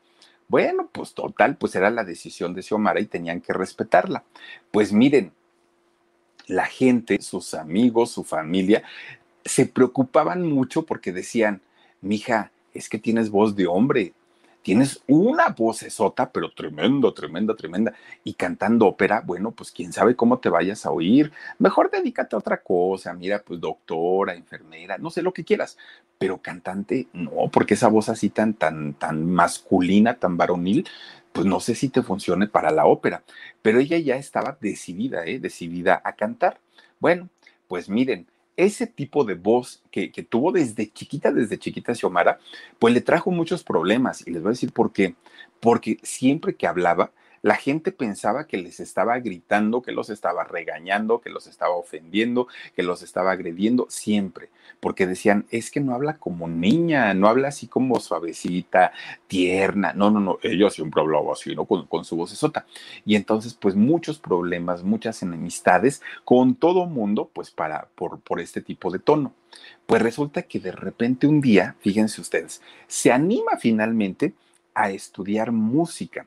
Bueno, 0.47 0.89
pues 0.93 1.13
total, 1.13 1.57
pues 1.57 1.75
era 1.75 1.91
la 1.91 2.05
decisión 2.05 2.55
de 2.55 2.63
Xiomara 2.63 3.01
y 3.01 3.07
tenían 3.07 3.41
que 3.41 3.53
respetarla. 3.53 4.23
Pues 4.71 4.93
miren, 4.93 5.33
la 6.47 6.67
gente, 6.67 7.21
sus 7.21 7.55
amigos, 7.55 8.13
su 8.13 8.23
familia, 8.23 8.85
se 9.45 9.67
preocupaban 9.67 10.47
mucho 10.47 10.87
porque 10.87 11.11
decían, 11.11 11.63
mija, 12.01 12.53
es 12.75 12.89
que 12.89 12.99
tienes 13.01 13.31
voz 13.31 13.57
de 13.57 13.67
hombre, 13.67 14.13
tienes 14.63 15.03
una 15.07 15.49
voz 15.49 15.83
esota, 15.83 16.31
pero 16.31 16.53
tremendo, 16.53 17.13
tremenda, 17.15 17.55
tremenda, 17.55 17.95
y 18.25 18.35
cantando 18.35 18.87
ópera, 18.87 19.23
bueno, 19.25 19.53
pues 19.53 19.71
quién 19.73 19.93
sabe 19.93 20.17
cómo 20.17 20.39
te 20.39 20.49
vayas 20.49 20.85
a 20.87 20.91
oír. 20.91 21.33
Mejor 21.59 21.91
dedícate 21.91 22.37
a 22.37 22.39
otra 22.39 22.63
cosa, 22.63 23.15
mira, 23.15 23.43
pues 23.43 23.61
doctora, 23.61 24.35
enfermera, 24.35 24.99
no 24.99 25.11
sé 25.11 25.23
lo 25.23 25.33
que 25.33 25.45
quieras, 25.45 25.79
pero 26.19 26.39
cantante, 26.39 27.09
no, 27.13 27.49
porque 27.53 27.75
esa 27.75 27.89
voz 27.89 28.09
así 28.09 28.29
tan, 28.31 28.55
tan, 28.55 28.95
tan 28.95 29.25
masculina, 29.25 30.15
tan 30.15 30.37
varonil, 30.37 30.87
pues 31.33 31.47
no 31.47 31.61
sé 31.61 31.75
si 31.75 31.89
te 31.89 32.03
funcione 32.03 32.49
para 32.49 32.71
la 32.71 32.87
ópera. 32.87 33.23
Pero 33.63 33.79
ella 33.79 33.99
ya 33.99 34.17
estaba 34.17 34.59
decidida, 34.61 35.25
¿eh? 35.25 35.39
decidida 35.39 36.01
a 36.05 36.15
cantar. 36.15 36.61
Bueno, 36.99 37.29
pues 37.69 37.89
miren, 37.89 38.27
ese 38.65 38.87
tipo 38.87 39.25
de 39.25 39.35
voz 39.35 39.83
que, 39.91 40.09
tuvo 40.29 40.53
desde 40.53 40.91
chiquita, 40.91 41.33
desde 41.33 41.59
chiquita 41.59 41.95
Xiomara, 41.95 42.39
pues 42.79 42.93
le 42.95 43.01
trajo 43.01 43.31
muchos 43.31 43.65
problemas. 43.65 44.27
Y 44.27 44.31
les 44.31 44.43
voy 44.43 44.51
a 44.51 44.53
decir 44.53 44.73
por 44.73 44.93
qué. 44.93 45.15
Porque 45.61 45.99
siempre 46.03 46.55
que 46.55 46.67
hablaba, 46.67 47.11
la 47.43 47.57
gente 47.57 47.93
pensaba 47.93 48.47
que 48.47 48.59
les 48.59 48.81
estaba 48.81 49.19
gritando, 49.19 49.83
que 49.83 49.93
los 49.93 50.11
estaba 50.11 50.45
regañando, 50.45 51.21
que 51.21 51.31
los 51.31 51.47
estaba 51.47 51.75
ofendiendo, 51.75 52.49
que 52.75 52.83
los 52.83 53.03
estaba 53.03 53.33
agrediendo, 53.33 53.87
siempre, 53.89 54.51
porque 54.81 55.07
decían, 55.07 55.47
es 55.51 55.71
que 55.71 55.81
no 55.81 55.95
habla 55.95 56.19
como 56.19 56.49
niña, 56.49 57.15
no 57.15 57.29
habla 57.29 57.49
así 57.49 57.67
como 57.67 57.99
suavecita, 58.01 58.93
tierna, 59.27 59.93
no, 59.95 60.11
no, 60.11 60.21
no, 60.21 60.39
ella 60.43 60.71
siempre 60.71 61.01
hablaba 61.01 61.33
así, 61.33 61.55
¿no? 61.55 61.65
Con, 61.65 61.87
con 61.87 62.05
su 62.05 62.17
voz 62.17 62.31
sota. 62.31 62.67
Y 63.05 63.17
entonces, 63.17 63.55
pues 63.55 63.75
muchos 63.75 64.19
problemas, 64.19 64.83
muchas 64.83 65.23
enemistades 65.23 66.03
con 66.25 66.55
todo 66.55 66.87
mundo, 66.87 67.31
pues 67.33 67.51
para, 67.51 67.89
por, 67.95 68.21
por 68.21 68.41
este 68.41 68.61
tipo 68.61 68.91
de 68.91 68.99
tono. 68.99 69.33
Pues 69.87 70.03
resulta 70.03 70.43
que 70.43 70.61
de 70.61 70.73
repente 70.73 71.27
un 71.27 71.41
día, 71.41 71.77
fíjense 71.81 72.21
ustedes, 72.21 72.63
se 72.87 73.11
anima 73.11 73.57
finalmente 73.59 74.35
a 74.75 74.91
estudiar 74.91 75.53
música. 75.53 76.27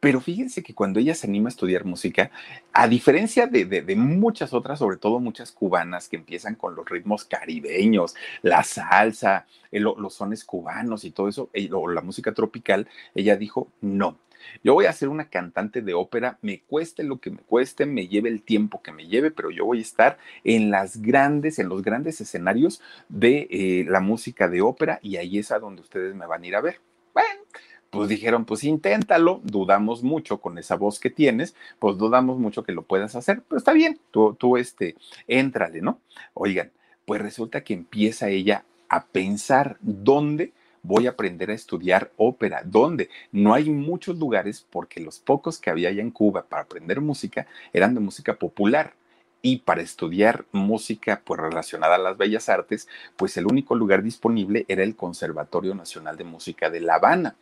Pero 0.00 0.20
fíjense 0.20 0.62
que 0.62 0.74
cuando 0.74 1.00
ella 1.00 1.14
se 1.14 1.26
anima 1.26 1.48
a 1.48 1.50
estudiar 1.50 1.84
música, 1.84 2.30
a 2.72 2.86
diferencia 2.86 3.46
de, 3.48 3.96
muchas 3.96 4.52
otras, 4.52 4.78
sobre 4.78 4.96
todo 4.96 5.18
muchas 5.18 5.50
cubanas 5.50 6.08
que 6.08 6.16
empiezan 6.16 6.54
con 6.54 6.76
los 6.76 6.88
ritmos 6.88 7.24
caribeños, 7.24 8.14
la 8.42 8.62
salsa, 8.62 9.46
los 9.72 10.14
sones 10.14 10.44
cubanos 10.44 11.04
y 11.04 11.10
todo 11.10 11.28
eso, 11.28 11.50
o 11.72 11.88
la 11.88 12.00
música 12.00 12.32
tropical, 12.32 12.86
ella 13.14 13.36
dijo, 13.36 13.72
no, 13.80 14.18
yo 14.62 14.74
voy 14.74 14.86
a 14.86 14.92
ser 14.92 15.08
una 15.08 15.28
cantante 15.28 15.82
de 15.82 15.94
ópera, 15.94 16.38
me 16.42 16.60
cueste 16.60 17.02
lo 17.02 17.18
que 17.20 17.30
me 17.30 17.38
cueste, 17.38 17.86
me 17.86 18.08
lleve 18.08 18.28
el 18.28 18.42
tiempo 18.42 18.82
que 18.82 18.92
me 18.92 19.06
lleve, 19.06 19.30
pero 19.30 19.50
yo 19.50 19.64
voy 19.64 19.78
a 19.78 19.82
estar 19.82 20.18
en 20.44 20.70
las 20.70 21.02
grandes, 21.02 21.58
en 21.58 21.68
los 21.68 21.82
grandes 21.82 22.20
escenarios 22.20 22.80
de 23.08 23.48
eh, 23.50 23.84
la 23.88 24.00
música 24.00 24.48
de 24.48 24.60
ópera 24.60 25.00
y 25.02 25.16
ahí 25.16 25.38
es 25.38 25.50
a 25.50 25.58
donde 25.58 25.82
ustedes 25.82 26.14
me 26.14 26.26
van 26.26 26.42
a 26.42 26.46
ir 26.46 26.56
a 26.56 26.60
ver. 26.60 26.80
Bueno, 27.12 27.40
pues 27.90 28.08
dijeron, 28.08 28.44
pues 28.44 28.64
inténtalo, 28.64 29.40
dudamos 29.44 30.02
mucho 30.02 30.40
con 30.40 30.58
esa 30.58 30.76
voz 30.76 31.00
que 31.00 31.10
tienes, 31.10 31.54
pues 31.78 31.96
dudamos 31.96 32.38
mucho 32.38 32.62
que 32.62 32.72
lo 32.72 32.82
puedas 32.82 33.14
hacer, 33.16 33.42
pero 33.48 33.58
está 33.58 33.72
bien, 33.72 33.98
tú, 34.10 34.34
tú, 34.34 34.56
este, 34.56 34.96
éntrale, 35.26 35.80
¿no? 35.80 36.00
Oigan, 36.34 36.70
pues 37.04 37.20
resulta 37.20 37.62
que 37.62 37.74
empieza 37.74 38.28
ella 38.28 38.64
a 38.88 39.06
pensar 39.06 39.78
dónde 39.80 40.52
voy 40.82 41.06
a 41.06 41.10
aprender 41.10 41.50
a 41.50 41.54
estudiar 41.54 42.12
ópera, 42.16 42.62
dónde. 42.64 43.10
No 43.32 43.54
hay 43.54 43.68
muchos 43.70 44.18
lugares 44.18 44.66
porque 44.70 45.00
los 45.00 45.18
pocos 45.18 45.58
que 45.58 45.70
había 45.70 45.88
allá 45.88 46.02
en 46.02 46.10
Cuba 46.10 46.46
para 46.48 46.62
aprender 46.62 47.00
música 47.00 47.46
eran 47.72 47.94
de 47.94 48.00
música 48.00 48.34
popular 48.34 48.94
y 49.42 49.58
para 49.58 49.82
estudiar 49.82 50.44
música 50.52 51.22
pues 51.24 51.40
relacionada 51.40 51.94
a 51.94 51.98
las 51.98 52.16
bellas 52.16 52.48
artes, 52.48 52.88
pues 53.16 53.36
el 53.36 53.46
único 53.46 53.74
lugar 53.74 54.02
disponible 54.02 54.64
era 54.68 54.82
el 54.82 54.96
Conservatorio 54.96 55.74
Nacional 55.74 56.16
de 56.16 56.24
Música 56.24 56.70
de 56.70 56.80
La 56.80 56.96
Habana. 56.96 57.36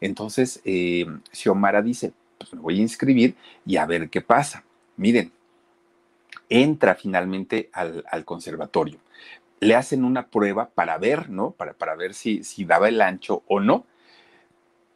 Entonces, 0.00 0.60
eh, 0.64 1.06
Xiomara 1.32 1.82
dice, 1.82 2.12
pues 2.38 2.52
me 2.54 2.60
voy 2.60 2.78
a 2.78 2.82
inscribir 2.82 3.34
y 3.66 3.76
a 3.76 3.86
ver 3.86 4.10
qué 4.10 4.20
pasa. 4.20 4.64
Miren, 4.96 5.32
entra 6.48 6.94
finalmente 6.94 7.70
al, 7.72 8.24
conservatorio. 8.24 8.98
Le 9.60 9.74
hacen 9.74 10.04
una 10.04 10.28
prueba 10.28 10.70
para 10.70 10.96
ver, 10.98 11.30
¿no? 11.30 11.50
Para, 11.50 11.74
para 11.74 11.94
ver 11.94 12.14
si, 12.14 12.44
si 12.44 12.64
daba 12.64 12.88
el 12.88 13.00
ancho 13.00 13.42
o 13.46 13.60
no. 13.60 13.84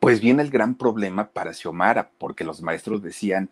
Pues 0.05 0.21
viene 0.21 0.43
el 0.43 0.51
gran 0.51 0.75
problema 0.75 1.29
para 1.29 1.55
Xiomara, 1.55 2.11
porque 2.19 2.45
los 2.45 2.61
maestros 2.61 3.01
decían, 3.01 3.49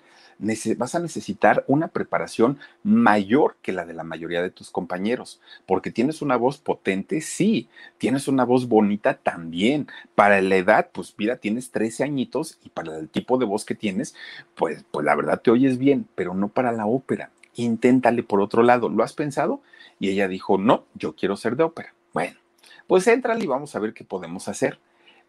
vas 0.76 0.94
a 0.94 0.98
necesitar 0.98 1.64
una 1.66 1.88
preparación 1.88 2.58
mayor 2.82 3.56
que 3.62 3.72
la 3.72 3.86
de 3.86 3.94
la 3.94 4.04
mayoría 4.04 4.42
de 4.42 4.50
tus 4.50 4.70
compañeros, 4.70 5.40
porque 5.64 5.90
tienes 5.90 6.20
una 6.20 6.36
voz 6.36 6.58
potente, 6.58 7.22
sí, 7.22 7.70
tienes 7.96 8.28
una 8.28 8.44
voz 8.44 8.68
bonita 8.68 9.14
también. 9.14 9.88
Para 10.14 10.42
la 10.42 10.56
edad, 10.56 10.90
pues 10.92 11.14
mira, 11.16 11.38
tienes 11.38 11.70
13 11.70 12.04
añitos 12.04 12.58
y 12.62 12.68
para 12.68 12.98
el 12.98 13.08
tipo 13.08 13.38
de 13.38 13.46
voz 13.46 13.64
que 13.64 13.74
tienes, 13.74 14.14
pues, 14.54 14.84
pues 14.90 15.06
la 15.06 15.14
verdad 15.14 15.40
te 15.40 15.50
oyes 15.50 15.78
bien, 15.78 16.06
pero 16.14 16.34
no 16.34 16.48
para 16.48 16.70
la 16.70 16.84
ópera. 16.84 17.30
Inténtale 17.54 18.22
por 18.22 18.42
otro 18.42 18.62
lado, 18.62 18.90
¿lo 18.90 19.02
has 19.02 19.14
pensado? 19.14 19.62
Y 19.98 20.10
ella 20.10 20.28
dijo, 20.28 20.58
no, 20.58 20.84
yo 20.96 21.16
quiero 21.16 21.38
ser 21.38 21.56
de 21.56 21.64
ópera. 21.64 21.94
Bueno, 22.12 22.36
pues 22.86 23.06
entrale 23.06 23.42
y 23.42 23.46
vamos 23.46 23.74
a 23.74 23.78
ver 23.78 23.94
qué 23.94 24.04
podemos 24.04 24.48
hacer. 24.48 24.78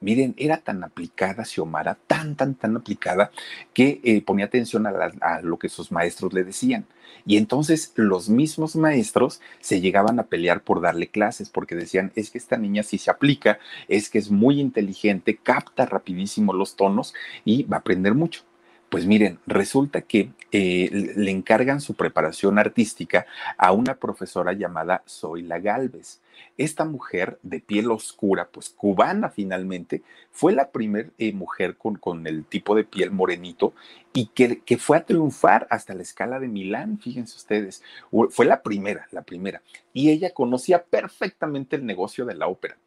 Miren, 0.04 0.36
era 0.38 0.58
tan 0.58 0.84
aplicada 0.84 1.46
Xiomara, 1.46 1.98
tan, 2.08 2.36
tan, 2.36 2.56
tan 2.56 2.76
aplicada, 2.76 3.32
que 3.74 4.02
eh, 4.04 4.22
ponía 4.22 4.46
atención 4.46 4.86
a, 4.86 5.42
lo 5.42 5.58
que 5.58 5.70
sus 5.70 5.94
maestros 5.94 6.34
le 6.34 6.44
decían. 6.44 6.86
Y 7.26 7.38
entonces 7.38 7.94
los 7.96 8.28
mismos 8.28 8.76
maestros 8.76 9.39
se 9.62 9.80
llegaban 9.80 10.20
a 10.20 10.24
pelear 10.24 10.62
por 10.62 10.82
darle 10.82 11.08
clases, 11.08 11.50
porque 11.50 11.76
decían, 11.76 12.12
es 12.16 12.32
que 12.32 12.38
esta 12.38 12.58
niña 12.58 12.84
sí 12.84 12.98
se 12.98 13.12
aplica, 13.12 13.60
es 13.88 14.10
que 14.10 14.20
es 14.20 14.30
muy 14.30 14.60
inteligente, 14.60 15.38
capta 15.42 15.86
rapidísimo 15.86 16.52
los 16.52 16.76
tonos 16.76 17.13
y 17.46 17.63
va 17.63 17.78
a 17.78 17.80
aprender 17.80 18.13
mucho. 18.13 18.44
Pues 18.93 19.08
miren, 19.08 19.39
resulta 19.47 20.01
que 20.01 20.34
eh, 20.51 20.88
le 20.91 21.32
encargan 21.32 21.82
su 21.82 21.95
preparación 21.95 22.60
artística 22.60 23.25
a 23.58 23.71
una 23.71 23.95
profesora 23.95 24.53
llamada 24.53 25.01
Zoila 25.10 25.58
Galvez. 25.58 26.21
Esta 26.60 26.86
mujer 26.86 27.39
de 27.41 27.60
piel 27.60 27.89
oscura, 27.89 28.49
pues 28.51 28.69
cubana 28.69 29.29
finalmente, 29.29 30.03
fue 30.32 30.53
la 30.53 30.69
primera 30.69 31.10
eh, 31.17 31.34
mujer 31.34 31.75
con, 31.75 31.95
con, 31.95 32.27
el 32.27 32.45
tipo 32.45 32.75
de 32.75 32.84
piel 32.84 33.10
morenito 33.10 33.73
y 34.13 34.27
que, 34.27 34.60
que, 34.60 34.77
fue 34.77 34.97
a 34.97 35.06
triunfar 35.06 35.65
hasta 35.71 35.95
la 35.95 36.03
escala 36.03 36.39
de 36.39 36.49
Milán, 36.49 36.99
fíjense 36.99 37.36
ustedes. 37.36 37.82
Fue 38.29 38.45
la 38.45 38.62
primera, 38.62 39.08
la 39.10 39.23
primera. 39.23 39.63
Y 39.91 40.12
ella 40.12 40.36
conocía 40.36 40.84
perfectamente 40.84 41.77
el 41.77 41.88
negocio 41.88 42.25
de 42.25 42.36
la 42.36 42.45
ópera. 42.45 42.77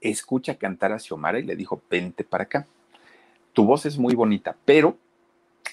Escucha 0.00 0.58
cantar 0.58 0.92
a 0.92 1.00
Xiomara 1.00 1.40
y 1.40 1.42
le 1.42 1.56
dijo, 1.56 1.82
vente 1.90 2.22
para 2.22 2.44
acá. 2.44 2.68
Tu 3.52 3.64
voz 3.64 3.84
es 3.84 3.98
muy 3.98 4.14
bonita, 4.14 4.54
pero 4.64 4.96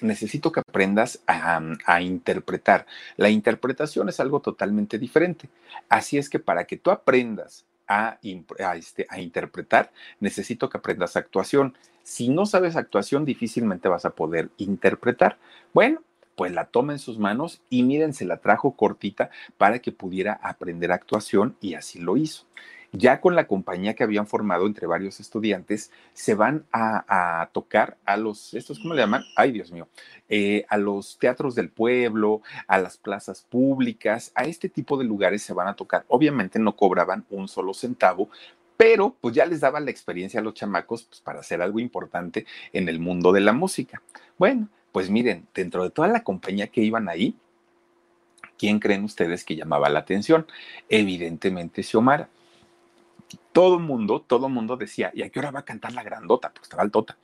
necesito 0.03 0.51
que 0.51 0.59
aprendas 0.59 1.21
a, 1.27 2.01
interpretar. 2.01 2.85
La 3.17 3.29
interpretación 3.29 4.09
es 4.09 4.19
algo 4.19 4.41
totalmente 4.41 4.99
diferente. 4.99 5.49
Así 5.89 6.17
es 6.17 6.29
que 6.29 6.39
para 6.39 6.65
que 6.65 6.77
tú 6.77 6.91
aprendas 6.91 7.65
a, 7.87 8.19
este, 8.75 9.07
a 9.09 9.19
interpretar, 9.19 9.91
necesito 10.19 10.69
que 10.69 10.77
aprendas 10.77 11.15
actuación. 11.15 11.75
Si 12.03 12.29
no 12.29 12.45
sabes 12.45 12.75
actuación, 12.75 13.25
difícilmente 13.25 13.87
vas 13.87 14.05
a 14.05 14.11
poder 14.11 14.49
interpretar. 14.57 15.37
Bueno, 15.73 16.01
pues 16.35 16.51
la 16.51 16.65
toma 16.65 16.93
en 16.93 16.99
sus 16.99 17.17
manos 17.17 17.61
y 17.69 17.83
miren, 17.83 18.13
se 18.13 18.25
la 18.25 18.37
trajo 18.37 18.75
cortita 18.75 19.29
para 19.57 19.79
que 19.79 19.91
pudiera 19.91 20.33
aprender 20.43 20.91
actuación 20.91 21.55
y 21.61 21.75
así 21.75 21.99
lo 21.99 22.17
hizo 22.17 22.45
ya 22.93 23.19
con 23.19 23.35
la 23.35 23.47
compañía 23.47 23.95
que 23.95 24.03
habían 24.03 24.27
formado 24.27 24.67
entre 24.67 24.85
varios 24.85 25.19
estudiantes, 25.19 25.91
se 26.13 26.35
van 26.35 26.63
a, 26.71 27.49
tocar 27.51 27.97
a 28.05 28.17
los, 28.17 28.53
¿estos 28.53 28.79
cómo 28.79 28.93
le 28.93 29.01
llaman? 29.01 29.23
Ay, 29.35 29.51
Dios 29.51 29.71
mío, 29.71 29.87
eh, 30.29 30.65
a 30.69 30.77
los 30.77 31.17
teatros 31.17 31.55
del 31.55 31.69
pueblo, 31.69 32.41
a 32.67 32.77
las 32.77 32.97
plazas 32.97 33.41
públicas, 33.41 34.31
a 34.35 34.43
este 34.43 34.69
tipo 34.69 34.97
de 34.97 35.05
lugares 35.05 35.41
se 35.41 35.53
van 35.53 35.67
a 35.67 35.75
tocar. 35.75 36.05
Obviamente 36.07 36.59
no 36.59 36.75
cobraban 36.75 37.25
un 37.31 37.47
solo 37.47 37.73
centavo, 37.73 38.29
pero 38.77 39.15
pues 39.19 39.33
ya 39.33 39.45
les 39.45 39.59
daba 39.59 39.79
la 39.79 39.91
experiencia 39.91 40.39
a 40.39 40.43
los 40.43 40.53
chamacos 40.53 41.03
pues, 41.03 41.19
para 41.19 41.39
hacer 41.39 41.61
algo 41.61 41.79
importante 41.79 42.45
en 42.73 42.89
el 42.89 42.99
mundo 42.99 43.31
de 43.31 43.41
la 43.41 43.53
música. 43.53 44.03
Bueno, 44.37 44.69
pues 44.91 45.09
miren, 45.09 45.47
dentro 45.55 45.83
de 45.83 45.89
toda 45.89 46.07
la 46.07 46.23
compañía 46.23 46.67
que 46.67 46.81
iban 46.81 47.09
ahí, 47.09 47.35
¿quién 48.57 48.79
creen 48.79 49.03
ustedes 49.03 49.43
que 49.43 49.55
llamaba 49.55 49.89
la 49.89 49.99
atención? 49.99 50.45
Evidentemente 50.89 51.81
Xiomara 51.81 52.29
todo 53.51 53.79
mundo, 53.79 54.21
todo 54.21 54.49
mundo 54.49 54.77
decía, 54.77 55.11
¿y 55.13 55.23
a 55.23 55.29
qué 55.29 55.39
hora 55.39 55.51
va 55.51 55.59
a 55.59 55.65
cantar 55.65 55.93
la 55.93 56.03
grandota? 56.03 56.49
Porque 56.49 56.65
estaba 56.65 56.83
altota. 56.83 57.17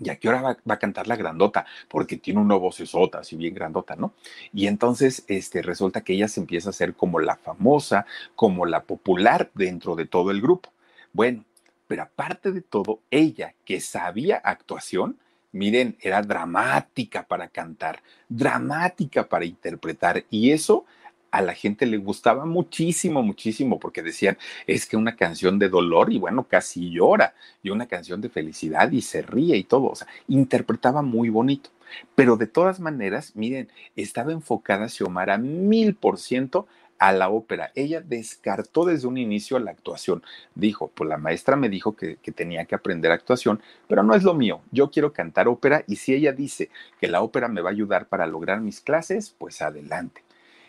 ¿Y 0.00 0.10
a 0.10 0.16
qué 0.16 0.28
hora 0.28 0.42
va, 0.42 0.74
a 0.74 0.78
cantar 0.78 1.06
la 1.06 1.16
grandota? 1.16 1.66
Porque 1.88 2.16
tiene 2.16 2.40
una 2.40 2.56
vocesota, 2.56 3.20
así 3.20 3.36
bien 3.36 3.54
grandota, 3.54 3.94
¿no? 3.94 4.14
Y 4.52 4.66
entonces 4.66 5.24
este, 5.28 5.62
resulta 5.62 6.00
que 6.02 6.14
ella 6.14 6.26
se 6.26 6.40
empieza 6.40 6.68
a 6.68 6.70
hacer 6.70 6.94
como 6.94 7.20
la 7.20 7.36
famosa, 7.36 8.06
como 8.34 8.66
la 8.66 8.82
popular 8.82 9.50
dentro 9.54 9.94
de 9.94 10.06
todo 10.06 10.32
el 10.32 10.40
grupo. 10.40 10.72
Bueno, 11.12 11.44
pero 11.86 12.02
aparte 12.02 12.50
de 12.50 12.62
todo, 12.62 13.00
ella 13.10 13.54
que 13.64 13.80
sabía 13.80 14.36
actuación, 14.38 15.18
miren, 15.52 15.96
era 16.00 16.22
dramática 16.22 17.24
para 17.24 17.48
cantar, 17.48 18.02
dramática 18.28 19.28
para 19.28 19.44
interpretar. 19.44 20.24
Y 20.28 20.50
eso 20.50 20.86
a 21.34 21.42
la 21.42 21.54
gente 21.54 21.84
le 21.84 21.96
gustaba 21.96 22.46
muchísimo, 22.46 23.20
muchísimo, 23.20 23.80
porque 23.80 24.02
decían, 24.02 24.38
es 24.68 24.86
que 24.86 24.96
una 24.96 25.16
canción 25.16 25.58
de 25.58 25.68
dolor 25.68 26.12
y 26.12 26.18
bueno, 26.20 26.44
casi 26.44 26.90
llora, 26.90 27.34
y 27.60 27.70
una 27.70 27.86
canción 27.86 28.20
de 28.20 28.28
felicidad 28.28 28.92
y 28.92 29.00
se 29.02 29.20
ríe 29.20 29.56
y 29.56 29.64
todo, 29.64 29.86
o 29.86 29.96
sea, 29.96 30.06
interpretaba 30.28 31.02
muy 31.02 31.30
bonito. 31.30 31.70
Pero 32.14 32.36
de 32.36 32.46
todas 32.46 32.78
maneras, 32.78 33.32
miren, 33.34 33.68
estaba 33.96 34.30
enfocada 34.30 34.88
Xiomara 34.88 35.36
mil 35.36 35.96
por 35.96 36.18
ciento 36.18 36.68
a 36.98 37.10
la 37.10 37.28
ópera. 37.28 37.72
Ella 37.74 38.00
descartó 38.00 38.84
desde 38.84 39.08
un 39.08 39.18
inicio 39.18 39.58
la 39.58 39.72
actuación. 39.72 40.22
Dijo, 40.54 40.92
pues 40.94 41.10
la 41.10 41.18
maestra 41.18 41.56
me 41.56 41.68
dijo 41.68 41.96
que, 41.96 42.16
que, 42.16 42.30
tenía 42.30 42.64
que 42.64 42.76
aprender 42.76 43.10
actuación, 43.10 43.60
pero 43.88 44.04
no 44.04 44.14
es 44.14 44.22
lo 44.22 44.34
mío. 44.34 44.60
Yo 44.70 44.88
quiero 44.88 45.12
cantar 45.12 45.48
ópera 45.48 45.82
y 45.88 45.96
si 45.96 46.14
ella 46.14 46.32
dice 46.32 46.70
que 47.00 47.08
la 47.08 47.22
ópera 47.22 47.48
me 47.48 47.60
va 47.60 47.70
a 47.70 47.72
ayudar 47.72 48.06
para 48.06 48.26
lograr 48.28 48.60
mis 48.60 48.80
clases, 48.80 49.34
pues 49.36 49.62
adelante. 49.62 50.23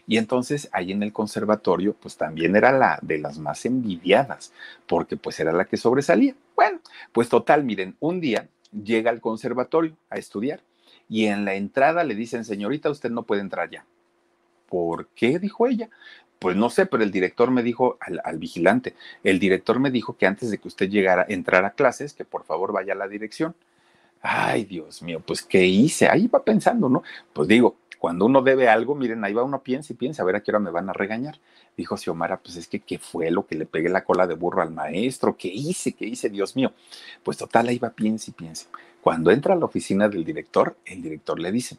Y 0.07 0.17
entonces 0.17 0.69
ahí 0.71 0.91
en 0.91 1.03
el 1.03 1.11
conservatorio, 1.11 1.95
pues 1.99 2.15
también 2.17 2.55
era 2.55 2.71
la 2.71 2.99
de 3.01 3.17
las 3.17 3.39
más 3.39 3.65
envidiadas, 3.65 4.53
porque 4.87 5.17
pues 5.17 5.39
era 5.39 5.51
la 5.51 5.65
que 5.65 5.77
sobresalía. 5.77 6.35
Bueno, 6.55 6.79
pues 7.11 7.29
total, 7.29 7.63
miren, 7.63 7.95
un 7.99 8.21
día 8.21 8.47
llega 8.71 9.09
al 9.09 9.21
conservatorio 9.21 9.95
a 10.09 10.17
estudiar 10.17 10.61
y 11.09 11.25
en 11.25 11.45
la 11.45 11.55
entrada 11.55 12.03
le 12.03 12.15
dicen, 12.15 12.45
señorita, 12.45 12.89
usted 12.89 13.09
no 13.09 13.23
puede 13.23 13.41
entrar 13.41 13.69
ya. 13.69 13.85
¿Por 14.67 15.07
qué? 15.09 15.39
dijo 15.39 15.67
ella. 15.67 15.89
Pues 16.39 16.55
no 16.55 16.69
sé, 16.69 16.85
pero 16.85 17.03
el 17.03 17.11
director 17.11 17.49
me 17.49 17.63
dijo 17.63 17.97
al, 18.01 18.37
vigilante, 18.37 18.93
el 19.23 19.39
director 19.39 19.79
me 19.79 19.89
dijo 19.89 20.17
que 20.17 20.27
antes 20.27 20.51
de 20.51 20.57
que 20.57 20.67
usted 20.67 20.89
llegara, 20.89 21.23
a 21.23 21.33
entrar 21.33 21.63
a 21.65 21.71
clases, 21.71 22.13
que 22.13 22.25
por 22.25 22.43
favor 22.43 22.73
vaya 22.73 22.93
a 22.93 22.97
la 22.97 23.07
dirección. 23.07 23.55
Ay, 24.21 24.65
Dios 24.65 25.01
mío, 25.01 25.21
pues 25.25 25.41
¿qué 25.41 25.65
hice? 25.65 26.09
Ahí 26.09 26.27
va 26.27 26.43
pensando, 26.43 26.89
¿no? 26.89 27.03
Pues 27.31 27.47
digo, 27.47 27.77
cuando 28.05 28.27
uno 28.27 28.43
debe 28.43 28.69
algo, 28.69 28.93
miren, 28.93 29.23
ahí 29.23 29.33
va 29.33 29.41
uno 29.41 29.63
piensa 29.63 29.91
y 29.91 29.95
piensa, 29.95 30.21
a 30.21 30.25
ver 30.27 30.35
a 30.35 30.43
qué 30.43 30.51
hora 30.51 30.59
me 30.59 30.69
van 30.69 30.87
a 30.91 30.93
regañar. 30.93 31.39
Dijo 31.75 31.97
Xiomara, 31.97 32.37
pues 32.37 32.55
es 32.55 32.67
que 32.67 32.79
qué 32.79 32.99
fue 32.99 33.31
lo 33.31 33.47
que 33.47 33.55
le 33.55 33.65
pegué 33.65 33.89
la 33.89 34.03
cola 34.03 34.27
de 34.27 34.35
burro 34.35 34.61
al 34.61 34.69
maestro, 34.69 35.35
qué 35.35 35.47
hice, 35.47 35.93
qué 35.93 36.05
hice, 36.05 36.29
Dios 36.29 36.55
mío. 36.55 36.71
Pues 37.23 37.37
total, 37.37 37.67
ahí 37.67 37.79
va, 37.79 37.89
piensa 37.89 38.29
y 38.29 38.35
piensa. 38.35 38.67
Cuando 39.01 39.31
entra 39.31 39.55
a 39.55 39.57
la 39.57 39.65
oficina 39.65 40.07
del 40.07 40.23
director, 40.23 40.77
el 40.85 41.01
director 41.01 41.39
le 41.39 41.51
dice, 41.51 41.77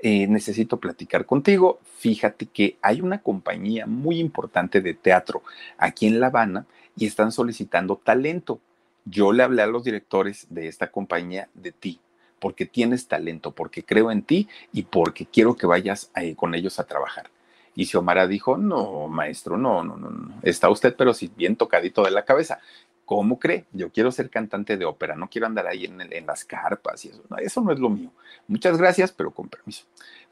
eh, 0.00 0.28
necesito 0.28 0.76
platicar 0.76 1.26
contigo. 1.26 1.80
Fíjate 1.98 2.46
que 2.46 2.76
hay 2.80 3.00
una 3.00 3.20
compañía 3.20 3.86
muy 3.86 4.20
importante 4.20 4.80
de 4.80 4.94
teatro 4.94 5.42
aquí 5.76 6.06
en 6.06 6.20
La 6.20 6.28
Habana 6.28 6.66
y 6.96 7.06
están 7.06 7.32
solicitando 7.32 7.96
talento. 7.96 8.60
Yo 9.04 9.32
le 9.32 9.42
hablé 9.42 9.62
a 9.62 9.66
los 9.66 9.82
directores 9.82 10.46
de 10.50 10.68
esta 10.68 10.92
compañía 10.92 11.48
de 11.52 11.72
ti 11.72 11.98
porque 12.42 12.66
tienes 12.66 13.06
talento, 13.06 13.52
porque 13.52 13.84
creo 13.84 14.10
en 14.10 14.22
ti 14.22 14.48
y 14.72 14.82
porque 14.82 15.26
quiero 15.26 15.54
que 15.54 15.64
vayas 15.64 16.10
eh, 16.16 16.34
con 16.34 16.56
ellos 16.56 16.80
a 16.80 16.84
trabajar. 16.88 17.30
Y 17.76 17.84
Xiomara 17.84 18.26
dijo, 18.26 18.58
no, 18.58 19.06
maestro, 19.06 19.56
no, 19.56 19.84
no, 19.84 19.96
no, 19.96 20.10
no, 20.10 20.34
está 20.42 20.68
usted 20.68 20.96
pero 20.98 21.14
si 21.14 21.28
bien 21.28 21.54
tocadito 21.54 22.02
de 22.02 22.10
la 22.10 22.24
cabeza. 22.24 22.58
¿Cómo 23.04 23.38
cree? 23.38 23.66
Yo 23.72 23.90
quiero 23.90 24.10
ser 24.10 24.28
cantante 24.28 24.76
de 24.76 24.84
ópera, 24.84 25.14
no 25.14 25.30
quiero 25.30 25.46
andar 25.46 25.68
ahí 25.68 25.84
en, 25.84 26.00
en 26.00 26.26
las 26.26 26.44
carpas 26.44 27.04
y 27.04 27.10
eso. 27.10 27.22
No, 27.30 27.36
eso 27.36 27.60
no 27.60 27.72
es 27.72 27.78
lo 27.78 27.88
mío. 27.88 28.10
Muchas 28.48 28.76
gracias, 28.76 29.12
pero 29.12 29.30
con 29.30 29.48
permiso. 29.48 29.84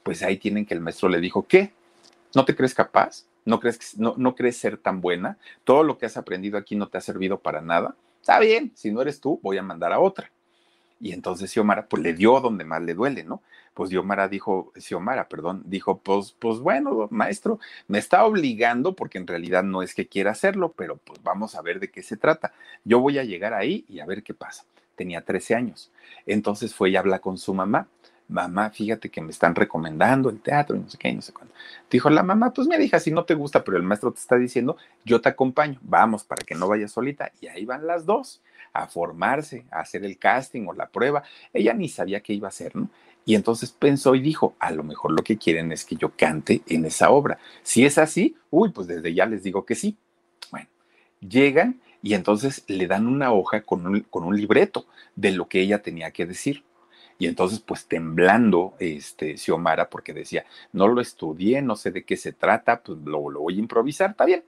Pues 0.03 0.23
ahí 0.25 0.37
tienen 0.37 0.67
que 0.67 0.75
el 0.75 0.81
maestro 0.81 1.09
le 1.09 1.21
dijo, 1.21 1.47
¿qué? 1.47 1.73
¿No 2.35 2.45
te 2.45 2.57
crees 2.57 2.75
capaz? 2.75 3.25
¿No 3.45 3.61
crees, 3.61 3.79
que, 3.79 3.87
no, 3.99 4.15
¿No 4.17 4.35
crees 4.35 4.57
ser 4.57 4.79
tan 4.79 5.01
buena? 5.01 5.39
¿Todo 5.63 5.85
lo 5.85 5.97
que 5.97 6.07
has 6.07 6.17
aprendido 6.17 6.59
aquí 6.59 6.75
no 6.75 6.89
te 6.89 6.99
ha 6.99 7.01
servido 7.01 7.39
para 7.39 7.61
nada? 7.61 7.95
Está 8.21 8.41
bien, 8.41 8.73
si 8.75 8.91
no 8.91 9.01
eres 9.01 9.21
tú, 9.21 9.39
voy 9.43 9.59
a 9.59 9.63
mandar 9.63 9.93
a 9.93 10.01
otra. 10.01 10.31
Y 11.01 11.13
entonces 11.13 11.51
Xiomara, 11.51 11.87
pues 11.87 12.03
le 12.03 12.13
dio 12.13 12.41
donde 12.41 12.65
más 12.65 12.83
le 12.83 12.95
duele, 12.95 13.25
¿no? 13.25 13.43
Pues 13.73 13.89
Xiomara 13.91 14.29
dijo, 14.29 14.73
Xiomara, 14.77 15.29
perdón, 15.29 15.63
dijo, 15.65 15.99
pues, 15.99 16.37
pues 16.39 16.59
bueno, 16.59 17.09
maestro, 17.11 17.59
me 17.89 17.99
está 17.99 18.25
obligando 18.25 18.95
porque 18.95 19.17
en 19.19 19.27
realidad 19.27 19.63
no 19.63 19.83
es 19.83 19.95
que 19.95 20.09
quiera 20.09 20.33
hacerlo, 20.33 20.73
pero 20.77 20.99
pues 20.99 21.23
vamos 21.23 21.55
a 21.55 21.63
ver 21.63 21.81
de 21.81 21.91
qué 21.91 22.03
se 22.03 22.19
trata. 22.19 22.53
Yo 22.85 23.01
voy 23.01 23.19
a 23.19 23.25
llegar 23.25 23.55
ahí 23.55 23.85
y 23.89 24.01
a 24.01 24.07
ver 24.07 24.23
qué 24.23 24.35
pasa. 24.35 24.65
Tenía 24.95 25.25
13 25.25 25.55
años. 25.55 25.91
Entonces 26.27 26.75
fue 26.75 26.91
y 26.91 26.97
habla 26.97 27.21
con 27.21 27.39
su 27.39 27.55
mamá. 27.55 27.89
Mamá, 28.31 28.71
fíjate 28.71 29.11
que 29.11 29.21
me 29.21 29.33
están 29.33 29.57
recomendando 29.57 30.31
el 30.31 30.41
teatro 30.41 30.77
y 30.77 30.79
no 30.79 30.89
sé 30.89 30.97
qué, 30.97 31.09
y 31.09 31.17
no 31.17 31.21
sé 31.21 31.33
cuándo. 31.33 31.53
Dijo 31.91 32.09
la 32.11 32.23
mamá, 32.23 32.53
pues 32.53 32.69
me 32.69 32.83
hija, 32.83 33.01
si 33.01 33.11
no 33.11 33.25
te 33.25 33.35
gusta, 33.35 33.65
pero 33.65 33.77
el 33.77 33.83
maestro 33.83 34.13
te 34.13 34.21
está 34.21 34.37
diciendo, 34.37 34.77
yo 35.05 35.21
te 35.21 35.29
acompaño, 35.29 35.81
vamos 35.83 36.23
para 36.23 36.45
que 36.45 36.55
no 36.55 36.69
vayas 36.69 36.93
solita. 36.93 37.33
Y 37.41 37.49
ahí 37.49 37.65
van 37.65 37.89
las 37.89 38.07
dos 38.07 38.41
a 38.73 38.87
formarse, 38.87 39.65
a 39.73 39.81
hacer 39.81 40.05
el 40.05 40.17
casting 40.17 40.67
o 40.69 40.73
la 40.73 40.89
prueba. 40.89 41.25
Ella 41.53 41.75
ni 41.75 41.89
sabía 41.89 42.21
qué 42.21 42.33
iba 42.33 42.47
a 42.47 42.51
hacer, 42.51 42.77
¿no? 42.77 42.89
Y 43.25 43.35
entonces 43.35 43.73
pensó 43.73 44.15
y 44.15 44.21
dijo, 44.21 44.55
a 44.61 44.71
lo 44.71 44.85
mejor 44.85 45.11
lo 45.11 45.23
que 45.25 45.37
quieren 45.37 45.73
es 45.73 45.85
que 45.85 45.97
yo 45.97 46.13
cante 46.17 46.63
en 46.69 46.85
esa 46.85 47.11
obra. 47.11 47.39
Si 47.63 47.85
es 47.85 47.99
así, 47.99 48.37
uy, 48.51 48.71
pues 48.71 48.87
desde 48.87 49.13
ya 49.13 49.27
les 49.27 49.43
digo 49.43 49.65
que 49.65 49.75
sí. 49.75 49.97
Bueno, 50.51 50.69
llegan 51.21 51.81
y 52.01 52.15
entonces 52.15 52.65
le 52.69 52.87
dan 52.87 53.07
una 53.07 53.33
hoja 53.33 53.63
con 53.63 53.87
un, 53.87 54.01
con 54.03 54.25
un 54.25 54.37
libreto 54.37 54.87
de 55.17 55.33
lo 55.33 55.49
que 55.49 55.61
ella 55.61 55.83
tenía 55.83 56.13
que 56.13 56.27
decir. 56.27 56.63
Y 57.21 57.29
entonces, 57.29 57.61
pues 57.61 57.87
temblando, 57.87 58.75
este, 58.81 59.37
Xiomara, 59.37 59.89
porque 59.89 60.13
decía, 60.13 60.45
no 60.73 60.89
lo 60.89 61.01
estudié, 61.01 61.63
no 61.63 61.77
sé 61.77 61.93
de 61.93 62.03
qué 62.03 62.17
se 62.17 62.33
trata, 62.33 62.83
pues 62.83 62.99
lo, 63.05 63.31
lo 63.31 63.43
voy 63.43 63.55
a 63.57 63.61
improvisar, 63.61 64.11
está 64.11 64.25
bien 64.25 64.43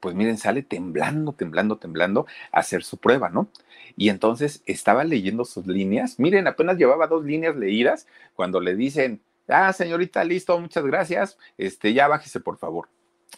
pues 0.00 0.14
miren, 0.14 0.38
sale 0.38 0.62
temblando, 0.62 1.32
temblando, 1.32 1.78
temblando 1.78 2.26
a 2.52 2.60
hacer 2.60 2.84
su 2.84 2.98
prueba, 2.98 3.30
¿no? 3.30 3.48
Y 3.96 4.08
entonces 4.08 4.62
estaba 4.66 5.04
leyendo 5.04 5.44
sus 5.44 5.66
líneas. 5.66 6.18
Miren, 6.18 6.46
apenas 6.46 6.76
llevaba 6.76 7.06
dos 7.06 7.24
líneas 7.24 7.56
leídas 7.56 8.06
cuando 8.34 8.60
le 8.60 8.74
dicen, 8.76 9.20
ah, 9.48 9.72
señorita, 9.72 10.24
listo, 10.24 10.58
muchas 10.58 10.84
gracias, 10.84 11.38
este, 11.58 11.94
ya 11.94 12.08
bájese, 12.08 12.40
por 12.40 12.58
favor. 12.58 12.88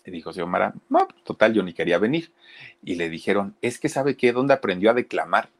Y 0.04 0.10
dijo 0.10 0.32
Xiomara, 0.32 0.74
no, 0.88 1.08
total, 1.24 1.52
yo 1.52 1.62
ni 1.62 1.72
quería 1.72 1.98
venir. 1.98 2.32
Y 2.82 2.96
le 2.96 3.08
dijeron, 3.10 3.56
es 3.62 3.78
que 3.78 3.88
sabe 3.88 4.16
qué, 4.16 4.32
¿dónde 4.32 4.54
aprendió 4.54 4.90
a 4.90 4.94
declamar? 4.94 5.50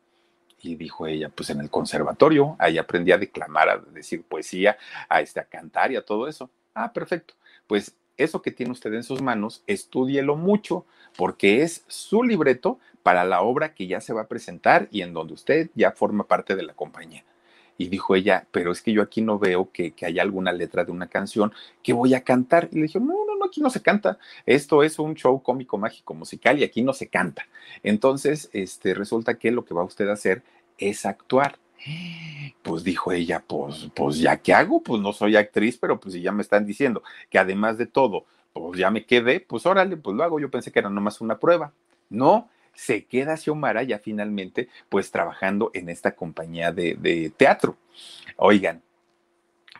Y 0.66 0.74
dijo 0.74 1.06
ella, 1.06 1.28
pues 1.28 1.50
en 1.50 1.60
el 1.60 1.70
conservatorio, 1.70 2.56
ahí 2.58 2.78
aprendí 2.78 3.12
a 3.12 3.18
declamar, 3.18 3.68
a 3.68 3.78
decir 3.78 4.22
poesía, 4.22 4.76
a, 5.08 5.20
este, 5.20 5.40
a 5.40 5.44
cantar 5.44 5.92
y 5.92 5.96
a 5.96 6.02
todo 6.02 6.26
eso. 6.28 6.50
Ah, 6.74 6.92
perfecto. 6.92 7.34
Pues 7.66 7.94
eso 8.16 8.42
que 8.42 8.50
tiene 8.50 8.72
usted 8.72 8.92
en 8.94 9.02
sus 9.02 9.22
manos, 9.22 9.62
estúdielo 9.66 10.36
mucho, 10.36 10.84
porque 11.16 11.62
es 11.62 11.84
su 11.86 12.22
libreto 12.22 12.78
para 13.02 13.24
la 13.24 13.42
obra 13.42 13.74
que 13.74 13.86
ya 13.86 14.00
se 14.00 14.12
va 14.12 14.22
a 14.22 14.28
presentar 14.28 14.88
y 14.90 15.02
en 15.02 15.12
donde 15.12 15.34
usted 15.34 15.70
ya 15.74 15.92
forma 15.92 16.24
parte 16.24 16.56
de 16.56 16.64
la 16.64 16.74
compañía. 16.74 17.24
Y 17.78 17.88
dijo 17.88 18.14
ella, 18.14 18.46
pero 18.50 18.72
es 18.72 18.80
que 18.80 18.92
yo 18.92 19.02
aquí 19.02 19.20
no 19.20 19.38
veo 19.38 19.70
que, 19.70 19.92
que 19.92 20.06
haya 20.06 20.22
alguna 20.22 20.50
letra 20.52 20.84
de 20.84 20.92
una 20.92 21.08
canción 21.08 21.52
que 21.82 21.92
voy 21.92 22.14
a 22.14 22.24
cantar. 22.24 22.68
Y 22.72 22.76
le 22.76 22.82
dije, 22.82 22.98
no, 22.98 23.26
no, 23.26 23.36
no, 23.36 23.44
aquí 23.44 23.60
no 23.60 23.68
se 23.68 23.82
canta. 23.82 24.18
Esto 24.46 24.82
es 24.82 24.98
un 24.98 25.14
show 25.14 25.42
cómico, 25.42 25.76
mágico, 25.76 26.14
musical 26.14 26.58
y 26.58 26.64
aquí 26.64 26.82
no 26.82 26.94
se 26.94 27.08
canta. 27.08 27.46
Entonces, 27.82 28.48
este, 28.52 28.94
resulta 28.94 29.38
que 29.38 29.50
lo 29.50 29.64
que 29.64 29.74
va 29.74 29.84
usted 29.84 30.08
a 30.08 30.14
hacer 30.14 30.42
es 30.78 31.06
actuar. 31.06 31.58
Pues 32.62 32.82
dijo 32.82 33.12
ella, 33.12 33.44
pues, 33.46 33.88
pues 33.94 34.18
ya 34.18 34.36
qué 34.38 34.52
hago, 34.52 34.82
pues 34.82 35.00
no 35.00 35.12
soy 35.12 35.36
actriz, 35.36 35.78
pero 35.78 36.00
pues 36.00 36.14
si 36.14 36.22
ya 36.22 36.32
me 36.32 36.42
están 36.42 36.66
diciendo 36.66 37.02
que 37.30 37.38
además 37.38 37.78
de 37.78 37.86
todo, 37.86 38.24
pues 38.52 38.78
ya 38.78 38.90
me 38.90 39.04
quedé, 39.04 39.40
pues 39.40 39.66
órale, 39.66 39.96
pues 39.96 40.16
lo 40.16 40.24
hago. 40.24 40.40
Yo 40.40 40.50
pensé 40.50 40.72
que 40.72 40.78
era 40.80 40.90
nomás 40.90 41.20
una 41.20 41.38
prueba. 41.38 41.72
No, 42.08 42.48
se 42.74 43.04
queda 43.04 43.36
Xiomara 43.36 43.82
ya 43.82 43.98
finalmente 43.98 44.68
pues 44.88 45.10
trabajando 45.10 45.70
en 45.74 45.88
esta 45.88 46.14
compañía 46.14 46.72
de, 46.72 46.94
de 46.94 47.30
teatro. 47.36 47.76
Oigan, 48.36 48.82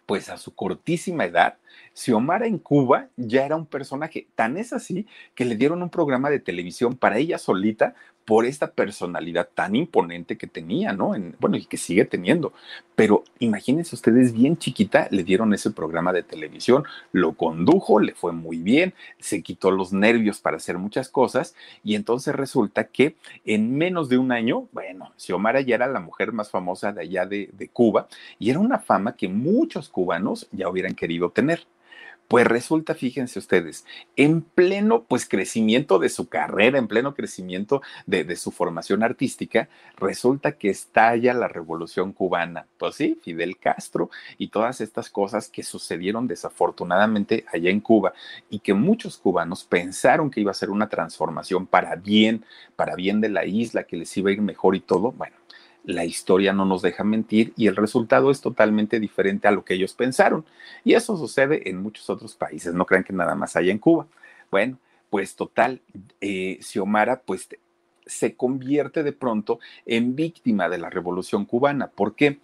pues 0.06 0.30
a 0.30 0.38
su 0.38 0.54
cortísima 0.54 1.24
edad, 1.24 1.58
Xiomara 1.96 2.46
en 2.46 2.58
Cuba 2.58 3.08
ya 3.16 3.46
era 3.46 3.56
un 3.56 3.64
personaje. 3.64 4.28
Tan 4.34 4.58
es 4.58 4.74
así 4.74 5.06
que 5.34 5.46
le 5.46 5.56
dieron 5.56 5.82
un 5.82 5.88
programa 5.88 6.28
de 6.28 6.38
televisión 6.38 6.94
para 6.94 7.16
ella 7.16 7.38
solita 7.38 7.94
por 8.26 8.44
esta 8.44 8.72
personalidad 8.72 9.48
tan 9.54 9.76
imponente 9.76 10.36
que 10.36 10.48
tenía, 10.48 10.92
¿no? 10.92 11.14
bueno, 11.40 11.56
y 11.56 11.64
que 11.64 11.76
sigue 11.78 12.04
teniendo. 12.04 12.52
Pero 12.96 13.24
imagínense 13.38 13.94
ustedes, 13.94 14.32
bien 14.32 14.58
chiquita, 14.58 15.08
le 15.10 15.22
dieron 15.22 15.54
ese 15.54 15.70
programa 15.70 16.12
de 16.12 16.24
televisión, 16.24 16.84
lo 17.12 17.34
condujo, 17.34 18.00
le 18.00 18.14
fue 18.14 18.32
muy 18.32 18.58
bien, 18.58 18.92
se 19.18 19.42
quitó 19.42 19.70
los 19.70 19.92
nervios 19.92 20.40
para 20.40 20.56
hacer 20.58 20.76
muchas 20.76 21.08
cosas 21.08 21.54
y 21.82 21.94
entonces 21.94 22.34
resulta 22.34 22.84
que 22.84 23.16
en 23.44 23.74
menos 23.78 24.08
de 24.08 24.18
un 24.18 24.32
año, 24.32 24.68
bueno, 24.72 25.12
Xiomara 25.16 25.60
ya 25.60 25.76
era 25.76 25.86
la 25.86 26.00
mujer 26.00 26.32
más 26.32 26.50
famosa 26.50 26.92
de 26.92 27.02
allá 27.02 27.26
de 27.26 27.70
Cuba 27.72 28.08
y 28.38 28.50
era 28.50 28.58
una 28.58 28.80
fama 28.80 29.16
que 29.16 29.28
muchos 29.28 29.88
cubanos 29.88 30.48
ya 30.50 30.68
hubieran 30.68 30.94
querido 30.94 31.30
tener. 31.30 31.64
Pues 32.28 32.46
resulta, 32.46 32.94
fíjense 32.94 33.38
ustedes, 33.38 33.84
en 34.16 34.42
pleno 34.42 35.04
pues 35.04 35.28
crecimiento 35.28 35.98
de 36.00 36.08
su 36.08 36.28
carrera, 36.28 36.78
en 36.78 36.88
pleno 36.88 37.14
crecimiento 37.14 37.82
de, 38.06 38.24
de, 38.24 38.34
su 38.34 38.50
formación 38.50 39.04
artística, 39.04 39.68
resulta 39.96 40.52
que 40.52 40.70
estalla 40.70 41.34
la 41.34 41.46
revolución 41.46 42.12
cubana. 42.12 42.66
Pues 42.78 42.96
sí, 42.96 43.18
Fidel 43.22 43.58
Castro 43.58 44.10
y 44.38 44.48
todas 44.48 44.80
estas 44.80 45.08
cosas 45.08 45.48
que 45.48 45.62
sucedieron 45.62 46.26
desafortunadamente 46.26 47.44
allá 47.52 47.70
en 47.70 47.80
Cuba 47.80 48.12
y 48.50 48.58
que 48.58 48.74
muchos 48.74 49.18
cubanos 49.18 49.64
pensaron 49.64 50.30
que 50.30 50.40
iba 50.40 50.50
a 50.50 50.54
ser 50.54 50.70
una 50.70 50.88
transformación 50.88 51.66
para 51.66 51.94
bien, 51.94 52.44
para 52.74 52.96
bien 52.96 53.20
de 53.20 53.28
la 53.28 53.44
isla, 53.44 53.84
que 53.84 53.96
les 53.96 54.16
iba 54.16 54.30
a 54.30 54.32
ir 54.32 54.42
mejor 54.42 54.74
y 54.74 54.80
todo. 54.80 55.12
Bueno, 55.12 55.36
la 55.86 56.04
historia 56.04 56.52
no 56.52 56.64
nos 56.64 56.82
deja 56.82 57.04
mentir 57.04 57.52
y 57.56 57.68
el 57.68 57.76
resultado 57.76 58.30
es 58.30 58.40
totalmente 58.40 59.00
diferente 59.00 59.48
a 59.48 59.52
lo 59.52 59.64
que 59.64 59.74
ellos 59.74 59.94
pensaron. 59.94 60.44
Y 60.84 60.94
eso 60.94 61.16
sucede 61.16 61.70
en 61.70 61.80
muchos 61.80 62.10
otros 62.10 62.34
países, 62.34 62.74
no 62.74 62.84
crean 62.84 63.04
que 63.04 63.12
nada 63.12 63.34
más 63.34 63.56
haya 63.56 63.72
en 63.72 63.78
Cuba. 63.78 64.06
Bueno, 64.50 64.78
pues 65.08 65.36
total, 65.36 65.80
eh, 66.20 66.58
Xiomara 66.60 67.22
pues 67.24 67.48
se 68.04 68.34
convierte 68.34 69.02
de 69.02 69.12
pronto 69.12 69.60
en 69.84 70.16
víctima 70.16 70.68
de 70.68 70.78
la 70.78 70.90
revolución 70.90 71.44
cubana. 71.44 71.88
¿Por 71.88 72.14
qué? 72.14 72.38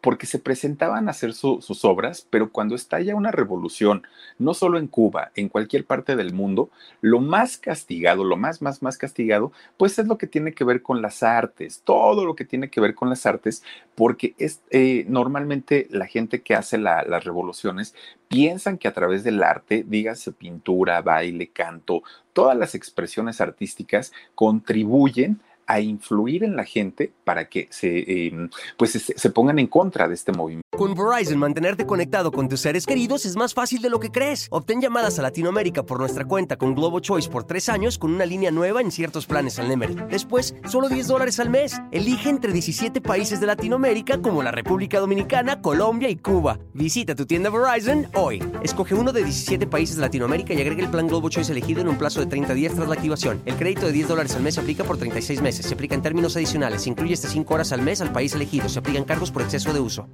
Porque 0.00 0.26
se 0.26 0.38
presentaban 0.38 1.08
a 1.08 1.10
hacer 1.10 1.32
su, 1.34 1.60
sus 1.60 1.84
obras, 1.84 2.26
pero 2.30 2.50
cuando 2.50 2.74
estalla 2.74 3.14
una 3.14 3.30
revolución, 3.30 4.02
no 4.38 4.54
solo 4.54 4.78
en 4.78 4.86
Cuba, 4.86 5.30
en 5.34 5.48
cualquier 5.48 5.84
parte 5.84 6.16
del 6.16 6.32
mundo, 6.32 6.70
lo 7.00 7.20
más 7.20 7.58
castigado, 7.58 8.24
lo 8.24 8.36
más, 8.36 8.62
más, 8.62 8.82
más 8.82 8.96
castigado, 8.96 9.52
pues 9.76 9.98
es 9.98 10.06
lo 10.06 10.16
que 10.16 10.26
tiene 10.26 10.52
que 10.52 10.64
ver 10.64 10.82
con 10.82 11.02
las 11.02 11.22
artes, 11.22 11.82
todo 11.84 12.24
lo 12.24 12.34
que 12.34 12.44
tiene 12.44 12.70
que 12.70 12.80
ver 12.80 12.94
con 12.94 13.10
las 13.10 13.26
artes, 13.26 13.62
porque 13.94 14.34
es 14.38 14.60
eh, 14.70 15.04
normalmente 15.08 15.86
la 15.90 16.06
gente 16.06 16.40
que 16.42 16.54
hace 16.54 16.78
la, 16.78 17.02
las 17.02 17.24
revoluciones 17.24 17.94
piensan 18.28 18.78
que 18.78 18.88
a 18.88 18.94
través 18.94 19.24
del 19.24 19.42
arte, 19.42 19.84
dígase 19.86 20.32
pintura, 20.32 21.02
baile, 21.02 21.48
canto, 21.48 22.02
todas 22.32 22.56
las 22.56 22.74
expresiones 22.74 23.40
artísticas 23.40 24.12
contribuyen 24.34 25.40
a 25.70 25.80
influir 25.80 26.42
en 26.42 26.56
la 26.56 26.64
gente 26.64 27.12
para 27.22 27.48
que 27.48 27.68
se, 27.70 27.98
eh, 27.98 28.48
pues 28.76 28.90
se, 28.90 29.30
pongan 29.30 29.60
en 29.60 29.68
contra 29.68 30.08
de 30.08 30.14
este 30.14 30.32
movimiento. 30.32 30.66
Con 30.76 30.94
Verizon, 30.94 31.38
mantenerte 31.38 31.86
conectado 31.86 32.32
con 32.32 32.48
tus 32.48 32.60
seres 32.60 32.86
queridos 32.86 33.24
es 33.24 33.36
más 33.36 33.54
fácil 33.54 33.80
de 33.80 33.88
lo 33.88 34.00
que 34.00 34.10
crees. 34.10 34.48
Obtén 34.50 34.80
llamadas 34.80 35.20
a 35.20 35.22
Latinoamérica 35.22 35.84
por 35.84 36.00
nuestra 36.00 36.24
cuenta 36.24 36.56
con 36.56 36.74
Globo 36.74 36.98
Choice 36.98 37.28
por 37.30 37.44
tres 37.44 37.68
años 37.68 37.98
con 37.98 38.12
una 38.12 38.26
línea 38.26 38.50
nueva 38.50 38.80
en 38.80 38.90
ciertos 38.90 39.26
planes 39.26 39.60
al 39.60 39.68
Nemery. 39.68 39.94
Después, 40.10 40.56
solo 40.66 40.88
10 40.88 41.06
dólares 41.06 41.38
al 41.38 41.50
mes. 41.50 41.80
Elige 41.92 42.28
entre 42.28 42.52
17 42.52 43.00
países 43.00 43.38
de 43.38 43.46
Latinoamérica 43.46 44.20
como 44.20 44.42
la 44.42 44.50
República 44.50 44.98
Dominicana, 44.98 45.62
Colombia 45.62 46.10
y 46.10 46.16
Cuba. 46.16 46.58
Visita 46.74 47.14
tu 47.14 47.26
tienda 47.26 47.48
Verizon 47.48 48.08
hoy. 48.14 48.42
Escoge 48.64 48.96
uno 48.96 49.12
de 49.12 49.22
17 49.22 49.68
países 49.68 49.94
de 49.94 50.02
Latinoamérica 50.02 50.52
y 50.52 50.60
agrega 50.60 50.82
el 50.82 50.90
plan 50.90 51.06
Globo 51.06 51.28
Choice 51.28 51.52
elegido 51.52 51.80
en 51.80 51.88
un 51.88 51.96
plazo 51.96 52.18
de 52.18 52.26
30 52.26 52.54
días 52.54 52.74
tras 52.74 52.88
la 52.88 52.94
activación. 52.94 53.40
El 53.46 53.54
crédito 53.54 53.86
de 53.86 53.92
10 53.92 54.08
dólares 54.08 54.34
al 54.34 54.42
mes 54.42 54.58
aplica 54.58 54.82
por 54.82 54.98
36 54.98 55.40
meses. 55.40 55.59
Se 55.62 55.74
aplica 55.74 55.94
en 55.94 56.02
términos 56.02 56.36
adicionales. 56.36 56.82
Se 56.82 56.90
incluye 56.90 57.14
hasta 57.14 57.28
5 57.28 57.54
horas 57.54 57.72
al 57.72 57.82
mes 57.82 58.00
al 58.00 58.12
país 58.12 58.34
elegido. 58.34 58.68
Se 58.68 58.78
aplican 58.78 59.04
cargos 59.04 59.30
por 59.30 59.42
exceso 59.42 59.72
de 59.72 59.80
uso. 59.80 60.08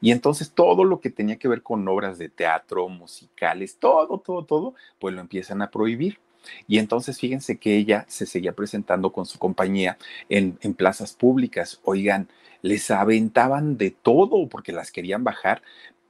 Y 0.00 0.12
entonces 0.12 0.52
todo 0.52 0.84
lo 0.84 1.00
que 1.00 1.10
tenía 1.10 1.36
que 1.36 1.48
ver 1.48 1.62
con 1.62 1.86
obras 1.88 2.18
de 2.18 2.28
teatro, 2.28 2.88
musicales, 2.88 3.78
todo, 3.78 4.18
todo, 4.18 4.44
todo, 4.44 4.74
pues 4.98 5.14
lo 5.14 5.20
empiezan 5.20 5.62
a 5.62 5.70
prohibir. 5.70 6.18
Y 6.66 6.78
entonces 6.78 7.18
fíjense 7.18 7.58
que 7.58 7.76
ella 7.76 8.06
se 8.08 8.26
seguía 8.26 8.52
presentando 8.52 9.12
con 9.12 9.26
su 9.26 9.38
compañía 9.38 9.98
en, 10.28 10.58
en, 10.62 10.74
plazas 10.74 11.12
públicas. 11.12 11.80
Oigan, 11.84 12.28
les 12.62 12.90
aventaban 12.90 13.76
de 13.76 13.90
todo 13.90 14.48
porque 14.48 14.72
las 14.72 14.90
querían 14.90 15.22
bajar. 15.22 15.62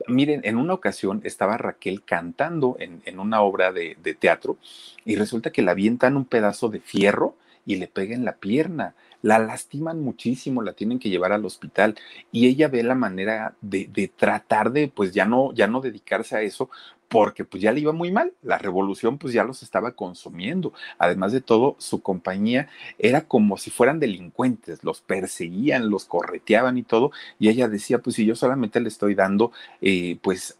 Miren, 0.08 0.40
en 0.44 0.56
una 0.56 0.74
ocasión 0.74 1.20
estaba 1.24 1.56
Raquel 1.56 2.02
cantando 2.02 2.76
en, 2.78 3.02
en 3.04 3.20
una 3.20 3.42
obra 3.42 3.72
de, 3.72 3.96
de, 4.02 4.14
teatro 4.14 4.56
y 5.04 5.16
resulta 5.16 5.52
que 5.52 5.62
le 5.62 5.70
avientan 5.70 6.16
un 6.16 6.24
pedazo 6.24 6.68
de 6.68 6.80
fierro 6.80 7.36
y 7.66 7.76
le 7.76 7.86
pega 7.86 8.14
en 8.14 8.24
la 8.24 8.36
pierna. 8.36 8.94
La 9.22 9.38
lastiman 9.38 10.00
muchísimo, 10.00 10.62
la 10.62 10.72
tienen 10.72 10.98
que 10.98 11.10
llevar 11.10 11.32
al 11.32 11.44
hospital 11.44 11.96
y 12.32 12.46
ella 12.46 12.68
ve 12.68 12.82
la 12.82 12.94
manera 12.94 13.54
de, 13.60 13.88
de, 13.92 14.08
tratar 14.08 14.72
de, 14.72 14.88
pues 14.88 15.12
ya 15.12 15.26
no, 15.26 15.52
ya 15.52 15.66
no 15.66 15.80
dedicarse 15.82 16.36
a 16.36 16.42
eso 16.42 16.70
porque 17.10 17.44
pues 17.44 17.60
ya 17.60 17.72
le 17.72 17.80
iba 17.80 17.92
muy 17.92 18.12
mal, 18.12 18.32
la 18.40 18.56
revolución 18.56 19.18
pues 19.18 19.34
ya 19.34 19.42
los 19.42 19.64
estaba 19.64 19.92
consumiendo. 19.92 20.72
Además 20.96 21.32
de 21.32 21.40
todo, 21.40 21.74
su 21.78 22.00
compañía 22.02 22.68
era 22.98 23.22
como 23.22 23.58
si 23.58 23.70
fueran 23.70 23.98
delincuentes, 23.98 24.84
los 24.84 25.00
perseguían, 25.00 25.90
los 25.90 26.04
correteaban 26.04 26.78
y 26.78 26.84
todo, 26.84 27.10
y 27.40 27.48
ella 27.48 27.68
decía, 27.68 27.98
pues 27.98 28.16
si 28.16 28.24
yo 28.24 28.36
solamente 28.36 28.80
le 28.80 28.88
estoy 28.88 29.16
dando 29.16 29.50
eh, 29.82 30.18
pues 30.22 30.58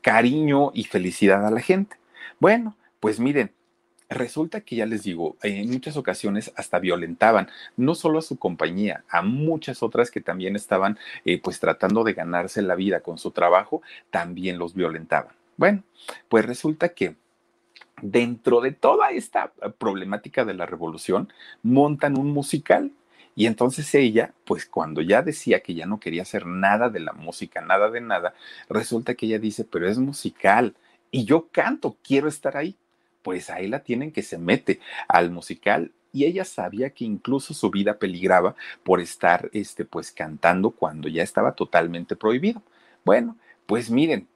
cariño 0.00 0.70
y 0.74 0.84
felicidad 0.84 1.46
a 1.46 1.50
la 1.50 1.60
gente. 1.60 1.96
Bueno, 2.40 2.76
pues 2.98 3.20
miren, 3.20 3.52
Resulta 4.12 4.62
que 4.62 4.74
ya 4.74 4.86
les 4.86 5.04
digo, 5.04 5.36
en 5.40 5.70
muchas 5.70 5.96
ocasiones 5.96 6.52
hasta 6.56 6.80
violentaban, 6.80 7.48
no 7.76 7.94
solo 7.94 8.18
a 8.18 8.22
su 8.22 8.40
compañía, 8.40 9.04
a 9.08 9.22
muchas 9.22 9.84
otras 9.84 10.10
que 10.10 10.20
también 10.20 10.56
estaban 10.56 10.98
eh, 11.24 11.40
pues 11.40 11.60
tratando 11.60 12.02
de 12.02 12.14
ganarse 12.14 12.60
la 12.60 12.74
vida 12.74 13.02
con 13.02 13.18
su 13.18 13.30
trabajo, 13.30 13.82
también 14.10 14.58
los 14.58 14.74
violentaban. 14.74 15.39
Bueno, 15.60 15.84
pues 16.30 16.46
resulta 16.46 16.88
que 16.94 17.16
dentro 18.00 18.62
de 18.62 18.72
toda 18.72 19.10
esta 19.10 19.52
eh, 19.60 19.68
problemática 19.76 20.46
de 20.46 20.54
la 20.54 20.64
revolución, 20.64 21.30
montan 21.62 22.16
un 22.16 22.30
musical. 22.30 22.92
Y 23.36 23.44
entonces 23.44 23.94
ella, 23.94 24.32
pues 24.46 24.64
cuando 24.64 25.02
ya 25.02 25.20
decía 25.20 25.60
que 25.60 25.74
ya 25.74 25.84
no 25.84 26.00
quería 26.00 26.22
hacer 26.22 26.46
nada 26.46 26.88
de 26.88 27.00
la 27.00 27.12
música, 27.12 27.60
nada 27.60 27.90
de 27.90 28.00
nada, 28.00 28.32
resulta 28.70 29.14
que 29.14 29.26
ella 29.26 29.38
dice, 29.38 29.64
pero 29.64 29.86
es 29.86 29.98
musical 29.98 30.74
y 31.10 31.26
yo 31.26 31.48
canto, 31.52 31.94
quiero 32.02 32.28
estar 32.28 32.56
ahí 32.56 32.74
pues 33.22 33.50
ahí 33.50 33.68
la 33.68 33.80
tienen 33.80 34.12
que 34.12 34.22
se 34.22 34.38
mete 34.38 34.80
al 35.06 35.30
musical 35.30 35.92
y 36.10 36.24
ella 36.24 36.46
sabía 36.46 36.88
que 36.88 37.04
incluso 37.04 37.52
su 37.52 37.70
vida 37.70 37.98
peligraba 37.98 38.54
por 38.82 38.98
estar 39.00 39.50
este 39.52 39.84
pues 39.84 40.10
cantando 40.10 40.70
cuando 40.70 41.06
ya 41.06 41.22
estaba 41.22 41.52
totalmente 41.52 42.16
prohibido. 42.16 42.62
Bueno, 43.04 43.36
pues 43.66 43.90
miren, 43.90 44.26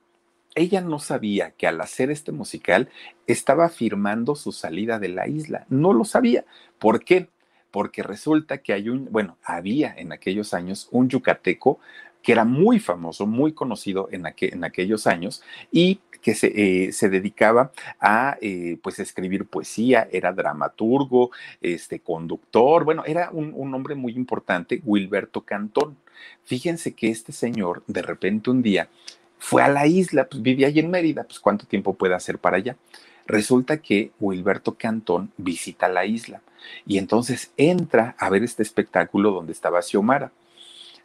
ella 0.55 0.81
no 0.81 0.99
sabía 0.99 1.51
que 1.53 1.67
al 1.67 1.81
hacer 1.81 2.11
este 2.11 2.33
musical 2.33 2.89
estaba 3.27 3.69
firmando 3.69 4.35
su 4.35 4.53
salida 4.53 4.99
de 4.99 5.09
la 5.09 5.29
isla. 5.29 5.67
No 5.69 5.93
lo 5.93 6.05
sabía. 6.05 6.45
¿Por 6.79 7.05
qué? 7.05 7.29
Porque 7.71 8.03
resulta 8.03 8.59
que 8.59 8.73
hay 8.73 8.89
un, 8.89 9.09
bueno, 9.11 9.37
había 9.43 9.95
en 9.97 10.13
aquellos 10.13 10.55
años 10.55 10.89
un 10.93 11.09
yucateco 11.09 11.81
que 12.23 12.33
era 12.33 12.45
muy 12.45 12.81
famoso, 12.81 13.27
muy 13.27 13.53
conocido 13.53 14.09
en, 14.11 14.25
en 14.27 14.65
aquellos 14.65 15.07
años 15.07 15.43
y 15.71 16.01
que 16.23 16.35
se, 16.35 16.87
eh, 16.87 16.93
se 16.93 17.11
dedicaba 17.11 17.71
a 18.01 18.39
eh, 18.41 18.79
pues 18.83 18.99
escribir 18.99 19.45
poesía, 19.45 20.09
era 20.11 20.33
dramaturgo, 20.33 21.31
este, 21.61 22.01
conductor, 22.01 22.85
bueno, 22.85 23.05
era 23.05 23.29
un, 23.31 23.53
un 23.55 23.75
hombre 23.75 23.95
muy 23.95 24.15
importante, 24.15 24.81
Wilberto 24.87 25.43
Cantón. 25.43 25.99
Fíjense 26.45 26.95
que 26.95 27.11
este 27.11 27.33
señor 27.33 27.83
de 27.89 28.01
repente 28.01 28.49
un 28.49 28.63
día 28.63 28.89
fue 29.45 29.63
a 29.63 29.69
la 29.69 29.87
isla, 29.87 30.27
pues 30.27 30.43
vivía 30.43 30.69
allí 30.69 30.81
en 30.81 30.91
Mérida, 30.91 31.25
pues 31.25 31.39
cuánto 31.39 31.67
tiempo 31.67 31.93
puede 31.93 32.15
hacer 32.15 32.39
para 32.39 32.57
allá. 32.57 32.77
Resulta 33.27 33.77
que 33.77 34.11
Wilberto 34.19 34.75
Cantón 34.75 35.33
visita 35.37 35.87
la 35.87 36.07
isla 36.07 36.41
y 36.87 36.97
entonces 36.97 37.53
entra 37.59 38.17
a 38.19 38.31
ver 38.31 38.43
este 38.43 38.63
espectáculo 38.63 39.33
donde 39.33 39.53
estaba 39.53 39.83
Xiomara. 39.83 40.33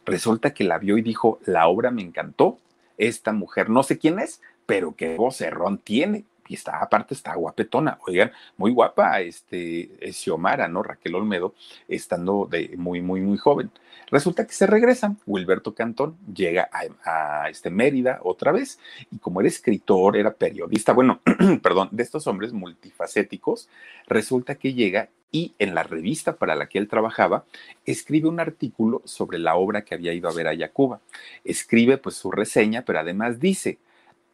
Resulta 0.06 0.54
que 0.54 0.64
la 0.64 0.78
vio 0.78 0.96
y 0.96 1.02
dijo, 1.02 1.38
la 1.44 1.68
obra 1.68 1.90
me 1.90 2.00
encantó, 2.00 2.58
esta 2.96 3.32
mujer 3.34 3.68
no 3.68 3.82
sé 3.82 3.98
quién 3.98 4.18
es, 4.18 4.40
pero 4.64 4.94
qué 4.96 5.16
vocerrón 5.16 5.76
tiene. 5.76 6.24
Y 6.50 6.54
está, 6.54 6.82
aparte 6.82 7.14
está 7.14 7.32
guapetona, 7.36 7.98
oigan, 8.08 8.32
muy 8.56 8.72
guapa, 8.72 9.20
este, 9.20 9.88
Xiomara, 10.12 10.66
¿no? 10.66 10.82
Raquel 10.82 11.14
Olmedo, 11.14 11.54
estando 11.86 12.48
de 12.50 12.74
muy, 12.76 13.00
muy, 13.00 13.20
muy 13.20 13.38
joven. 13.38 13.70
Resulta 14.10 14.48
que 14.48 14.52
se 14.52 14.66
regresan. 14.66 15.16
Wilberto 15.26 15.76
Cantón 15.76 16.16
llega 16.34 16.68
a, 17.04 17.48
este 17.48 17.70
Mérida 17.70 18.18
otra 18.24 18.50
vez 18.50 18.80
y 19.12 19.18
como 19.18 19.40
era 19.40 19.48
escritor, 19.48 20.16
era 20.16 20.32
periodista, 20.32 20.92
bueno, 20.92 21.20
perdón, 21.62 21.88
de 21.92 22.02
estos 22.02 22.26
hombres 22.26 22.52
multifacéticos, 22.52 23.68
resulta 24.08 24.56
que 24.56 24.74
llega 24.74 25.08
y 25.30 25.54
en 25.60 25.76
la 25.76 25.84
revista 25.84 26.34
para 26.34 26.56
la 26.56 26.68
que 26.68 26.78
él 26.78 26.88
trabajaba, 26.88 27.44
escribe 27.86 28.28
un 28.28 28.40
artículo 28.40 29.02
sobre 29.04 29.38
la 29.38 29.54
obra 29.54 29.84
que 29.84 29.94
había 29.94 30.12
ido 30.12 30.28
a 30.28 30.34
ver 30.34 30.48
a 30.48 30.68
Cuba. 30.72 31.00
Escribe 31.44 31.96
pues 31.96 32.16
su 32.16 32.32
reseña, 32.32 32.82
pero 32.82 32.98
además 32.98 33.38
dice, 33.38 33.78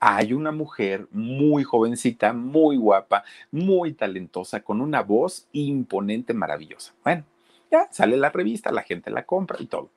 hay 0.00 0.32
una 0.32 0.52
mujer 0.52 1.08
muy 1.10 1.64
jovencita, 1.64 2.32
muy 2.32 2.76
guapa, 2.76 3.24
muy 3.50 3.92
talentosa, 3.92 4.60
con 4.60 4.80
una 4.80 5.02
voz 5.02 5.46
imponente, 5.52 6.34
maravillosa. 6.34 6.92
Bueno, 7.02 7.24
ya 7.70 7.88
sale 7.90 8.16
la 8.16 8.30
revista, 8.30 8.70
la 8.70 8.82
gente 8.82 9.10
la 9.10 9.24
compra 9.24 9.58
y 9.60 9.66
todo. 9.66 9.90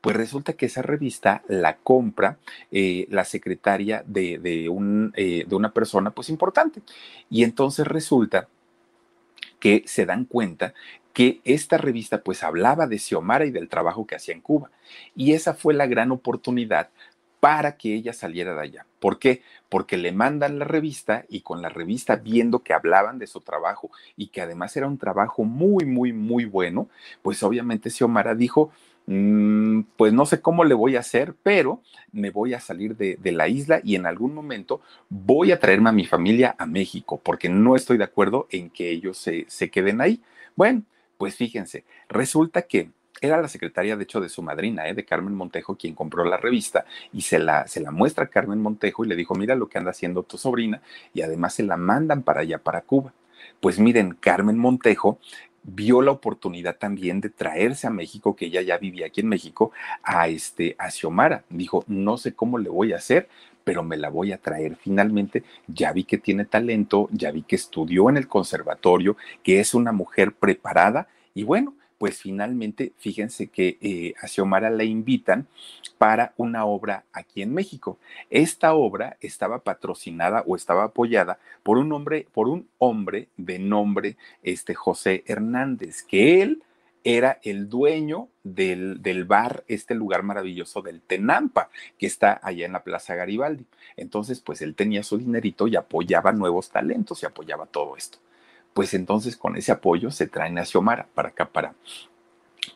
Pues 0.00 0.16
resulta 0.16 0.52
que 0.54 0.66
esa 0.66 0.82
revista 0.82 1.42
la 1.48 1.76
compra 1.76 2.38
eh, 2.70 3.06
la 3.10 3.24
secretaria 3.24 4.02
de, 4.06 4.68
un, 4.68 5.12
eh, 5.16 5.44
de 5.46 5.54
una 5.54 5.72
persona 5.72 6.10
pues 6.10 6.28
importante. 6.28 6.82
Y 7.30 7.44
entonces 7.44 7.86
resulta 7.86 8.48
que 9.58 9.82
se 9.86 10.04
dan 10.04 10.26
cuenta 10.26 10.74
que 11.14 11.40
esta 11.44 11.78
revista 11.78 12.22
pues 12.22 12.42
hablaba 12.42 12.86
de 12.86 12.98
Xiomara 12.98 13.46
y 13.46 13.50
del 13.50 13.68
trabajo 13.68 14.06
que 14.06 14.16
hacía 14.16 14.34
en 14.34 14.40
Cuba. 14.40 14.70
Y 15.14 15.32
esa 15.32 15.54
fue 15.54 15.72
la 15.72 15.86
gran 15.86 16.10
oportunidad 16.10 16.90
para 17.44 17.76
que 17.76 17.94
ella 17.94 18.14
saliera 18.14 18.54
de 18.54 18.62
allá. 18.62 18.86
¿Por 19.00 19.18
qué? 19.18 19.42
Porque 19.68 19.98
le 19.98 20.12
mandan 20.12 20.58
la 20.58 20.64
revista 20.64 21.26
y 21.28 21.42
con 21.42 21.60
la 21.60 21.68
revista 21.68 22.16
viendo 22.16 22.60
que 22.60 22.72
hablaban 22.72 23.18
de 23.18 23.26
su 23.26 23.42
trabajo 23.42 23.90
y 24.16 24.28
que 24.28 24.40
además 24.40 24.74
era 24.78 24.86
un 24.86 24.96
trabajo 24.96 25.44
muy, 25.44 25.84
muy, 25.84 26.14
muy 26.14 26.46
bueno, 26.46 26.88
pues 27.20 27.42
obviamente 27.42 27.90
Xiomara 27.90 28.34
dijo, 28.34 28.70
mm, 29.08 29.80
pues 29.98 30.14
no 30.14 30.24
sé 30.24 30.40
cómo 30.40 30.64
le 30.64 30.72
voy 30.72 30.96
a 30.96 31.00
hacer, 31.00 31.34
pero 31.42 31.82
me 32.12 32.30
voy 32.30 32.54
a 32.54 32.60
salir 32.60 32.96
de, 32.96 33.18
la 33.32 33.46
isla 33.46 33.82
y 33.84 33.96
en 33.96 34.06
algún 34.06 34.32
momento 34.32 34.80
voy 35.10 35.52
a 35.52 35.60
traerme 35.60 35.90
a 35.90 35.92
mi 35.92 36.06
familia 36.06 36.56
a 36.56 36.64
México, 36.64 37.20
porque 37.22 37.50
no 37.50 37.76
estoy 37.76 37.98
de 37.98 38.04
acuerdo 38.04 38.46
en 38.52 38.70
que 38.70 38.88
ellos 38.88 39.18
se, 39.18 39.44
se 39.48 39.70
queden 39.70 40.00
ahí. 40.00 40.22
Bueno, 40.56 40.84
pues 41.18 41.36
fíjense, 41.36 41.84
resulta 42.08 42.62
que 42.62 42.88
era 43.20 43.40
la 43.40 43.48
secretaria, 43.48 43.96
de 43.96 44.04
hecho, 44.04 44.20
de 44.20 44.28
su 44.28 44.42
madrina, 44.42 44.88
¿eh? 44.88 44.94
de 44.94 45.04
Carmen 45.04 45.34
Montejo, 45.34 45.76
quien 45.76 45.94
compró 45.94 46.24
la 46.24 46.36
revista 46.36 46.84
y 47.12 47.22
se 47.22 47.38
la, 47.38 47.66
se 47.66 47.80
la 47.80 47.90
muestra 47.90 48.24
a 48.24 48.28
Carmen 48.28 48.60
Montejo 48.60 49.04
y 49.04 49.08
le 49.08 49.16
dijo, 49.16 49.34
mira 49.34 49.54
lo 49.54 49.68
que 49.68 49.78
anda 49.78 49.90
haciendo 49.90 50.22
tu 50.22 50.36
sobrina 50.36 50.82
y 51.12 51.22
además 51.22 51.54
se 51.54 51.62
la 51.62 51.76
mandan 51.76 52.22
para 52.22 52.40
allá, 52.40 52.58
para 52.58 52.82
Cuba. 52.82 53.12
Pues 53.60 53.78
miren, 53.78 54.16
Carmen 54.20 54.58
Montejo 54.58 55.18
vio 55.62 56.02
la 56.02 56.10
oportunidad 56.10 56.76
también 56.76 57.20
de 57.20 57.30
traerse 57.30 57.86
a 57.86 57.90
México, 57.90 58.36
que 58.36 58.46
ella 58.46 58.60
ya 58.62 58.76
vivía 58.76 59.06
aquí 59.06 59.22
en 59.22 59.28
México, 59.28 59.72
a, 60.02 60.28
este, 60.28 60.76
a 60.78 60.90
Xiomara. 60.90 61.44
Dijo, 61.48 61.84
no 61.86 62.18
sé 62.18 62.34
cómo 62.34 62.58
le 62.58 62.68
voy 62.68 62.92
a 62.92 62.96
hacer, 62.96 63.28
pero 63.64 63.82
me 63.82 63.96
la 63.96 64.10
voy 64.10 64.32
a 64.32 64.38
traer. 64.38 64.76
Finalmente, 64.76 65.42
ya 65.66 65.92
vi 65.92 66.04
que 66.04 66.18
tiene 66.18 66.44
talento, 66.44 67.08
ya 67.12 67.30
vi 67.30 67.42
que 67.42 67.56
estudió 67.56 68.10
en 68.10 68.18
el 68.18 68.28
conservatorio, 68.28 69.16
que 69.42 69.60
es 69.60 69.72
una 69.72 69.92
mujer 69.92 70.32
preparada 70.32 71.08
y 71.34 71.42
bueno, 71.42 71.74
pues 71.98 72.20
finalmente, 72.20 72.92
fíjense 72.98 73.48
que 73.48 73.78
eh, 73.80 74.14
a 74.20 74.26
Xiomara 74.26 74.70
la 74.70 74.84
invitan 74.84 75.46
para 75.98 76.34
una 76.36 76.64
obra 76.64 77.04
aquí 77.12 77.42
en 77.42 77.54
México. 77.54 77.98
Esta 78.30 78.74
obra 78.74 79.16
estaba 79.20 79.60
patrocinada 79.60 80.42
o 80.46 80.56
estaba 80.56 80.84
apoyada 80.84 81.38
por 81.62 81.78
un 81.78 81.92
hombre, 81.92 82.26
por 82.32 82.48
un 82.48 82.68
hombre 82.78 83.28
de 83.36 83.58
nombre 83.58 84.16
este, 84.42 84.74
José 84.74 85.24
Hernández, 85.26 86.02
que 86.02 86.42
él 86.42 86.62
era 87.04 87.38
el 87.42 87.68
dueño 87.68 88.28
del, 88.42 89.02
del, 89.02 89.24
bar, 89.24 89.62
este 89.68 89.94
lugar 89.94 90.22
maravilloso 90.22 90.80
del 90.80 91.02
Tenampa, 91.02 91.68
que 91.98 92.06
está 92.06 92.40
allá 92.42 92.64
en 92.64 92.72
la 92.72 92.82
Plaza 92.82 93.14
Garibaldi. 93.14 93.66
Entonces, 93.96 94.40
pues 94.40 94.62
él 94.62 94.74
tenía 94.74 95.02
su 95.02 95.18
dinerito 95.18 95.68
y 95.68 95.76
apoyaba 95.76 96.32
nuevos 96.32 96.70
talentos 96.70 97.22
y 97.22 97.26
apoyaba 97.26 97.66
todo 97.66 97.96
esto 97.96 98.23
pues 98.74 98.92
entonces 98.92 99.36
con 99.36 99.56
ese 99.56 99.72
apoyo 99.72 100.10
se 100.10 100.26
traen 100.26 100.58
a 100.58 100.64
Xiomara 100.64 101.06
para 101.14 101.30
acá, 101.30 101.48
para, 101.48 101.74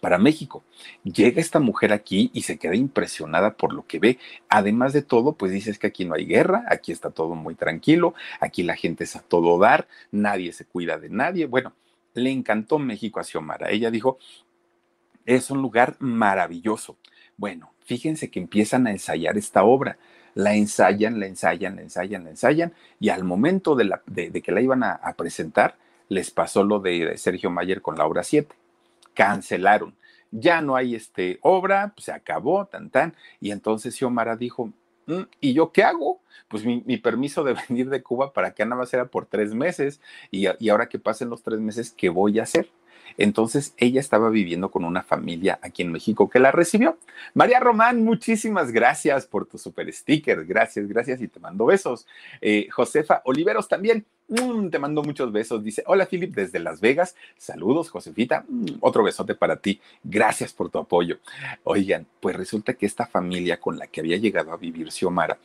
para 0.01 0.17
México. 0.17 0.63
Llega 1.05 1.41
esta 1.41 1.61
mujer 1.61 1.93
aquí 1.93 2.31
y 2.33 2.43
se 2.43 2.57
queda 2.59 2.77
impresionada 2.77 3.55
por 3.55 3.75
lo 3.75 3.87
que 3.87 3.99
ve. 3.99 4.19
Además 4.49 4.93
de 4.93 5.03
todo, 5.03 5.35
pues 5.35 5.53
dices 5.53 5.79
que 5.79 5.89
aquí 5.89 6.05
no 6.05 6.15
hay 6.15 6.25
guerra, 6.25 6.65
aquí 6.69 6.93
está 6.93 7.11
todo 7.11 7.35
muy 7.35 7.55
tranquilo, 7.55 8.15
aquí 8.41 8.63
la 8.63 8.77
gente 8.77 9.05
es 9.05 9.17
a 9.17 9.21
todo 9.21 9.59
dar, 9.59 9.89
nadie 10.13 10.53
se 10.53 10.65
cuida 10.65 10.99
de 10.99 11.11
nadie. 11.11 11.47
Bueno, 11.47 11.75
le 12.15 12.31
encantó 12.31 12.79
México 12.79 13.21
a 13.21 13.25
Xiomara. 13.25 13.71
Ella 13.71 13.91
dijo, 13.91 14.19
es 15.27 15.51
un 15.51 15.61
lugar 15.61 15.97
maravilloso. 15.99 16.97
Bueno, 17.37 17.73
fíjense 17.85 18.31
que 18.31 18.39
empiezan 18.41 18.87
a 18.87 18.93
ensayar 18.93 19.37
esta 19.37 19.65
obra 19.65 19.99
la 20.39 20.55
ensayan, 20.55 21.19
la 21.19 21.27
ensayan, 21.27 21.75
la 21.75 21.83
ensayan, 21.83 22.23
la 22.23 22.31
ensayan, 22.31 22.73
y 23.01 23.09
al 23.09 23.25
momento 23.25 23.75
de, 23.75 23.91
que 24.41 24.53
la 24.53 24.61
iban 24.61 24.85
a, 24.85 25.15
presentar, 25.17 25.77
les 26.09 26.31
pasó 26.31 26.65
lo 26.65 26.81
de 26.81 27.17
Sergio 27.17 27.51
Mayer 27.51 27.83
con 27.83 27.97
la 27.97 28.07
obra 28.07 28.23
7. 28.23 28.55
Cancelaron. 29.15 29.95
Ya 30.31 30.61
no 30.61 30.77
hay 30.77 30.95
este, 30.95 31.39
obra, 31.43 31.95
se 31.97 32.13
acabó, 32.13 32.67
tan, 32.67 32.91
tan. 32.91 33.15
Y 33.41 33.51
entonces 33.51 33.95
Xiomara 33.95 34.37
dijo, 34.37 34.73
mm, 35.07 35.23
¿y 35.41 35.55
yo 35.55 35.73
qué 35.73 35.83
hago? 35.85 36.21
Pues 36.49 36.65
mi, 36.65 36.97
permiso 36.99 37.45
de 37.45 37.55
venir 37.69 37.89
de 37.89 38.03
Cuba 38.03 38.33
para 38.33 38.49
acá 38.49 38.65
nada 38.65 38.81
más 38.83 38.93
era 38.93 39.07
por 39.07 39.27
tres 39.27 39.55
meses. 39.55 40.01
Y, 40.31 40.47
y 40.59 40.69
ahora 40.69 40.89
que 40.89 40.99
pasen 40.99 41.31
los 41.31 41.43
tres 41.43 41.61
meses, 41.61 41.95
¿qué 41.97 42.09
voy 42.09 42.39
a 42.39 42.43
hacer? 42.43 42.69
Entonces 43.19 43.75
ella 43.77 44.01
estaba 44.01 44.31
viviendo 44.31 44.71
con 44.71 44.85
una 44.85 45.03
familia 45.03 45.59
aquí 45.61 45.83
en 45.83 45.93
México 45.93 46.31
que 46.31 46.39
la 46.39 46.53
recibió. 46.53 46.97
María 47.35 47.59
Román, 47.61 48.05
muchísimas 48.05 48.71
gracias 48.71 49.27
por 49.27 49.45
tu 49.45 49.59
super 49.59 49.93
sticker. 49.93 50.47
Gracias, 50.47 50.87
gracias 50.89 51.21
y 51.21 51.29
te 51.29 51.41
mando 51.41 51.67
besos. 51.67 52.07
Eh, 52.41 52.69
Josefa 52.71 53.21
Oliveros 53.25 53.69
también. 53.69 54.07
Mm, 54.29 54.69
te 54.69 54.79
mando 54.79 55.03
muchos 55.03 55.33
besos. 55.33 55.65
Dice, 55.65 55.83
hola 55.87 56.07
Philip 56.07 56.33
desde 56.33 56.61
Las 56.61 56.81
Vegas. 56.81 57.17
Saludos, 57.37 57.91
Josefita. 57.91 58.45
Mm, 58.49 58.77
otro 58.81 59.03
besote 59.03 59.35
para 59.35 59.57
ti. 59.57 59.81
Gracias 60.05 60.53
por 60.53 60.71
tu 60.71 60.79
apoyo. 60.79 61.19
Oigan, 61.65 62.07
pues 62.21 62.37
resulta 62.37 62.75
que 62.75 62.87
esta 62.87 63.07
familia 63.07 63.59
con 63.59 63.79
la 63.79 63.89
que 63.89 64.01
había 64.01 64.17
llegado 64.17 64.53
a 64.53 64.57
vivir 64.57 64.93
Xiomara, 64.93 65.39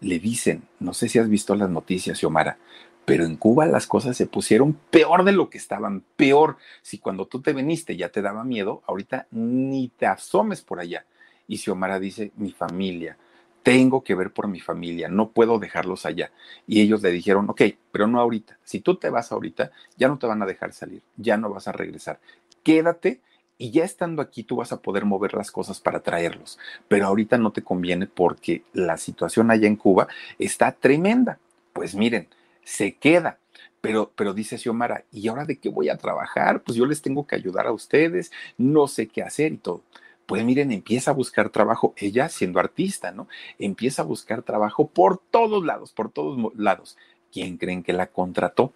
le 0.00 0.18
dicen, 0.18 0.62
no 0.78 0.92
sé 0.94 1.08
si 1.08 1.18
has 1.18 1.28
visto 1.28 1.56
las 1.56 1.70
noticias, 1.70 2.18
Xiomara, 2.18 2.58
pero 3.06 3.24
en 3.24 3.36
Cuba 3.36 3.66
las 3.66 3.86
cosas 3.86 4.16
se 4.16 4.26
pusieron 4.26 4.74
peor 4.90 5.24
de 5.24 5.32
lo 5.32 5.48
que 5.48 5.58
estaban, 5.58 6.02
peor. 6.16 6.58
Si 6.82 6.98
cuando 6.98 7.26
tú 7.26 7.40
te 7.40 7.52
veniste 7.52 7.96
ya 7.96 8.10
te 8.10 8.20
daba 8.20 8.44
miedo, 8.44 8.82
ahorita 8.86 9.28
ni 9.30 9.88
te 9.96 10.06
asomes 10.06 10.60
por 10.60 10.80
allá. 10.80 11.06
Y 11.46 11.58
Xiomara 11.58 12.00
dice, 12.00 12.32
mi 12.36 12.50
familia, 12.50 13.16
tengo 13.62 14.02
que 14.02 14.16
ver 14.16 14.32
por 14.32 14.48
mi 14.48 14.58
familia, 14.58 15.08
no 15.08 15.30
puedo 15.30 15.60
dejarlos 15.60 16.04
allá. 16.04 16.32
Y 16.66 16.80
ellos 16.80 17.00
le 17.00 17.12
dijeron, 17.12 17.48
ok, 17.48 17.62
pero 17.92 18.08
no 18.08 18.20
ahorita. 18.20 18.58
Si 18.64 18.80
tú 18.80 18.96
te 18.96 19.08
vas 19.08 19.30
ahorita, 19.30 19.70
ya 19.96 20.08
no 20.08 20.18
te 20.18 20.26
van 20.26 20.42
a 20.42 20.46
dejar 20.46 20.72
salir, 20.72 21.02
ya 21.16 21.36
no 21.36 21.48
vas 21.48 21.68
a 21.68 21.72
regresar. 21.72 22.18
Quédate 22.64 23.20
y 23.56 23.70
ya 23.70 23.84
estando 23.84 24.20
aquí 24.20 24.42
tú 24.42 24.56
vas 24.56 24.72
a 24.72 24.82
poder 24.82 25.04
mover 25.04 25.34
las 25.34 25.52
cosas 25.52 25.78
para 25.78 26.00
traerlos. 26.00 26.58
Pero 26.88 27.06
ahorita 27.06 27.38
no 27.38 27.52
te 27.52 27.62
conviene 27.62 28.08
porque 28.08 28.64
la 28.72 28.96
situación 28.96 29.52
allá 29.52 29.68
en 29.68 29.76
Cuba 29.76 30.08
está 30.40 30.72
tremenda. 30.72 31.38
Pues 31.72 31.94
miren, 31.94 32.28
se 32.66 32.96
queda. 32.96 33.38
Pero, 33.80 34.12
pero 34.16 34.34
dice 34.34 34.58
Xiomara, 34.58 35.04
¿y 35.12 35.28
ahora 35.28 35.44
de 35.44 35.58
qué 35.58 35.68
voy 35.68 35.88
a 35.88 35.96
trabajar? 35.96 36.62
Pues 36.62 36.76
yo 36.76 36.84
les 36.84 37.00
tengo 37.00 37.26
que 37.26 37.36
ayudar 37.36 37.66
a 37.68 37.72
ustedes, 37.72 38.32
no 38.58 38.88
sé 38.88 39.06
qué 39.06 39.22
hacer 39.22 39.52
y 39.52 39.58
todo. 39.58 39.82
Pues 40.26 40.44
miren, 40.44 40.72
empieza 40.72 41.12
a 41.12 41.14
buscar 41.14 41.50
trabajo, 41.50 41.94
ella 41.96 42.28
siendo 42.28 42.58
artista, 42.58 43.12
¿no? 43.12 43.28
Empieza 43.60 44.02
a 44.02 44.04
buscar 44.04 44.42
trabajo 44.42 44.88
por 44.88 45.18
todos 45.30 45.64
lados, 45.64 45.92
por 45.92 46.10
todos 46.10 46.52
lados. 46.56 46.98
¿Quién 47.32 47.58
creen 47.58 47.84
que 47.84 47.92
la 47.92 48.08
contrató? 48.08 48.72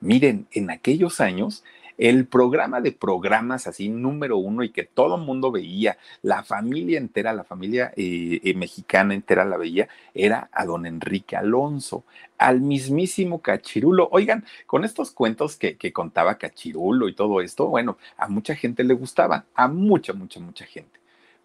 Miren, 0.00 0.48
en 0.50 0.70
aquellos 0.70 1.20
años 1.20 1.62
el 1.98 2.26
programa 2.26 2.80
de 2.80 2.92
programas 2.92 3.66
así 3.66 3.88
número 3.88 4.38
uno 4.38 4.62
y 4.62 4.70
que 4.70 4.84
todo 4.84 5.16
el 5.16 5.22
mundo 5.22 5.50
veía, 5.50 5.98
la 6.22 6.42
familia 6.44 6.98
entera, 6.98 7.32
la 7.32 7.44
familia 7.44 7.92
eh, 7.96 8.40
eh, 8.42 8.54
mexicana 8.54 9.14
entera 9.14 9.44
la 9.44 9.56
veía, 9.56 9.88
era 10.14 10.48
a 10.52 10.64
don 10.64 10.86
Enrique 10.86 11.36
Alonso, 11.36 12.04
al 12.38 12.60
mismísimo 12.60 13.42
Cachirulo. 13.42 14.08
Oigan, 14.12 14.44
con 14.66 14.84
estos 14.84 15.10
cuentos 15.10 15.56
que, 15.56 15.76
que 15.76 15.92
contaba 15.92 16.38
Cachirulo 16.38 17.08
y 17.08 17.14
todo 17.14 17.40
esto, 17.40 17.66
bueno, 17.66 17.98
a 18.16 18.28
mucha 18.28 18.54
gente 18.54 18.84
le 18.84 18.94
gustaba, 18.94 19.46
a 19.54 19.68
mucha, 19.68 20.12
mucha, 20.12 20.40
mucha 20.40 20.64
gente 20.64 20.97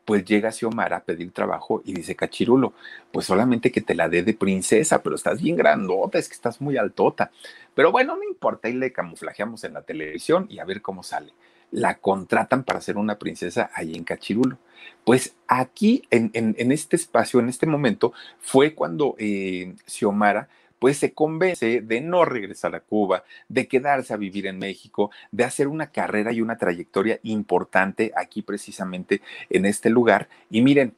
pues 0.05 0.25
llega 0.25 0.51
Xiomara 0.51 0.97
a 0.97 1.03
pedir 1.03 1.31
trabajo 1.31 1.81
y 1.85 1.93
dice 1.93 2.15
Cachirulo, 2.15 2.73
pues 3.11 3.25
solamente 3.25 3.71
que 3.71 3.81
te 3.81 3.95
la 3.95 4.09
dé 4.09 4.23
de 4.23 4.33
princesa, 4.33 5.01
pero 5.01 5.15
estás 5.15 5.41
bien 5.41 5.55
grandota, 5.55 6.19
es 6.19 6.27
que 6.27 6.35
estás 6.35 6.61
muy 6.61 6.77
altota. 6.77 7.31
Pero 7.73 7.91
bueno, 7.91 8.15
no 8.15 8.23
importa, 8.23 8.69
y 8.69 8.73
le 8.73 8.91
camuflajeamos 8.91 9.63
en 9.63 9.73
la 9.73 9.81
televisión 9.81 10.47
y 10.49 10.59
a 10.59 10.65
ver 10.65 10.81
cómo 10.81 11.03
sale. 11.03 11.33
La 11.71 11.95
contratan 11.95 12.63
para 12.63 12.81
ser 12.81 12.97
una 12.97 13.17
princesa 13.17 13.71
ahí 13.73 13.95
en 13.95 14.03
Cachirulo. 14.03 14.57
Pues 15.05 15.35
aquí, 15.47 16.03
en, 16.11 16.29
en, 16.33 16.71
este 16.71 16.95
espacio, 16.95 17.39
en 17.39 17.49
este 17.49 17.65
momento, 17.65 18.13
fue 18.39 18.73
cuando 18.73 19.15
eh, 19.17 19.73
Xiomara 19.85 20.49
pues 20.83 20.97
se 20.97 21.13
convence 21.13 21.79
de 21.79 22.01
no 22.01 22.25
regresar 22.25 22.75
a 22.75 22.81
Cuba, 22.81 23.23
de 23.47 23.69
quedarse 23.69 24.13
a 24.13 24.17
vivir 24.17 24.47
en 24.47 24.59
México, 24.59 25.11
de 25.31 25.45
hacer 25.45 25.69
una 25.69 25.87
carrera 25.87 26.33
y 26.33 26.41
una 26.41 26.57
trayectoria 26.57 27.21
importante 27.23 28.11
aquí 28.17 28.41
precisamente 28.41 29.21
en 29.49 29.65
este 29.65 29.89
lugar. 29.89 30.27
Y 30.49 30.61
miren, 30.61 30.93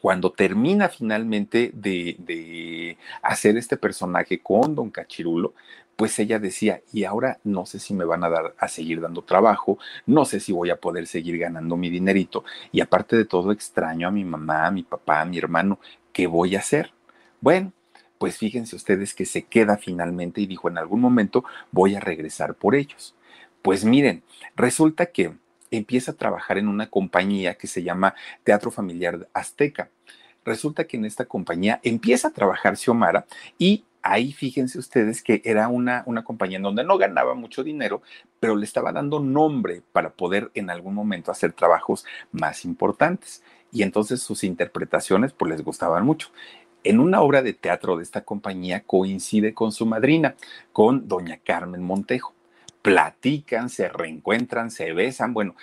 cuando 0.00 0.32
termina 0.32 0.88
finalmente 0.88 1.70
de, 1.74 2.96
hacer 3.20 3.58
este 3.58 3.76
personaje 3.76 4.38
con 4.38 4.74
Don 4.74 4.88
Cachirulo, 4.88 5.52
pues 5.94 6.18
ella 6.18 6.38
decía, 6.38 6.80
y 6.90 7.04
ahora 7.04 7.40
no 7.44 7.66
sé 7.66 7.80
si 7.80 7.92
me 7.92 8.06
van 8.06 8.24
a 8.24 8.30
dar 8.30 8.54
a 8.58 8.68
seguir 8.68 9.02
dando 9.02 9.20
trabajo, 9.20 9.76
no 10.06 10.24
sé 10.24 10.40
si 10.40 10.50
voy 10.50 10.70
a 10.70 10.80
poder 10.80 11.06
seguir 11.06 11.36
ganando 11.36 11.76
mi 11.76 11.90
dinerito, 11.90 12.42
y 12.72 12.80
aparte 12.80 13.18
de 13.18 13.26
todo 13.26 13.52
extraño 13.52 14.08
a 14.08 14.12
mi 14.12 14.24
mamá, 14.24 14.66
a 14.66 14.70
mi 14.70 14.82
papá, 14.82 15.20
a 15.20 15.26
mi 15.26 15.36
hermano, 15.36 15.78
¿qué 16.10 16.26
voy 16.26 16.56
a 16.56 16.60
hacer? 16.60 16.94
Bueno, 17.42 17.74
pues 18.18 18.36
fíjense 18.36 18.76
ustedes 18.76 19.14
que 19.14 19.24
se 19.24 19.44
queda 19.44 19.76
finalmente 19.78 20.40
y 20.40 20.46
dijo 20.46 20.68
en 20.68 20.78
algún 20.78 21.00
momento 21.00 21.44
voy 21.70 21.94
a 21.94 22.00
regresar 22.00 22.54
por 22.54 22.74
ellos. 22.74 23.14
Pues 23.62 23.84
miren, 23.84 24.22
resulta 24.56 25.06
que 25.06 25.32
empieza 25.70 26.12
a 26.12 26.16
trabajar 26.16 26.58
en 26.58 26.68
una 26.68 26.88
compañía 26.88 27.54
que 27.54 27.66
se 27.66 27.82
llama 27.82 28.14
Teatro 28.44 28.70
Familiar 28.70 29.28
Azteca. 29.32 29.90
Resulta 30.44 30.84
que 30.84 30.96
en 30.96 31.04
esta 31.04 31.26
compañía 31.26 31.80
empieza 31.82 32.28
a 32.28 32.32
trabajar 32.32 32.76
Xiomara 32.76 33.26
y 33.58 33.84
ahí 34.02 34.32
fíjense 34.32 34.78
ustedes 34.78 35.22
que 35.22 35.42
era 35.44 35.68
una, 35.68 36.02
una 36.06 36.24
compañía 36.24 36.56
en 36.56 36.62
donde 36.62 36.84
no 36.84 36.96
ganaba 36.96 37.34
mucho 37.34 37.62
dinero, 37.62 38.02
pero 38.40 38.56
le 38.56 38.64
estaba 38.64 38.92
dando 38.92 39.20
nombre 39.20 39.82
para 39.92 40.10
poder 40.10 40.50
en 40.54 40.70
algún 40.70 40.94
momento 40.94 41.30
hacer 41.30 41.52
trabajos 41.52 42.06
más 42.32 42.64
importantes. 42.64 43.42
Y 43.70 43.82
entonces 43.82 44.22
sus 44.22 44.44
interpretaciones 44.44 45.32
pues 45.32 45.50
les 45.50 45.62
gustaban 45.62 46.06
mucho 46.06 46.30
en 46.84 47.00
una 47.00 47.20
obra 47.20 47.42
de 47.42 47.52
teatro 47.52 47.96
de 47.96 48.02
esta 48.02 48.24
compañía 48.24 48.82
coincide 48.84 49.54
con 49.54 49.72
su 49.72 49.86
madrina, 49.86 50.36
con 50.72 51.08
doña 51.08 51.38
Carmen 51.44 51.82
Montejo. 51.82 52.34
Platican, 52.80 53.68
se 53.68 53.88
reencuentran, 53.88 54.70
se 54.70 54.92
besan, 54.92 55.34
bueno, 55.34 55.56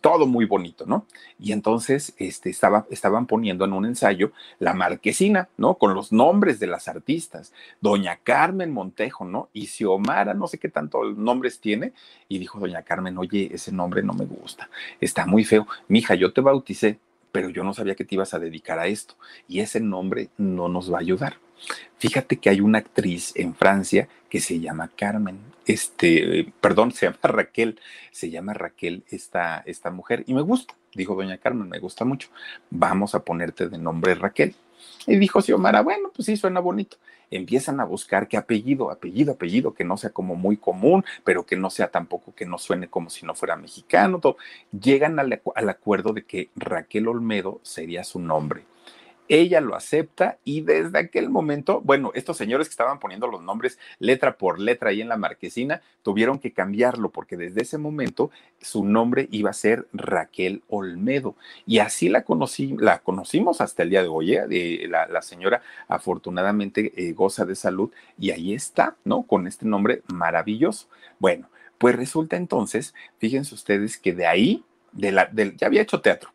todo 0.00 0.26
muy 0.26 0.46
bonito, 0.46 0.86
¿no? 0.86 1.04
Y 1.38 1.52
entonces 1.52 2.14
este, 2.16 2.48
estaba, 2.48 2.86
estaban 2.90 3.26
poniendo 3.26 3.66
en 3.66 3.74
un 3.74 3.84
ensayo 3.84 4.32
la 4.58 4.72
marquesina, 4.72 5.48
¿no? 5.58 5.74
Con 5.74 5.94
los 5.94 6.10
nombres 6.10 6.58
de 6.58 6.66
las 6.66 6.88
artistas, 6.88 7.52
doña 7.80 8.16
Carmen 8.24 8.72
Montejo, 8.72 9.26
¿no? 9.26 9.50
Y 9.52 9.66
Xiomara, 9.66 10.32
no 10.32 10.48
sé 10.48 10.58
qué 10.58 10.70
tanto 10.70 11.04
nombres 11.04 11.60
tiene, 11.60 11.92
y 12.28 12.38
dijo 12.38 12.58
doña 12.58 12.82
Carmen, 12.82 13.18
oye, 13.18 13.50
ese 13.52 13.70
nombre 13.70 14.02
no 14.02 14.14
me 14.14 14.24
gusta, 14.24 14.70
está 15.00 15.26
muy 15.26 15.44
feo. 15.44 15.68
Mija, 15.86 16.14
yo 16.14 16.32
te 16.32 16.40
bauticé, 16.40 16.98
pero 17.32 17.48
yo 17.48 17.64
no 17.64 17.74
sabía 17.74 17.94
que 17.94 18.04
te 18.04 18.14
ibas 18.14 18.34
a 18.34 18.38
dedicar 18.38 18.78
a 18.78 18.86
esto 18.86 19.14
y 19.46 19.60
ese 19.60 19.80
nombre 19.80 20.28
no 20.36 20.68
nos 20.68 20.92
va 20.92 20.98
a 20.98 21.00
ayudar. 21.00 21.36
Fíjate 21.98 22.36
que 22.36 22.50
hay 22.50 22.60
una 22.60 22.78
actriz 22.78 23.32
en 23.34 23.54
Francia 23.54 24.08
que 24.28 24.40
se 24.40 24.60
llama 24.60 24.90
Carmen, 24.94 25.40
este, 25.66 26.52
perdón, 26.60 26.92
se 26.92 27.06
llama 27.06 27.18
Raquel, 27.22 27.80
se 28.10 28.30
llama 28.30 28.54
Raquel 28.54 29.04
esta, 29.10 29.62
esta 29.66 29.90
mujer 29.90 30.24
y 30.26 30.34
me 30.34 30.42
gusta, 30.42 30.74
dijo 30.94 31.14
doña 31.14 31.38
Carmen, 31.38 31.68
me 31.68 31.78
gusta 31.78 32.04
mucho, 32.04 32.28
vamos 32.70 33.14
a 33.14 33.24
ponerte 33.24 33.68
de 33.68 33.78
nombre 33.78 34.14
Raquel. 34.14 34.54
Y 35.06 35.16
dijo 35.16 35.40
Xiomara, 35.40 35.80
bueno, 35.80 36.10
pues 36.14 36.26
sí, 36.26 36.36
suena 36.36 36.60
bonito 36.60 36.98
empiezan 37.30 37.80
a 37.80 37.84
buscar 37.84 38.28
qué 38.28 38.36
apellido, 38.36 38.90
apellido, 38.90 39.32
apellido, 39.32 39.74
que 39.74 39.84
no 39.84 39.96
sea 39.96 40.10
como 40.10 40.34
muy 40.34 40.56
común, 40.56 41.04
pero 41.24 41.44
que 41.44 41.56
no 41.56 41.70
sea 41.70 41.88
tampoco 41.88 42.34
que 42.34 42.46
no 42.46 42.58
suene 42.58 42.88
como 42.88 43.10
si 43.10 43.26
no 43.26 43.34
fuera 43.34 43.56
mexicano. 43.56 44.18
Todo. 44.20 44.36
Llegan 44.72 45.18
al, 45.18 45.40
al 45.54 45.68
acuerdo 45.68 46.12
de 46.12 46.24
que 46.24 46.50
Raquel 46.56 47.08
Olmedo 47.08 47.60
sería 47.62 48.04
su 48.04 48.18
nombre. 48.18 48.64
Ella 49.28 49.60
lo 49.60 49.74
acepta 49.74 50.38
y 50.44 50.62
desde 50.62 50.98
aquel 50.98 51.28
momento, 51.30 51.80
bueno, 51.82 52.12
estos 52.14 52.36
señores 52.36 52.68
que 52.68 52.72
estaban 52.72 52.98
poniendo 52.98 53.26
los 53.26 53.42
nombres 53.42 53.78
letra 53.98 54.36
por 54.36 54.58
letra 54.58 54.90
ahí 54.90 55.00
en 55.00 55.08
la 55.08 55.16
marquesina, 55.16 55.82
tuvieron 56.02 56.38
que 56.38 56.52
cambiarlo 56.52 57.10
porque 57.10 57.36
desde 57.36 57.62
ese 57.62 57.78
momento 57.78 58.30
su 58.60 58.84
nombre 58.84 59.28
iba 59.30 59.50
a 59.50 59.54
ser 59.54 59.86
Raquel 59.92 60.62
Olmedo. 60.68 61.36
Y 61.66 61.78
así 61.78 62.08
la, 62.08 62.22
conocí, 62.22 62.76
la 62.78 63.00
conocimos 63.00 63.60
hasta 63.60 63.82
el 63.82 63.90
día 63.90 64.02
de 64.02 64.08
hoy. 64.08 64.34
¿eh? 64.34 64.86
la, 64.88 65.06
la, 65.06 65.22
señora 65.22 65.62
afortunadamente 65.88 66.92
eh, 66.96 67.12
goza 67.12 67.44
de 67.44 67.54
salud 67.54 67.90
y 68.18 68.30
ahí 68.30 68.54
está, 68.54 68.96
¿no? 69.04 69.22
Con 69.22 69.46
este 69.46 69.66
nombre 69.66 70.02
maravilloso. 70.12 70.88
Bueno, 71.18 71.48
pues 71.78 71.94
resulta 71.96 72.36
entonces, 72.36 72.94
fíjense 73.18 73.54
ustedes 73.54 73.98
que 73.98 74.12
de 74.12 74.26
ahí, 74.26 74.64
de 74.92 75.12
la, 75.12 75.30
ya 75.32 75.66
había 75.66 75.82
hecho 75.82 76.00
teatro, 76.00 76.30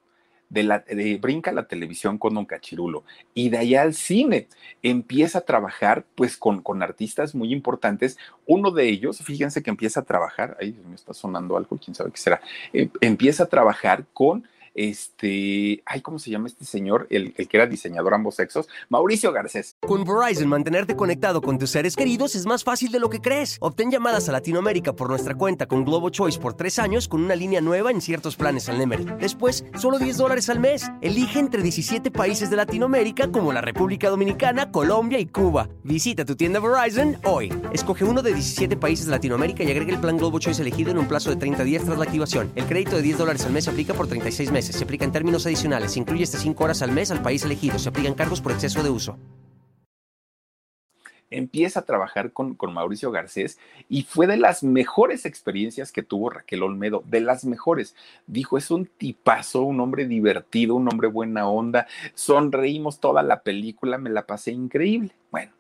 de 0.54 0.64
la, 0.64 0.80
de, 0.80 1.18
brinca 1.18 1.52
la 1.52 1.68
televisión 1.68 2.18
con 2.20 2.36
Don 2.36 2.46
Cachirulo 2.46 3.04
y 3.34 3.50
de 3.50 3.58
allá 3.58 3.82
al 3.82 3.96
cine. 3.96 4.48
Empieza 4.84 5.40
a 5.40 5.42
trabajar 5.42 6.06
pues 6.16 6.38
con, 6.38 6.62
con 6.62 6.84
artistas 6.84 7.34
muy 7.34 7.52
importantes. 7.52 8.18
Uno 8.46 8.70
de 8.70 8.88
ellos, 8.88 9.18
fíjense 9.24 9.64
que 9.64 9.72
empieza 9.72 10.02
a 10.02 10.04
trabajar, 10.04 10.56
ahí 10.62 10.78
me 10.88 10.96
está 10.96 11.14
sonando 11.14 11.58
algo, 11.58 11.80
quién 11.84 11.96
sabe 11.96 12.12
qué 12.12 12.18
será, 12.18 12.42
em, 12.72 12.90
empieza 13.02 13.44
a 13.44 13.48
trabajar 13.48 14.06
con 14.14 14.48
este, 14.76 15.84
ay, 15.86 16.02
¿cómo 16.02 16.20
se 16.20 16.32
llama 16.32 16.48
este 16.48 16.66
señor? 16.66 17.08
El, 17.10 17.34
que 17.34 17.48
era 17.52 17.68
diseñador 17.68 18.14
ambos 18.14 18.36
sexos, 18.36 18.68
Mauricio 18.90 19.32
Garcés. 19.32 19.76
Con 19.82 20.04
Verizon, 20.04 20.48
mantenerte 20.48 20.96
conectado 20.96 21.42
con 21.42 21.60
tus 21.60 21.70
seres 21.70 21.96
queridos 21.96 22.36
es 22.36 22.46
más 22.46 22.64
fácil 22.64 22.92
de 22.92 23.00
lo 23.00 23.10
que 23.10 23.22
crees. 23.22 23.58
Obtén 23.60 23.92
llamadas 23.92 24.30
a 24.30 24.32
Latinoamérica 24.32 24.94
por 24.94 25.10
nuestra 25.10 25.36
cuenta 25.36 25.68
con 25.68 25.86
Globo 25.86 26.10
Choice 26.10 26.40
por 26.40 26.56
tres 26.56 26.80
años 26.80 27.08
con 27.08 27.24
una 27.24 27.36
línea 27.36 27.62
nueva 27.62 27.92
en 27.92 28.02
ciertos 28.02 28.36
planes 28.36 28.70
al 28.70 28.78
Nemery. 28.78 29.06
Después, 29.20 29.66
solo 29.80 30.00
10 30.00 30.18
dólares 30.18 30.50
al 30.50 30.60
mes. 30.60 30.90
Elige 31.02 31.40
entre 31.40 31.62
17 31.62 32.12
países 32.12 32.50
de 32.50 32.56
Latinoamérica 32.56 33.32
como 33.32 33.54
la 33.54 33.62
República 33.62 34.10
Dominicana, 34.10 34.72
Colombia 34.72 35.20
y 35.20 35.28
Cuba. 35.28 35.70
Visita 35.84 36.26
tu 36.26 36.36
tienda 36.36 36.60
Verizon 36.60 37.18
hoy. 37.26 37.54
Escoge 37.72 38.06
uno 38.06 38.22
de 38.22 38.34
17 38.34 38.78
países 38.78 39.06
de 39.06 39.12
Latinoamérica 39.12 39.64
y 39.64 39.72
agrega 39.72 39.94
el 39.94 40.00
plan 40.00 40.18
Globo 40.18 40.40
Choice 40.40 40.62
elegido 40.62 40.92
en 40.92 40.98
un 40.98 41.08
plazo 41.08 41.30
de 41.30 41.36
30 41.36 41.64
días 41.64 41.84
tras 41.84 41.98
la 41.98 42.06
activación. 42.06 42.52
El 42.56 42.66
crédito 42.66 42.96
de 42.96 43.02
10 43.02 43.18
dólares 43.18 43.46
al 43.46 43.52
mes 43.52 43.66
se 43.66 43.70
aplica 43.70 43.94
por 43.94 44.08
36 44.08 44.52
meses. 44.52 44.63
Se 44.72 44.84
aplica 44.84 45.04
en 45.04 45.12
términos 45.12 45.46
adicionales. 45.46 45.94
Se 45.94 46.00
incluye 46.00 46.24
hasta 46.24 46.38
5 46.38 46.64
horas 46.64 46.82
al 46.82 46.92
mes 46.92 47.12
al 47.12 47.22
país 47.22 47.44
elegido. 47.44 47.78
Se 47.80 47.90
aplican 47.90 48.14
cargos 48.14 48.40
por 48.40 48.54
exceso 48.54 48.82
de 48.82 48.90
uso. 48.90 49.18
Empieza 51.30 51.80
a 51.80 51.86
trabajar 51.86 52.32
con, 52.32 52.54
con, 52.54 52.74
Mauricio 52.74 53.10
Garcés 53.10 53.58
y 53.90 54.04
fue 54.04 54.28
de 54.28 54.38
las 54.38 54.62
mejores 54.64 55.26
experiencias 55.26 55.92
que 55.92 56.04
tuvo 56.04 56.30
Raquel 56.30 56.62
Olmedo, 56.62 57.04
de 57.08 57.22
las 57.22 57.44
mejores. 57.44 57.96
Dijo, 58.28 58.58
es 58.58 58.70
un 58.70 58.86
tipazo, 58.86 59.64
un 59.64 59.80
hombre 59.80 60.06
divertido, 60.06 60.76
un 60.76 60.88
hombre 60.88 61.08
buena 61.08 61.48
onda, 61.48 61.88
sonreímos 62.14 63.00
toda 63.00 63.24
la 63.24 63.42
película, 63.42 63.98
me 63.98 64.12
la 64.12 64.28
pasé 64.28 64.52
increíble. 64.52 65.12
Bueno, 65.32 65.54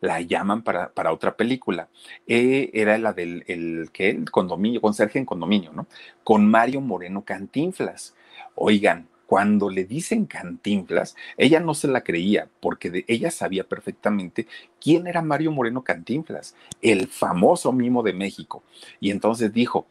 la 0.00 0.20
llaman 0.20 0.62
para, 0.62 0.90
para 0.90 1.12
otra 1.12 1.36
película. 1.36 1.88
Eh, 2.26 2.70
era 2.74 2.98
la 2.98 3.12
del 3.12 3.44
el, 3.46 3.90
¿qué? 3.92 4.10
el 4.10 4.30
condominio, 4.30 4.80
con 4.80 4.94
Sergio 4.94 5.18
en 5.18 5.26
condominio, 5.26 5.72
¿no? 5.72 5.86
Con 6.24 6.46
Mario 6.48 6.80
Moreno 6.80 7.24
Cantinflas. 7.24 8.14
Oigan, 8.56 9.08
cuando 9.26 9.70
le 9.70 9.84
dicen 9.84 10.26
Cantinflas, 10.26 11.14
ella 11.36 11.60
no 11.60 11.74
se 11.74 11.88
la 11.88 12.02
creía 12.02 12.48
porque 12.60 12.90
de, 12.90 13.04
ella 13.08 13.30
sabía 13.30 13.64
perfectamente 13.64 14.46
quién 14.80 15.06
era 15.06 15.22
Mario 15.22 15.52
Moreno 15.52 15.82
Cantinflas, 15.82 16.54
el 16.80 17.08
famoso 17.08 17.72
mimo 17.72 18.02
de 18.02 18.12
México. 18.12 18.62
Y 19.00 19.10
entonces 19.10 19.52
dijo, 19.52 19.86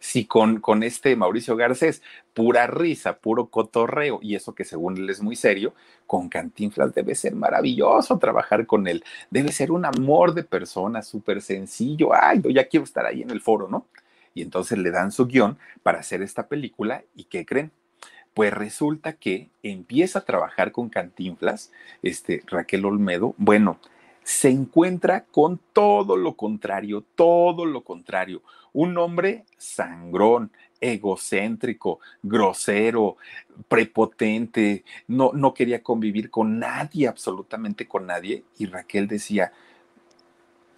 si 0.00 0.24
con, 0.24 0.60
con 0.60 0.82
este 0.82 1.14
Mauricio 1.16 1.56
Garcés, 1.56 2.02
pura 2.34 2.66
risa, 2.66 3.18
puro 3.18 3.46
cotorreo, 3.46 4.18
y 4.22 4.34
eso 4.34 4.54
que 4.54 4.64
según 4.64 4.96
él 4.96 5.10
es 5.10 5.22
muy 5.22 5.36
serio, 5.36 5.74
con 6.06 6.28
Cantinflas 6.28 6.94
debe 6.94 7.14
ser 7.14 7.34
maravilloso 7.34 8.18
trabajar 8.18 8.66
con 8.66 8.88
él, 8.88 9.04
debe 9.30 9.52
ser 9.52 9.70
un 9.70 9.84
amor 9.84 10.34
de 10.34 10.44
persona, 10.44 11.02
súper 11.02 11.42
sencillo, 11.42 12.10
ay, 12.12 12.40
yo 12.42 12.50
ya 12.50 12.66
quiero 12.66 12.84
estar 12.84 13.06
ahí 13.06 13.22
en 13.22 13.30
el 13.30 13.40
foro, 13.40 13.68
¿no? 13.68 13.86
Y 14.38 14.42
entonces 14.42 14.78
le 14.78 14.92
dan 14.92 15.10
su 15.10 15.26
guion 15.26 15.58
para 15.82 15.98
hacer 15.98 16.22
esta 16.22 16.46
película, 16.46 17.02
¿y 17.16 17.24
qué 17.24 17.44
creen? 17.44 17.72
Pues 18.34 18.52
resulta 18.52 19.14
que 19.14 19.50
empieza 19.64 20.20
a 20.20 20.24
trabajar 20.24 20.70
con 20.70 20.90
Cantinflas, 20.90 21.72
este, 22.04 22.44
Raquel 22.46 22.84
Olmedo, 22.84 23.34
bueno, 23.36 23.80
se 24.22 24.50
encuentra 24.50 25.24
con 25.24 25.58
todo 25.72 26.16
lo 26.16 26.36
contrario, 26.36 27.04
todo 27.16 27.66
lo 27.66 27.82
contrario, 27.82 28.42
un 28.72 28.96
hombre 28.98 29.44
sangrón, 29.56 30.52
egocéntrico, 30.80 31.98
grosero, 32.22 33.16
prepotente, 33.66 34.84
no, 35.08 35.32
no 35.34 35.52
quería 35.52 35.82
convivir 35.82 36.30
con 36.30 36.60
nadie, 36.60 37.08
absolutamente 37.08 37.88
con 37.88 38.06
nadie. 38.06 38.44
Y 38.56 38.66
Raquel 38.66 39.08
decía, 39.08 39.52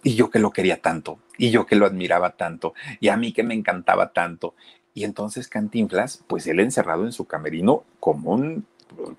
y 0.03 0.15
yo 0.15 0.29
que 0.29 0.39
lo 0.39 0.51
quería 0.51 0.81
tanto, 0.81 1.19
y 1.37 1.51
yo 1.51 1.65
que 1.65 1.75
lo 1.75 1.85
admiraba 1.85 2.31
tanto, 2.31 2.73
y 2.99 3.09
a 3.09 3.17
mí 3.17 3.33
que 3.33 3.43
me 3.43 3.53
encantaba 3.53 4.13
tanto. 4.13 4.55
Y 4.93 5.03
entonces 5.03 5.47
Cantinflas, 5.47 6.23
pues 6.27 6.47
él 6.47 6.59
encerrado 6.59 7.05
en 7.05 7.11
su 7.11 7.25
camerino 7.25 7.83
como 7.99 8.31
un 8.31 8.65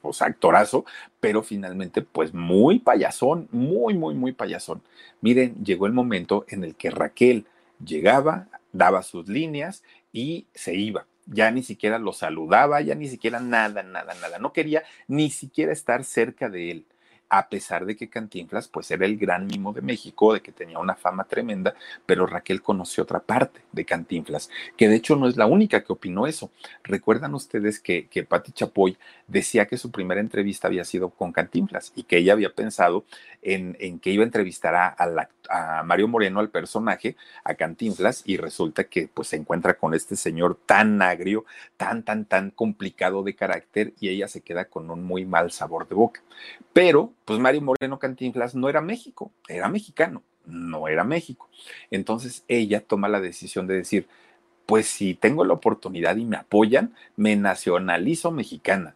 pues, 0.03 0.21
actorazo, 0.23 0.85
pero 1.21 1.43
finalmente 1.43 2.03
pues 2.03 2.35
muy 2.35 2.79
payasón, 2.79 3.49
muy, 3.53 3.95
muy, 3.95 4.15
muy 4.15 4.33
payasón. 4.33 4.83
Miren, 5.21 5.65
llegó 5.65 5.87
el 5.87 5.93
momento 5.93 6.45
en 6.49 6.65
el 6.65 6.75
que 6.75 6.91
Raquel 6.91 7.47
llegaba, 7.85 8.49
daba 8.73 9.03
sus 9.03 9.29
líneas 9.29 9.83
y 10.13 10.47
se 10.55 10.75
iba. 10.75 11.07
Ya 11.27 11.51
ni 11.53 11.63
siquiera 11.63 11.99
lo 11.99 12.13
saludaba, 12.13 12.81
ya 12.81 12.95
ni 12.95 13.09
siquiera 13.09 13.41
nada, 13.41 13.83
nada, 13.83 14.13
nada. 14.21 14.39
No 14.39 14.53
quería 14.53 14.83
ni 15.07 15.31
siquiera 15.31 15.73
estar 15.73 16.05
cerca 16.05 16.49
de 16.49 16.71
él 16.71 16.87
a 17.29 17.49
pesar 17.49 17.87
de 17.87 17.97
que 17.97 18.09
Cantinflas 18.09 18.69
pues 18.69 18.91
era 18.91 19.07
el 19.07 19.17
gran 19.17 19.47
mimo 19.47 19.73
de 19.73 19.81
México, 19.81 20.35
de 20.35 20.43
que 20.43 20.53
tenía 20.53 20.79
una 20.79 20.95
fama 20.95 21.25
tremenda, 21.25 21.75
pero 22.05 22.27
Raquel 22.27 22.63
conoció 22.63 23.05
otra 23.05 23.21
parte 23.21 23.61
de 23.73 23.85
Cantinflas, 23.85 24.51
que 24.77 24.89
de 24.89 24.97
hecho 24.97 25.17
no 25.17 25.29
es 25.29 25.37
la 25.37 25.47
única 25.47 25.83
que 25.83 25.93
opinó 25.93 26.27
eso. 26.27 26.51
Recuerdan 26.83 27.35
ustedes 27.35 27.81
que, 27.81 28.07
que 28.09 28.25
Patti 28.25 28.53
Chapoy 28.53 28.99
decía 29.27 29.67
que 29.67 29.79
su 29.79 29.91
primera 29.91 30.21
entrevista 30.21 30.69
había 30.69 30.85
sido 30.85 31.11
con 31.11 31.33
Cantinflas 31.33 31.93
y 31.97 32.03
que 32.05 32.19
ella 32.19 32.35
había 32.35 32.55
pensado 32.55 33.05
en, 33.43 33.77
en 33.81 33.99
que 33.99 34.11
iba 34.11 34.23
a 34.23 34.27
entrevistar 34.27 34.75
a, 34.75 35.83
Mario 35.85 36.09
Moreno, 36.09 36.41
al 36.41 36.49
personaje, 36.49 37.17
a 37.45 37.55
Cantinflas, 37.55 38.23
y 38.25 38.37
resulta 38.37 38.85
que 38.85 39.09
pues 39.13 39.29
se 39.29 39.37
encuentra 39.37 39.75
con 39.75 39.93
este 39.93 40.17
señor 40.17 40.59
tan 40.65 41.03
agrio, 41.03 41.45
tan, 41.77 42.05
tan, 42.05 42.25
tan 42.25 42.51
complicado 42.51 43.23
de 43.23 43.35
carácter 43.35 43.93
y 44.01 44.09
ella 44.09 44.29
se 44.29 44.41
queda 44.41 44.67
con 44.67 44.91
un 44.91 45.05
muy 45.05 45.25
mal 45.25 45.51
sabor 45.51 45.89
de 45.89 45.95
boca. 45.95 46.23
Pero 46.73 47.13
pues 47.25 47.39
Mario 47.39 47.63
Moreno 47.63 47.99
Cantinflas 47.99 48.55
no 48.55 48.69
era 48.69 48.81
México, 48.81 49.33
era 49.49 49.69
mexicano, 49.69 50.23
no 50.47 50.89
era 50.89 51.05
México. 51.05 51.49
Entonces 51.91 52.45
ella 52.49 52.81
toma 52.81 53.09
la 53.09 53.21
decisión 53.21 53.67
de 53.67 53.75
decir, 53.75 54.09
pues 54.67 54.87
si 54.87 55.15
tengo 55.15 55.45
la 55.45 55.55
oportunidad 55.55 56.17
y 56.17 56.25
me 56.25 56.37
apoyan, 56.37 56.95
me 57.17 57.37
nacionalizo 57.37 58.31
mexicana. 58.31 58.95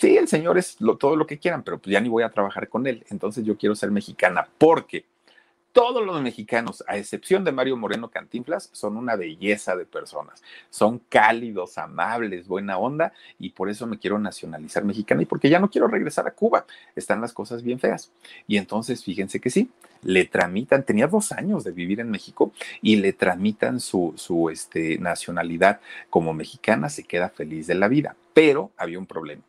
Sí, 0.00 0.16
el 0.16 0.28
señor 0.28 0.58
es 0.58 0.76
todo 0.98 1.16
lo 1.16 1.26
que 1.26 1.38
quieran, 1.38 1.62
pero 1.62 1.78
pues 1.78 1.92
ya 1.92 2.00
ni 2.00 2.08
voy 2.08 2.22
a 2.22 2.30
trabajar 2.30 2.68
con 2.68 2.86
él. 2.86 3.04
Entonces 3.08 3.44
yo 3.44 3.56
quiero 3.56 3.74
ser 3.74 3.90
mexicana 3.90 4.46
porque 4.58 5.06
todos 5.76 6.02
los 6.02 6.22
mexicanos, 6.22 6.82
a 6.88 6.96
excepción 6.96 7.44
de 7.44 7.52
Mario 7.52 7.76
Moreno 7.76 8.08
Cantinflas, 8.08 8.70
son 8.72 8.96
una 8.96 9.14
belleza 9.14 9.76
de 9.76 9.84
personas. 9.84 10.42
Son 10.70 10.98
cálidos, 11.10 11.76
amables, 11.76 12.48
buena 12.48 12.78
onda 12.78 13.12
y 13.38 13.50
por 13.50 13.68
eso 13.68 13.86
me 13.86 13.98
quiero 13.98 14.18
nacionalizar 14.18 14.86
mexicana 14.86 15.20
y 15.20 15.26
porque 15.26 15.50
ya 15.50 15.58
no 15.58 15.68
quiero 15.68 15.86
regresar 15.86 16.26
a 16.26 16.30
Cuba. 16.30 16.64
Están 16.94 17.20
las 17.20 17.34
cosas 17.34 17.62
bien 17.62 17.78
feas. 17.78 18.10
Y 18.48 18.56
entonces 18.56 19.04
fíjense 19.04 19.38
que 19.38 19.50
sí, 19.50 19.68
le 20.02 20.24
tramitan, 20.24 20.82
tenía 20.82 21.08
dos 21.08 21.30
años 21.30 21.62
de 21.62 21.72
vivir 21.72 22.00
en 22.00 22.10
México 22.10 22.52
y 22.80 22.96
le 22.96 23.12
tramitan 23.12 23.78
su, 23.78 24.14
su 24.16 24.48
este, 24.48 24.96
nacionalidad 24.96 25.80
como 26.08 26.32
mexicana, 26.32 26.88
se 26.88 27.04
queda 27.04 27.28
feliz 27.28 27.66
de 27.66 27.74
la 27.74 27.88
vida. 27.88 28.16
Pero 28.32 28.70
había 28.78 28.98
un 28.98 29.04
problema 29.04 29.42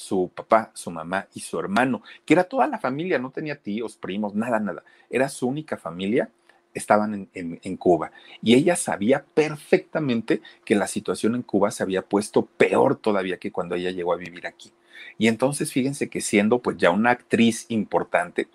su 0.00 0.30
papá, 0.34 0.70
su 0.72 0.90
mamá 0.90 1.28
y 1.34 1.40
su 1.40 1.58
hermano, 1.58 2.02
que 2.24 2.32
era 2.32 2.44
toda 2.44 2.66
la 2.66 2.78
familia, 2.78 3.18
no 3.18 3.30
tenía 3.30 3.56
tíos, 3.56 3.96
primos, 3.96 4.34
nada, 4.34 4.58
nada. 4.58 4.82
Era 5.10 5.28
su 5.28 5.46
única 5.46 5.76
familia, 5.76 6.30
estaban 6.72 7.28
en, 7.34 7.76
Cuba. 7.76 8.12
Y 8.42 8.54
ella 8.54 8.76
sabía 8.76 9.24
perfectamente 9.34 10.40
que 10.64 10.74
la 10.74 10.86
situación 10.86 11.34
en 11.34 11.42
Cuba 11.42 11.70
se 11.70 11.82
había 11.82 12.02
puesto 12.02 12.46
peor 12.46 12.96
todavía 12.96 13.36
que 13.36 13.52
cuando 13.52 13.74
ella 13.74 13.90
llegó 13.90 14.14
a 14.14 14.16
vivir 14.16 14.46
aquí. 14.46 14.72
Y 15.18 15.28
entonces 15.28 15.70
fíjense 15.70 16.08
que 16.08 16.22
siendo 16.22 16.60
pues 16.60 16.78
ya 16.78 16.90
una 16.90 17.10
actriz 17.10 17.66
importante, 17.68 18.48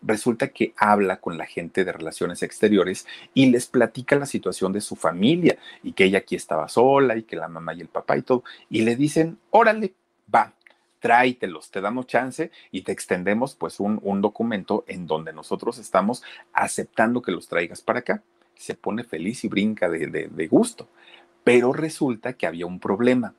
resulta 0.00 0.48
que 0.48 0.72
habla 0.76 1.20
con 1.20 1.36
la 1.36 1.44
gente 1.44 1.84
de 1.84 1.92
relaciones 1.92 2.42
exteriores 2.42 3.06
y 3.34 3.50
les 3.50 3.66
platica 3.66 4.16
la 4.16 4.26
situación 4.26 4.72
de 4.72 4.80
su 4.80 4.96
familia 4.96 5.58
y 5.82 5.92
que 5.92 6.04
ella 6.04 6.18
aquí 6.18 6.36
estaba 6.36 6.68
sola 6.68 7.16
y 7.16 7.24
que 7.24 7.36
la 7.36 7.48
mamá 7.48 7.74
y 7.74 7.82
el 7.82 7.88
papá 7.88 8.16
y 8.16 8.22
todo. 8.22 8.44
Y 8.70 8.82
le 8.82 8.96
dicen, 8.96 9.38
órale, 9.50 9.94
va, 10.32 10.54
tráitelos, 11.00 11.70
te 11.70 11.80
damos 11.80 12.06
chance 12.06 12.50
y 12.70 12.82
te 12.82 12.92
extendemos 12.92 13.54
pues 13.54 13.80
un, 13.80 14.00
un 14.02 14.20
documento 14.20 14.84
en 14.86 15.06
donde 15.06 15.32
nosotros 15.32 15.78
estamos 15.78 16.22
aceptando 16.52 17.22
que 17.22 17.32
los 17.32 17.48
traigas 17.48 17.82
para 17.82 18.00
acá. 18.00 18.22
Se 18.54 18.74
pone 18.74 19.04
feliz 19.04 19.44
y 19.44 19.48
brinca 19.48 19.88
de, 19.88 20.06
de, 20.06 20.46
gusto. 20.46 20.88
Pero 21.44 21.72
resulta 21.72 22.32
que 22.32 22.46
había 22.46 22.66
un 22.66 22.80
problema 22.80 23.34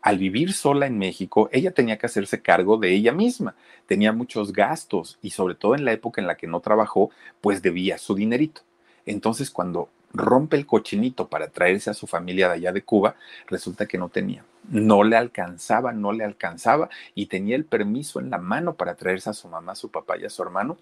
al 0.00 0.18
vivir 0.18 0.52
sola 0.52 0.86
en 0.86 0.98
México, 0.98 1.48
ella 1.52 1.70
tenía 1.70 1.96
que 1.96 2.06
hacerse 2.06 2.42
cargo 2.42 2.76
de 2.76 2.92
ella 2.92 3.12
misma. 3.12 3.54
Tenía 3.86 4.12
muchos 4.12 4.52
gastos 4.52 5.18
y 5.22 5.30
sobre 5.30 5.54
todo 5.54 5.76
en 5.76 5.84
la 5.84 5.92
época 5.92 6.20
en 6.20 6.26
la 6.26 6.36
que 6.36 6.48
no 6.48 6.60
trabajó, 6.60 7.10
pues 7.40 7.62
debía 7.62 7.98
su 7.98 8.16
dinerito. 8.16 8.62
Entonces, 9.06 9.50
cuando 9.50 9.88
rompe 10.12 10.56
el 10.56 10.66
cochinito 10.66 11.28
para 11.28 11.48
traerse 11.48 11.90
a 11.90 11.94
su 11.94 12.06
familia 12.06 12.48
de 12.48 12.54
allá 12.54 12.72
de 12.72 12.82
Cuba, 12.82 13.16
resulta 13.46 13.86
que 13.86 13.98
no 13.98 14.08
tenía. 14.08 14.44
No 14.68 15.02
le 15.02 15.16
alcanzaba, 15.16 15.92
no 15.92 16.12
le 16.12 16.24
alcanzaba 16.24 16.88
y 17.14 17.26
tenía 17.26 17.56
el 17.56 17.64
permiso 17.64 18.20
en 18.20 18.30
la 18.30 18.38
mano 18.38 18.74
para 18.74 18.94
traerse 18.94 19.30
a 19.30 19.34
su 19.34 19.48
mamá, 19.48 19.72
a 19.72 19.76
su 19.76 19.90
papá 19.90 20.16
y 20.16 20.24
a 20.24 20.30
su 20.30 20.42
hermano, 20.42 20.76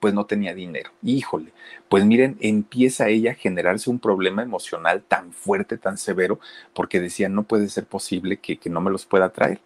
pues 0.00 0.14
no 0.14 0.26
tenía 0.26 0.54
dinero. 0.54 0.90
Híjole, 1.02 1.52
pues 1.88 2.04
miren, 2.04 2.36
empieza 2.40 3.08
ella 3.08 3.32
a 3.32 3.34
generarse 3.34 3.90
un 3.90 3.98
problema 3.98 4.42
emocional 4.42 5.02
tan 5.02 5.32
fuerte, 5.32 5.78
tan 5.78 5.98
severo, 5.98 6.40
porque 6.74 7.00
decía, 7.00 7.28
no 7.28 7.42
puede 7.42 7.68
ser 7.68 7.86
posible 7.86 8.38
que, 8.38 8.58
que 8.58 8.70
no 8.70 8.80
me 8.80 8.90
los 8.90 9.06
pueda 9.06 9.30
traer 9.30 9.60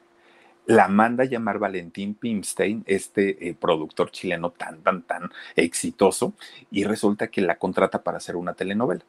la 0.73 0.89
manda 0.89 1.25
a 1.25 1.27
llamar 1.27 1.59
Valentín 1.59 2.15
Pimstein, 2.15 2.83
este 2.87 3.49
eh, 3.49 3.55
productor 3.55 4.11
chileno 4.11 4.51
tan, 4.53 4.83
tan, 4.83 5.03
tan 5.03 5.31
exitoso, 5.55 6.33
y 6.71 6.85
resulta 6.85 7.29
que 7.29 7.43
la 7.43 7.57
contrata 7.57 8.03
para 8.03 8.17
hacer 8.17 8.37
una 8.37 8.55
telenovela. 8.55 9.03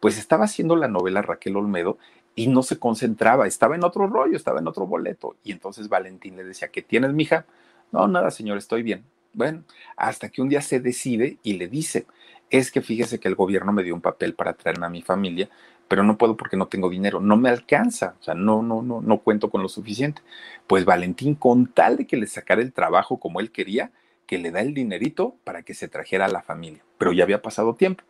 Pues 0.00 0.16
estaba 0.16 0.46
haciendo 0.46 0.76
la 0.76 0.88
novela 0.88 1.20
Raquel 1.20 1.56
Olmedo 1.56 1.98
y 2.34 2.46
no 2.46 2.62
se 2.62 2.78
concentraba, 2.78 3.46
estaba 3.46 3.74
en 3.74 3.84
otro 3.84 4.06
rollo, 4.06 4.34
estaba 4.34 4.60
en 4.60 4.68
otro 4.68 4.86
boleto. 4.86 5.36
Y 5.44 5.52
entonces 5.52 5.90
Valentín 5.90 6.36
le 6.36 6.44
decía, 6.44 6.68
¿qué 6.68 6.80
tienes, 6.80 7.12
mija? 7.12 7.44
No, 7.92 8.08
nada, 8.08 8.30
señor, 8.30 8.56
estoy 8.56 8.82
bien. 8.82 9.04
Bueno, 9.34 9.62
hasta 9.96 10.30
que 10.30 10.40
un 10.40 10.48
día 10.48 10.62
se 10.62 10.80
decide 10.80 11.36
y 11.42 11.54
le 11.54 11.68
dice, 11.68 12.06
es 12.48 12.72
que 12.72 12.80
fíjese 12.80 13.20
que 13.20 13.28
el 13.28 13.34
gobierno 13.34 13.72
me 13.72 13.82
dio 13.82 13.94
un 13.94 14.00
papel 14.00 14.34
para 14.34 14.54
traerme 14.54 14.86
a 14.86 14.90
mi 14.90 15.02
familia, 15.02 15.50
pero 15.90 16.04
no 16.04 16.16
puedo 16.16 16.36
porque 16.36 16.56
no 16.56 16.68
tengo 16.68 16.88
dinero, 16.88 17.18
no 17.18 17.36
me 17.36 17.48
alcanza, 17.48 18.14
o 18.20 18.22
sea, 18.22 18.34
no, 18.34 18.62
no, 18.62 18.80
no, 18.80 19.00
no 19.00 19.18
cuento 19.18 19.50
con 19.50 19.60
lo 19.60 19.68
suficiente. 19.68 20.22
Pues 20.68 20.84
Valentín, 20.84 21.34
con 21.34 21.66
tal 21.66 21.96
de 21.96 22.06
que 22.06 22.16
le 22.16 22.28
sacara 22.28 22.62
el 22.62 22.72
trabajo 22.72 23.18
como 23.18 23.40
él 23.40 23.50
quería, 23.50 23.90
que 24.24 24.38
le 24.38 24.52
da 24.52 24.60
el 24.60 24.72
dinerito 24.72 25.34
para 25.42 25.64
que 25.64 25.74
se 25.74 25.88
trajera 25.88 26.26
a 26.26 26.28
la 26.28 26.42
familia, 26.42 26.84
pero 26.96 27.12
ya 27.12 27.24
había 27.24 27.42
pasado 27.42 27.74
tiempo. 27.74 28.04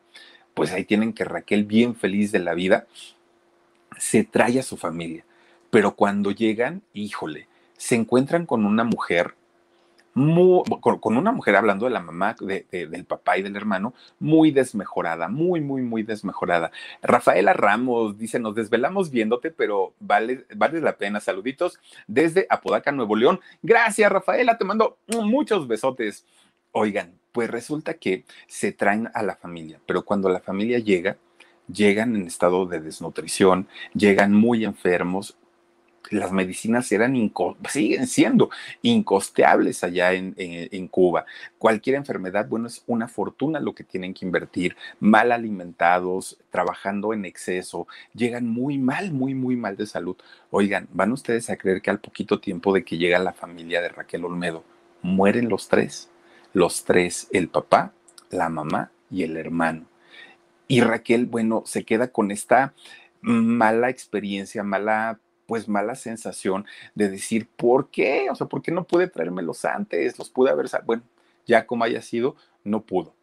Pues 0.52 0.72
ahí 0.72 0.84
tienen 0.84 1.14
que 1.14 1.24
Raquel, 1.24 1.64
bien 1.64 1.94
feliz 1.94 2.32
de 2.32 2.40
la 2.40 2.52
vida, 2.52 2.86
se 3.96 4.24
trae 4.24 4.58
a 4.58 4.62
su 4.62 4.76
familia, 4.76 5.24
pero 5.70 5.96
cuando 5.96 6.32
llegan, 6.32 6.82
híjole, 6.92 7.48
se 7.78 7.94
encuentran 7.94 8.44
con 8.44 8.66
una 8.66 8.84
mujer 8.84 9.36
con, 10.80 11.16
una 11.16 11.32
mujer 11.32 11.56
hablando 11.56 11.86
de 11.86 11.92
la 11.92 12.00
mamá, 12.00 12.36
del 12.40 13.04
papá 13.04 13.38
y 13.38 13.42
del 13.42 13.56
hermano, 13.56 13.94
muy 14.18 14.50
desmejorada, 14.50 15.28
muy, 15.28 15.60
muy, 15.60 15.82
muy 15.82 16.02
desmejorada. 16.02 16.70
Rafaela 17.02 17.52
Ramos 17.52 18.18
dice, 18.18 18.38
nos 18.38 18.54
desvelamos 18.54 19.10
viéndote, 19.10 19.50
pero 19.50 19.94
vale, 20.00 20.46
vale 20.54 20.80
la 20.80 20.96
pena. 20.96 21.20
Saluditos 21.20 21.78
desde 22.06 22.46
Apodaca, 22.50 22.92
Nuevo 22.92 23.16
León. 23.16 23.40
Gracias, 23.62 24.10
Rafaela, 24.10 24.58
te 24.58 24.64
mando 24.64 24.98
muchos 25.22 25.66
besotes. 25.66 26.26
Oigan, 26.72 27.18
pues 27.32 27.50
resulta 27.50 27.94
que 27.94 28.24
se 28.46 28.72
traen 28.72 29.08
a 29.14 29.22
la 29.22 29.36
familia, 29.36 29.80
pero 29.86 30.04
cuando 30.04 30.28
la 30.28 30.40
familia 30.40 30.78
llega, 30.78 31.16
llegan 31.72 32.16
en 32.16 32.26
estado 32.26 32.66
de 32.66 32.80
desnutrición, 32.80 33.68
llegan 33.94 34.32
muy 34.32 34.64
enfermos, 34.64 35.36
las 36.10 36.32
medicinas 36.32 36.90
eran 36.92 37.14
siguen 37.68 38.06
siendo 38.06 38.50
incosteables 38.82 39.84
allá 39.84 40.12
en, 40.12 40.34
en, 40.36 40.88
Cuba. 40.88 41.24
Cualquier 41.58 41.96
enfermedad, 41.96 42.48
bueno, 42.48 42.66
es 42.66 42.82
una 42.86 43.08
fortuna 43.08 43.60
lo 43.60 43.74
que 43.74 43.84
tienen 43.84 44.12
que 44.12 44.26
invertir, 44.26 44.76
mal 44.98 45.32
alimentados, 45.32 46.38
trabajando 46.50 47.14
en 47.14 47.24
exceso, 47.24 47.86
llegan 48.12 48.46
muy 48.48 48.78
mal, 48.78 49.12
muy, 49.12 49.34
muy 49.34 49.56
mal 49.56 49.76
de 49.76 49.86
salud. 49.86 50.16
Oigan, 50.50 50.88
¿van 50.92 51.12
ustedes 51.12 51.48
a 51.50 51.56
creer 51.56 51.80
que 51.80 51.90
al 51.90 52.00
poquito 52.00 52.40
tiempo 52.40 52.74
de 52.74 52.84
que 52.84 52.98
llega 52.98 53.18
la 53.18 53.32
familia 53.32 53.80
de 53.80 53.88
Raquel 53.88 54.24
Olmedo, 54.24 54.64
mueren 55.02 55.48
los 55.48 55.68
tres? 55.68 56.10
Los 56.52 56.84
tres, 56.84 57.28
el 57.32 57.48
papá, 57.48 57.92
la 58.30 58.48
mamá 58.48 58.90
y 59.10 59.22
el 59.22 59.36
hermano. 59.36 59.86
Y 60.66 60.80
Raquel, 60.80 61.26
bueno, 61.26 61.62
se 61.66 61.84
queda 61.84 62.08
con 62.08 62.30
esta 62.30 62.74
mala 63.20 63.90
experiencia, 63.90 64.62
mala 64.62 65.18
pues 65.50 65.66
mala 65.66 65.96
sensación 65.96 66.64
de 66.94 67.08
decir, 67.08 67.48
¿por 67.56 67.90
qué? 67.90 68.28
O 68.30 68.36
sea, 68.36 68.46
¿por 68.46 68.62
qué 68.62 68.70
no 68.70 68.84
pude 68.84 69.08
traérmelos 69.08 69.64
antes? 69.64 70.16
Los 70.16 70.30
pude 70.30 70.48
haber, 70.48 70.66
bueno, 70.86 71.02
ya 71.44 71.66
como 71.66 71.82
haya 71.82 72.00
sido, 72.02 72.36
no 72.62 72.82
pudo. 72.82 73.14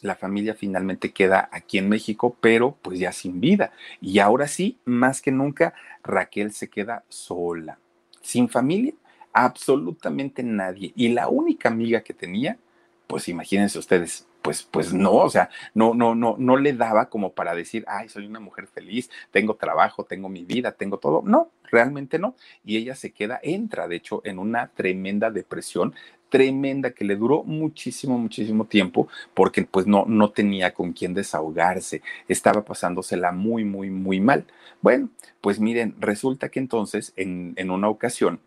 la 0.00 0.14
familia 0.14 0.54
finalmente 0.54 1.10
queda 1.10 1.48
aquí 1.50 1.78
en 1.78 1.88
México, 1.88 2.36
pero 2.40 2.76
pues 2.82 3.00
ya 3.00 3.10
sin 3.10 3.40
vida. 3.40 3.72
Y 4.00 4.20
ahora 4.20 4.46
sí, 4.46 4.78
más 4.84 5.20
que 5.20 5.32
nunca, 5.32 5.74
Raquel 6.04 6.52
se 6.52 6.70
queda 6.70 7.02
sola, 7.08 7.80
sin 8.20 8.48
familia, 8.48 8.94
absolutamente 9.32 10.44
nadie. 10.44 10.92
Y 10.94 11.08
la 11.08 11.26
única 11.26 11.68
amiga 11.68 12.02
que 12.02 12.14
tenía, 12.14 12.58
pues 13.08 13.28
imagínense 13.28 13.76
ustedes, 13.76 14.28
pues, 14.42 14.62
pues 14.62 14.92
no, 14.92 15.14
o 15.14 15.30
sea, 15.30 15.50
no, 15.74 15.94
no, 15.94 16.14
no, 16.14 16.36
no 16.38 16.56
le 16.56 16.72
daba 16.72 17.08
como 17.08 17.32
para 17.32 17.54
decir, 17.54 17.84
ay, 17.88 18.08
soy 18.08 18.26
una 18.26 18.40
mujer 18.40 18.66
feliz, 18.66 19.10
tengo 19.30 19.54
trabajo, 19.54 20.04
tengo 20.04 20.28
mi 20.28 20.44
vida, 20.44 20.72
tengo 20.72 20.98
todo. 20.98 21.22
No, 21.24 21.50
realmente 21.70 22.18
no. 22.18 22.34
Y 22.64 22.76
ella 22.76 22.94
se 22.94 23.12
queda, 23.12 23.40
entra, 23.42 23.88
de 23.88 23.96
hecho, 23.96 24.20
en 24.24 24.38
una 24.38 24.68
tremenda 24.68 25.30
depresión 25.30 25.94
tremenda 26.32 26.92
que 26.92 27.04
le 27.04 27.14
duró 27.14 27.44
muchísimo, 27.44 28.18
muchísimo 28.18 28.64
tiempo 28.64 29.06
porque 29.34 29.64
pues 29.64 29.86
no, 29.86 30.06
no 30.06 30.30
tenía 30.30 30.72
con 30.72 30.94
quién 30.94 31.12
desahogarse, 31.12 32.00
estaba 32.26 32.64
pasándosela 32.64 33.32
muy, 33.32 33.64
muy, 33.64 33.90
muy 33.90 34.18
mal. 34.18 34.46
Bueno, 34.80 35.10
pues 35.42 35.60
miren, 35.60 35.94
resulta 36.00 36.48
que 36.48 36.58
entonces 36.58 37.12
en, 37.16 37.52
en 37.56 37.70
una 37.70 37.90
ocasión, 37.90 38.40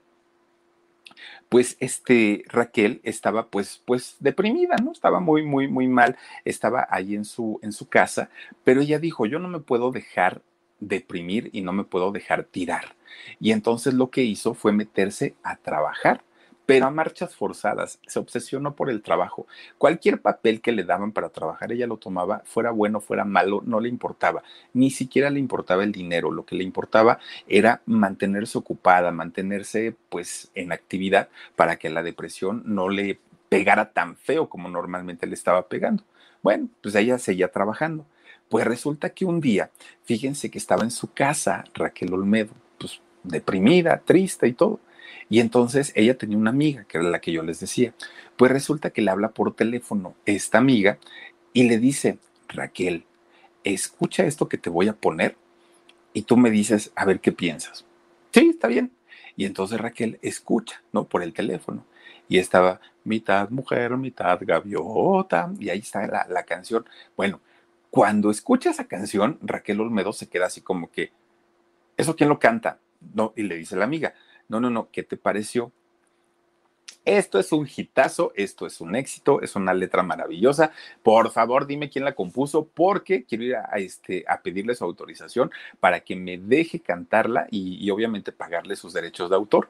pues 1.49 1.78
este 1.80 2.43
Raquel 2.47 3.01
estaba 3.03 3.47
pues 3.47 3.82
pues 3.86 4.15
deprimida, 4.19 4.76
¿no? 4.78 4.91
Estaba 4.91 5.19
muy 5.19 5.43
muy 5.43 5.67
muy 5.67 5.88
mal, 5.88 6.17
estaba 6.45 6.88
ahí 6.89 7.15
en 7.15 7.26
su 7.26 7.59
en 7.63 7.71
su 7.71 7.88
casa, 7.88 8.30
pero 8.63 8.82
ella 8.82 8.99
dijo, 8.99 9.26
"Yo 9.26 9.39
no 9.39 9.47
me 9.47 9.59
puedo 9.59 9.91
dejar 9.91 10.41
deprimir 10.80 11.49
y 11.53 11.61
no 11.61 11.73
me 11.73 11.84
puedo 11.84 12.11
dejar 12.11 12.43
tirar." 12.45 12.95
Y 13.39 13.51
entonces 13.51 13.93
lo 13.93 14.09
que 14.09 14.23
hizo 14.23 14.53
fue 14.53 14.73
meterse 14.73 15.36
a 15.43 15.57
trabajar 15.57 16.23
pero 16.66 16.88
a 16.88 16.91
marchas 16.91 17.36
forzadas, 17.36 17.99
se 18.07 18.20
obsesionó 18.20 18.76
por 18.76 18.89
el 18.89 19.01
trabajo. 19.01 19.47
Cualquier 19.78 20.22
papel 20.22 20.61
que 20.61 20.72
le 20.72 20.84
daban 20.84 21.11
para 21.11 21.30
trabajar, 21.30 21.72
ella 21.72 21.88
lo 21.88 21.97
tomaba, 21.97 22.41
fuera 22.45 22.72
bueno, 22.72 23.01
fuera 23.01 23.24
malo, 23.24 23.61
no 23.66 23.80
le 23.80 23.89
importaba, 23.89 24.43
ni 24.74 24.89
siquiera 24.89 25.30
le 25.30 25.39
importaba 25.39 25.84
el 25.84 25.91
dinero, 25.91 26.32
lo 26.32 26.45
que 26.45 26.55
le 26.55 26.63
importaba 26.63 27.20
era 27.47 27.82
mantenerse 27.86 28.57
ocupada, 28.57 29.11
mantenerse 29.11 29.95
pues 30.09 30.51
en 30.55 30.72
actividad 30.72 31.30
para 31.55 31.78
que 31.78 31.89
la 31.89 32.03
depresión 32.03 32.63
no 32.66 32.89
le 32.89 33.20
pegara 33.49 33.91
tan 33.91 34.16
feo 34.16 34.49
como 34.49 34.70
normalmente 34.70 35.28
le 35.28 35.36
estaba 35.36 35.68
pegando. 35.68 36.03
Bueno, 36.41 36.70
pues 36.82 36.95
ella 36.95 37.18
seguía 37.20 37.51
trabajando. 37.51 38.05
Pues 38.49 38.66
resulta 38.66 39.09
que 39.09 39.26
un 39.26 39.41
día, 39.41 39.72
fíjense 40.03 40.51
que 40.51 40.59
estaba 40.59 40.84
en 40.84 40.91
su 40.91 41.11
casa 41.11 41.63
Raquel 41.74 42.13
Olmedo, 42.13 42.53
pues 42.78 43.01
deprimida, 43.24 44.01
triste 44.05 44.47
y 44.47 44.53
todo 44.53 44.80
y 45.30 45.39
entonces 45.39 45.91
ella 45.95 46.18
tenía 46.18 46.38
una 46.38 46.51
amiga, 46.51 46.86
que 46.86 46.97
era 46.97 47.10
la 47.10 47.20
que 47.20 47.32
yo 47.32 47.43
les 47.43 47.60
decía. 47.60 47.93
Pues 48.38 48.51
resulta 48.51 48.89
que 48.89 49.01
le 49.01 49.12
habla 49.12 49.30
por 49.30 49.56
teléfono 49.56 50.16
esta 50.26 50.58
amiga 50.58 50.97
y 51.53 51.68
le 51.68 51.78
dice, 51.78 52.20
Raquel, 52.47 53.06
escucha 53.64 54.26
esto 54.26 54.47
que 54.47 54.58
te 54.58 54.70
voy 54.70 54.88
a 54.88 54.93
poner 54.93 55.36
y 56.14 56.24
tú 56.24 56.38
me 56.38 56.51
dices, 56.51 56.91
a 56.95 57.06
ver 57.06 57.20
qué 57.20 57.32
piensas. 57.32 57.86
Sí, 58.32 58.49
está 58.49 58.68
bien. 58.68 58.91
Y 59.36 59.45
entonces 59.45 59.80
Raquel 59.80 60.20
escucha, 60.22 60.82
¿no? 60.93 61.06
Por 61.06 61.24
el 61.24 61.34
teléfono. 61.34 61.86
Y 62.28 62.38
estaba 62.38 62.80
mitad 63.03 63.49
mujer, 63.49 63.97
mitad 63.97 64.39
gaviota. 64.41 65.51
Y 65.60 65.70
ahí 65.70 65.80
está 65.80 66.08
la, 66.08 66.26
la 66.30 66.43
canción. 66.43 66.86
Bueno, 67.18 67.41
cuando 67.89 68.30
escucha 68.30 68.70
esa 68.70 68.86
canción, 68.88 69.39
Raquel 69.41 69.80
Olmedo 69.82 70.14
se 70.14 70.28
queda 70.28 70.45
así 70.47 70.62
como 70.62 70.89
que, 70.89 71.12
¿eso 71.97 72.16
quién 72.16 72.30
lo 72.30 72.39
canta? 72.39 72.80
No, 73.14 73.34
y 73.36 73.43
le 73.43 73.56
dice 73.56 73.76
la 73.76 73.86
amiga, 73.86 74.14
no, 74.47 74.59
no, 74.59 74.69
no, 74.69 74.89
¿qué 74.91 75.03
te 75.03 75.17
pareció? 75.17 75.71
Esto 77.05 77.37
es 77.37 77.51
un 77.51 77.69
hitazo, 77.73 78.33
esto 78.35 78.65
es 78.65 78.81
un 78.81 78.95
éxito, 78.95 79.41
es 79.41 79.55
una 79.55 79.75
letra 79.75 80.01
maravillosa. 80.01 80.71
Por 81.03 81.29
favor, 81.29 81.67
dime 81.67 81.89
quién 81.89 82.03
la 82.03 82.15
compuso, 82.15 82.67
porque 82.73 83.25
quiero 83.25 83.43
ir 83.43 83.55
a, 83.55 83.77
este, 83.77 84.25
a 84.27 84.41
pedirle 84.41 84.73
su 84.73 84.83
autorización 84.83 85.51
para 85.79 85.99
que 85.99 86.15
me 86.15 86.39
deje 86.39 86.79
cantarla 86.79 87.47
y, 87.51 87.77
y 87.85 87.91
obviamente 87.91 88.31
pagarle 88.31 88.75
sus 88.75 88.91
derechos 88.91 89.29
de 89.29 89.35
autor. 89.35 89.69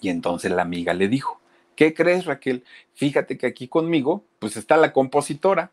Y 0.00 0.08
entonces 0.08 0.50
la 0.50 0.62
amiga 0.62 0.92
le 0.92 1.06
dijo, 1.06 1.40
¿qué 1.76 1.94
crees, 1.94 2.24
Raquel? 2.24 2.64
Fíjate 2.94 3.38
que 3.38 3.46
aquí 3.46 3.68
conmigo, 3.68 4.24
pues 4.40 4.56
está 4.56 4.76
la 4.76 4.92
compositora. 4.92 5.70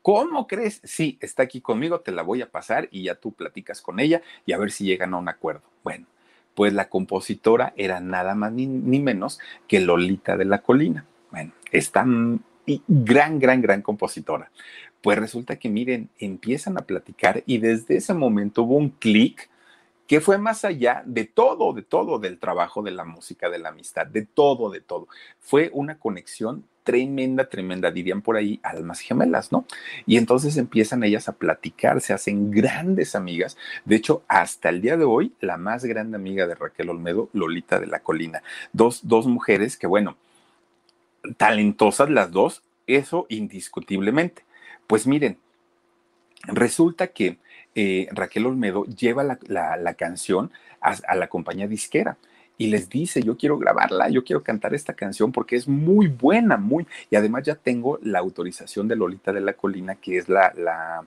¿Cómo 0.00 0.46
crees? 0.46 0.80
Sí, 0.84 1.18
está 1.20 1.42
aquí 1.42 1.60
conmigo, 1.60 2.00
te 2.00 2.12
la 2.12 2.22
voy 2.22 2.40
a 2.40 2.50
pasar 2.50 2.88
y 2.90 3.04
ya 3.04 3.16
tú 3.16 3.32
platicas 3.32 3.82
con 3.82 4.00
ella 4.00 4.22
y 4.46 4.52
a 4.52 4.58
ver 4.58 4.70
si 4.70 4.84
llegan 4.84 5.12
a 5.12 5.18
un 5.18 5.28
acuerdo. 5.28 5.64
Bueno, 5.82 6.06
pues 6.56 6.72
la 6.72 6.88
compositora 6.88 7.74
era 7.76 8.00
nada 8.00 8.34
más 8.34 8.50
ni, 8.50 8.66
menos 8.66 9.38
que 9.68 9.78
Lolita 9.78 10.38
de 10.38 10.46
la 10.46 10.62
Colina. 10.62 11.04
Bueno, 11.30 11.52
esta 11.70 12.06
gran, 12.88 13.38
gran, 13.38 13.60
gran 13.60 13.82
compositora. 13.82 14.50
Pues 15.02 15.18
resulta 15.18 15.56
que, 15.56 15.68
miren, 15.68 16.08
empiezan 16.18 16.78
a 16.78 16.86
platicar 16.86 17.42
y 17.44 17.58
desde 17.58 17.98
ese 17.98 18.14
momento 18.14 18.62
hubo 18.62 18.76
un 18.76 18.88
clic 18.88 19.50
que 20.06 20.20
fue 20.20 20.38
más 20.38 20.64
allá 20.64 21.02
de 21.04 21.24
todo, 21.24 21.72
de 21.72 21.82
todo, 21.82 22.18
del 22.18 22.38
trabajo, 22.38 22.82
de 22.82 22.92
la 22.92 23.04
música, 23.04 23.50
de 23.50 23.58
la 23.58 23.70
amistad, 23.70 24.06
de 24.06 24.22
todo, 24.22 24.70
de 24.70 24.80
todo. 24.80 25.08
Fue 25.40 25.70
una 25.72 25.98
conexión 25.98 26.64
tremenda, 26.84 27.48
tremenda, 27.48 27.90
dirían 27.90 28.22
por 28.22 28.36
ahí, 28.36 28.60
almas 28.62 29.00
gemelas, 29.00 29.50
¿no? 29.50 29.66
Y 30.06 30.18
entonces 30.18 30.56
empiezan 30.56 31.02
ellas 31.02 31.28
a 31.28 31.32
platicar, 31.32 32.00
se 32.00 32.12
hacen 32.12 32.52
grandes 32.52 33.16
amigas. 33.16 33.56
De 33.84 33.96
hecho, 33.96 34.22
hasta 34.28 34.68
el 34.68 34.80
día 34.80 34.96
de 34.96 35.04
hoy, 35.04 35.32
la 35.40 35.56
más 35.56 35.84
grande 35.84 36.16
amiga 36.16 36.46
de 36.46 36.54
Raquel 36.54 36.88
Olmedo, 36.88 37.28
Lolita 37.32 37.80
de 37.80 37.88
la 37.88 38.00
Colina. 38.00 38.42
Dos, 38.72 39.00
dos 39.02 39.26
mujeres 39.26 39.76
que, 39.76 39.88
bueno, 39.88 40.16
talentosas 41.36 42.08
las 42.08 42.30
dos, 42.30 42.62
eso 42.86 43.26
indiscutiblemente. 43.28 44.44
Pues 44.86 45.08
miren, 45.08 45.38
resulta 46.44 47.08
que 47.08 47.38
eh, 47.78 48.08
Raquel 48.10 48.46
Olmedo 48.46 48.86
lleva 48.86 49.22
la, 49.22 49.94
canción 49.94 50.50
a, 50.80 51.14
la 51.14 51.28
compañía 51.28 51.68
disquera 51.68 52.16
y 52.56 52.68
les 52.68 52.88
dice, 52.88 53.22
yo 53.22 53.36
quiero 53.36 53.58
grabarla, 53.58 54.08
yo 54.08 54.24
quiero 54.24 54.42
cantar 54.42 54.74
esta 54.74 54.94
canción 54.94 55.30
porque 55.30 55.56
es 55.56 55.68
muy 55.68 56.06
buena, 56.06 56.56
muy, 56.56 56.86
y 57.10 57.16
además 57.16 57.42
ya 57.44 57.54
tengo 57.54 57.98
la 58.02 58.18
autorización 58.20 58.88
de 58.88 58.96
Lolita 58.96 59.30
de 59.30 59.42
la 59.42 59.52
Colina, 59.52 59.96
que 59.96 60.16
es 60.16 60.30
la, 60.30 60.54
la 60.56 61.04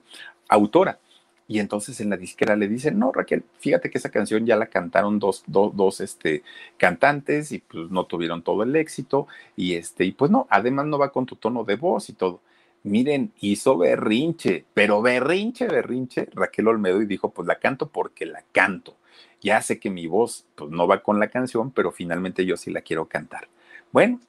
autora. 0.48 1.00
Y 1.48 1.58
entonces 1.58 2.00
en 2.02 2.12
la 2.12 2.18
disquera 2.18 2.56
le 2.56 2.68
dicen, 2.68 3.00
no, 3.00 3.12
Raquel, 3.12 3.44
fíjate 3.58 3.90
que 3.90 3.98
esa 3.98 4.12
canción 4.12 4.46
ya 4.46 4.56
la 4.56 4.68
cantaron 4.68 5.18
dos, 5.18 5.44
dos 5.48 6.02
este, 6.02 6.44
cantantes 6.78 7.52
y 7.52 7.58
pues 7.58 7.90
no 7.90 8.06
tuvieron 8.06 8.44
todo 8.44 8.62
el 8.62 8.76
éxito. 8.76 9.28
Y 9.56 9.74
este, 9.74 10.06
y 10.06 10.12
pues 10.12 10.30
no, 10.30 10.46
además 10.52 10.86
no 10.86 11.00
va 11.00 11.12
con 11.12 11.26
tu 11.26 11.36
tono 11.36 11.64
de 11.64 11.76
voz 11.78 12.10
y 12.10 12.14
todo. 12.14 12.42
Miren, 12.84 13.34
hizo 13.42 13.78
berrinche, 13.78 14.66
pero 14.74 15.02
berrinche, 15.02 15.68
berrinche, 15.68 16.30
Raquel 16.34 16.68
Olmedo 16.68 17.02
y 17.02 17.06
dijo, 17.06 17.32
pues 17.32 17.48
la 17.48 17.60
canto 17.60 17.90
porque 17.90 18.26
la 18.26 18.44
canto. 18.52 18.96
Ya 19.42 19.62
sé 19.62 19.80
que 19.80 19.90
mi 19.90 20.08
voz 20.08 20.46
pues, 20.56 20.72
no 20.72 20.88
va 20.88 21.04
con 21.04 21.20
la 21.20 21.30
canción, 21.30 21.72
pero 21.72 21.92
finalmente 21.92 22.46
yo 22.46 22.56
sí 22.56 22.72
la 22.72 22.82
quiero 22.82 23.06
cantar. 23.06 23.50
Bueno, 23.92 24.22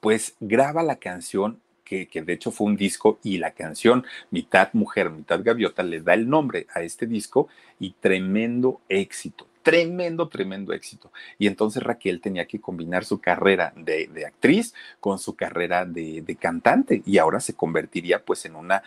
pues 0.00 0.36
graba 0.40 0.82
la 0.82 0.96
canción, 0.96 1.60
que, 1.84 2.06
que, 2.08 2.22
de 2.22 2.34
hecho 2.34 2.50
fue 2.50 2.66
un 2.66 2.76
disco, 2.76 3.18
y 3.22 3.38
la 3.38 3.52
canción 3.52 4.04
Mitad 4.30 4.70
Mujer, 4.72 5.10
Mitad 5.10 5.42
Gaviota 5.42 5.82
le 5.82 6.00
da 6.00 6.14
el 6.14 6.28
nombre 6.28 6.66
a 6.74 6.82
este 6.82 7.06
disco 7.06 7.48
y 7.78 7.90
tremendo 7.92 8.80
éxito, 8.88 9.46
tremendo, 9.62 10.28
tremendo 10.28 10.72
éxito. 10.72 11.12
Y 11.38 11.46
entonces 11.46 11.82
Raquel 11.82 12.20
tenía 12.20 12.46
que 12.46 12.60
combinar 12.60 13.04
su 13.04 13.20
carrera 13.20 13.72
de, 13.76 14.08
actriz 14.26 14.74
con 15.00 15.18
su 15.18 15.36
carrera 15.36 15.84
de, 15.84 16.36
cantante 16.40 17.02
y 17.04 17.18
ahora 17.18 17.40
se 17.40 17.54
convertiría 17.54 18.24
pues 18.24 18.44
en 18.44 18.56
una, 18.56 18.82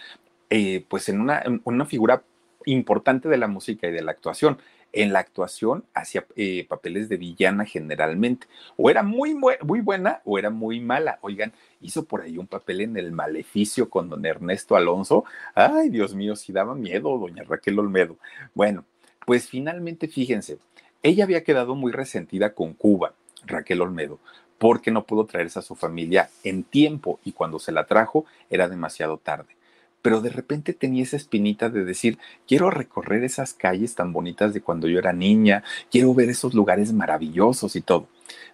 eh, 0.50 0.86
pues 0.88 1.10
en 1.10 1.22
una, 1.22 1.44
una 1.64 1.86
figura 1.86 2.24
importante 2.66 3.28
de 3.30 3.38
la 3.38 3.48
música 3.48 3.88
y 3.88 3.92
de 3.92 4.04
la 4.04 4.12
actuación 4.12 4.58
en 4.94 5.14
la 5.14 5.20
actuación 5.20 5.86
hacía 5.94 6.26
eh, 6.36 6.66
papeles 6.68 7.10
de 7.10 7.18
villana 7.18 7.66
generalmente. 7.66 8.48
O 8.78 8.90
era 8.90 9.04
muy, 9.04 9.34
muy 9.34 9.82
buena 9.82 10.22
o 10.26 10.38
era 10.38 10.50
muy 10.50 10.80
mala. 10.80 11.20
Oigan, 11.22 11.54
hizo 11.80 12.06
por 12.06 12.22
ahí 12.22 12.38
un 12.38 12.48
papel 12.48 12.82
en 12.82 12.98
El 12.98 13.12
Maleficio 13.12 13.90
con 13.90 14.10
don 14.10 14.26
Ernesto 14.26 14.76
Alonso. 14.76 15.24
Ay, 15.56 15.90
Dios 15.90 16.14
mío, 16.16 16.36
si 16.36 16.52
daba 16.52 16.76
miedo, 16.76 17.18
doña 17.18 17.44
Raquel 17.44 17.80
Olmedo. 17.80 18.18
Bueno, 18.54 18.86
pues 19.26 19.48
finalmente 19.48 20.08
fíjense, 20.08 20.58
ella 21.04 21.24
había 21.24 21.44
quedado 21.44 21.76
muy 21.76 21.92
resentida 21.92 22.54
con 22.54 22.74
Cuba, 22.74 23.14
Raquel 23.46 23.82
Olmedo, 23.82 24.20
porque 24.58 24.92
no 24.92 25.06
pudo 25.06 25.26
traerse 25.26 25.60
a 25.60 25.64
su 25.64 25.76
familia 25.76 26.30
en 26.44 26.64
tiempo 26.64 27.20
y 27.24 27.32
cuando 27.32 27.60
se 27.60 27.72
la 27.72 27.86
trajo 27.86 28.26
era 28.50 28.68
demasiado 28.68 29.18
tarde 29.18 29.56
pero 30.02 30.22
de 30.22 30.30
repente 30.30 30.74
tenía 30.74 31.04
esa 31.04 31.18
espinita 31.18 31.70
de 31.70 31.86
decir, 31.86 32.18
quiero 32.48 32.70
recorrer 32.70 33.24
esas 33.24 33.54
calles 33.54 33.96
tan 33.96 34.14
bonitas 34.14 34.54
de 34.54 34.62
cuando 34.62 34.88
yo 34.88 35.00
era 35.00 35.14
niña, 35.14 35.64
quiero 35.92 36.14
ver 36.14 36.30
esos 36.30 36.54
lugares 36.54 36.92
maravillosos 36.94 37.76
y 37.76 37.82
todo. 37.82 38.08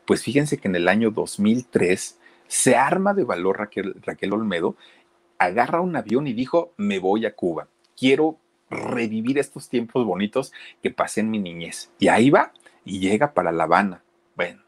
Pues 0.05 0.23
fíjense 0.23 0.57
que 0.57 0.67
en 0.67 0.75
el 0.75 0.87
año 0.87 1.11
2003 1.11 2.19
se 2.47 2.75
arma 2.75 3.13
de 3.13 3.23
valor 3.23 3.59
Raquel, 3.59 3.95
Raquel 4.01 4.33
Olmedo, 4.33 4.75
agarra 5.37 5.81
un 5.81 5.95
avión 5.95 6.27
y 6.27 6.33
dijo, 6.33 6.73
me 6.77 6.99
voy 6.99 7.25
a 7.25 7.33
Cuba, 7.33 7.67
quiero 7.97 8.37
revivir 8.69 9.37
estos 9.37 9.69
tiempos 9.69 10.05
bonitos 10.05 10.53
que 10.81 10.91
pasé 10.91 11.21
en 11.21 11.31
mi 11.31 11.39
niñez. 11.39 11.89
Y 11.99 12.07
ahí 12.07 12.29
va 12.29 12.51
y 12.85 12.99
llega 12.99 13.33
para 13.33 13.51
La 13.51 13.63
Habana. 13.63 14.03
Bueno, 14.35 14.61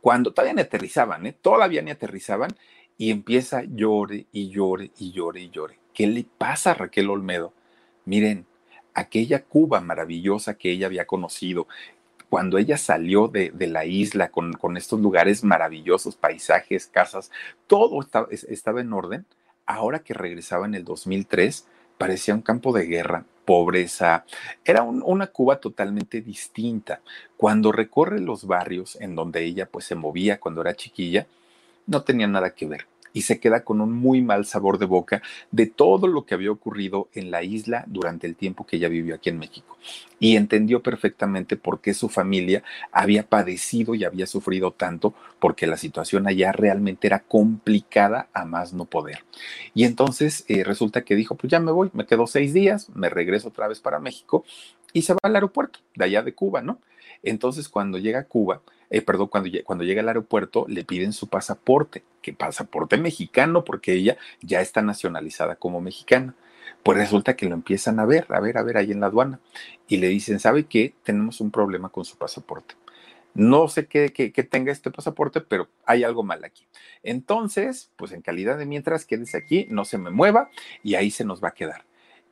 cuando 0.00 0.32
todavía 0.32 0.54
ni 0.54 0.62
aterrizaban, 0.62 1.26
¿eh? 1.26 1.34
todavía 1.40 1.82
ni 1.82 1.90
aterrizaban, 1.90 2.50
y 2.96 3.10
empieza 3.10 3.62
llore 3.64 4.26
y 4.30 4.50
llore 4.50 4.90
y 4.98 5.12
llore 5.12 5.40
y 5.40 5.50
llore. 5.50 5.78
¿Qué 5.94 6.06
le 6.06 6.24
pasa 6.24 6.72
a 6.72 6.74
Raquel 6.74 7.08
Olmedo? 7.08 7.54
Miren, 8.04 8.46
aquella 8.94 9.42
Cuba 9.42 9.80
maravillosa 9.80 10.54
que 10.54 10.70
ella 10.70 10.86
había 10.86 11.06
conocido, 11.06 11.66
cuando 12.28 12.58
ella 12.58 12.76
salió 12.76 13.26
de, 13.28 13.52
la 13.66 13.84
isla 13.86 14.30
con, 14.30 14.54
estos 14.76 15.00
lugares 15.00 15.42
maravillosos, 15.42 16.14
paisajes, 16.14 16.86
casas, 16.86 17.30
todo 17.66 18.00
estaba, 18.00 18.28
estaba 18.30 18.80
en 18.80 18.92
orden, 18.92 19.26
ahora 19.66 20.00
que 20.00 20.14
regresaba 20.14 20.66
en 20.66 20.74
el 20.74 20.84
2003, 20.84 21.66
parecía 22.00 22.32
un 22.32 22.40
campo 22.40 22.72
de 22.72 22.86
guerra, 22.86 23.26
pobreza, 23.44 24.24
era 24.64 24.82
una 24.82 25.26
Cuba 25.26 25.60
totalmente 25.60 26.22
distinta. 26.22 27.02
Cuando 27.36 27.72
recorre 27.72 28.20
los 28.20 28.46
barrios 28.46 28.96
en 29.02 29.14
donde 29.14 29.44
ella 29.44 29.66
pues 29.66 29.84
se 29.84 29.96
movía 29.96 30.40
cuando 30.40 30.62
era 30.62 30.74
chiquilla, 30.74 31.26
no 31.86 32.02
tenía 32.02 32.26
nada 32.26 32.54
que 32.54 32.66
ver 32.66 32.86
y 33.12 33.22
se 33.22 33.40
queda 33.40 33.64
con 33.64 33.80
un 33.80 33.92
muy 33.92 34.22
mal 34.22 34.44
sabor 34.44 34.78
de 34.78 34.86
boca 34.86 35.22
de 35.50 35.66
todo 35.66 36.06
lo 36.06 36.24
que 36.24 36.34
había 36.34 36.50
ocurrido 36.50 37.08
en 37.14 37.30
la 37.30 37.42
isla 37.42 37.84
durante 37.86 38.26
el 38.26 38.36
tiempo 38.36 38.66
que 38.66 38.76
ella 38.76 38.88
vivió 38.88 39.14
aquí 39.14 39.30
en 39.30 39.38
México. 39.38 39.76
Y 40.18 40.36
entendió 40.36 40.82
perfectamente 40.82 41.56
por 41.56 41.80
qué 41.80 41.94
su 41.94 42.08
familia 42.08 42.62
había 42.92 43.26
padecido 43.26 43.94
y 43.94 44.04
había 44.04 44.26
sufrido 44.26 44.72
tanto, 44.72 45.14
porque 45.38 45.66
la 45.66 45.76
situación 45.76 46.26
allá 46.26 46.52
realmente 46.52 47.06
era 47.06 47.20
complicada 47.20 48.28
a 48.32 48.44
más 48.44 48.72
no 48.72 48.84
poder. 48.84 49.24
Y 49.74 49.84
entonces 49.84 50.44
eh, 50.48 50.64
resulta 50.64 51.02
que 51.02 51.16
dijo, 51.16 51.36
pues 51.36 51.50
ya 51.50 51.60
me 51.60 51.72
voy, 51.72 51.90
me 51.94 52.06
quedo 52.06 52.26
seis 52.26 52.52
días, 52.52 52.90
me 52.94 53.08
regreso 53.08 53.48
otra 53.48 53.68
vez 53.68 53.80
para 53.80 53.98
México 53.98 54.44
y 54.92 55.02
se 55.02 55.14
va 55.14 55.20
al 55.22 55.34
aeropuerto 55.34 55.80
de 55.94 56.04
allá 56.04 56.22
de 56.22 56.34
Cuba, 56.34 56.62
¿no? 56.62 56.78
Entonces 57.22 57.68
cuando 57.68 57.98
llega 57.98 58.20
a 58.20 58.24
Cuba, 58.24 58.62
eh, 58.90 59.02
perdón, 59.02 59.28
cuando, 59.28 59.50
cuando 59.64 59.84
llega 59.84 60.02
al 60.02 60.08
aeropuerto 60.08 60.66
le 60.68 60.84
piden 60.84 61.12
su 61.12 61.28
pasaporte, 61.28 62.02
que 62.22 62.32
pasaporte 62.32 62.96
mexicano, 62.96 63.64
porque 63.64 63.94
ella 63.94 64.18
ya 64.42 64.60
está 64.60 64.82
nacionalizada 64.82 65.56
como 65.56 65.80
mexicana. 65.80 66.34
Pues 66.82 66.98
resulta 66.98 67.36
que 67.36 67.46
lo 67.46 67.54
empiezan 67.54 68.00
a 68.00 68.06
ver, 68.06 68.26
a 68.30 68.40
ver, 68.40 68.58
a 68.58 68.62
ver 68.62 68.76
ahí 68.76 68.90
en 68.90 69.00
la 69.00 69.06
aduana. 69.06 69.40
Y 69.86 69.98
le 69.98 70.08
dicen, 70.08 70.40
¿sabe 70.40 70.64
qué? 70.64 70.94
Tenemos 71.02 71.40
un 71.40 71.50
problema 71.50 71.90
con 71.90 72.04
su 72.04 72.16
pasaporte. 72.16 72.74
No 73.34 73.68
sé 73.68 73.86
qué, 73.86 74.12
qué, 74.12 74.42
tenga 74.42 74.72
este 74.72 74.90
pasaporte, 74.90 75.40
pero 75.40 75.68
hay 75.84 76.02
algo 76.04 76.22
mal 76.22 76.42
aquí. 76.44 76.66
Entonces, 77.02 77.90
pues 77.96 78.12
en 78.12 78.22
calidad 78.22 78.58
de 78.58 78.66
mientras, 78.66 79.04
quédese 79.04 79.36
aquí, 79.36 79.66
no 79.70 79.84
se 79.84 79.98
me 79.98 80.10
mueva 80.10 80.50
y 80.82 80.94
ahí 80.96 81.10
se 81.10 81.24
nos 81.24 81.42
va 81.42 81.48
a 81.48 81.54
quedar. 81.54 81.84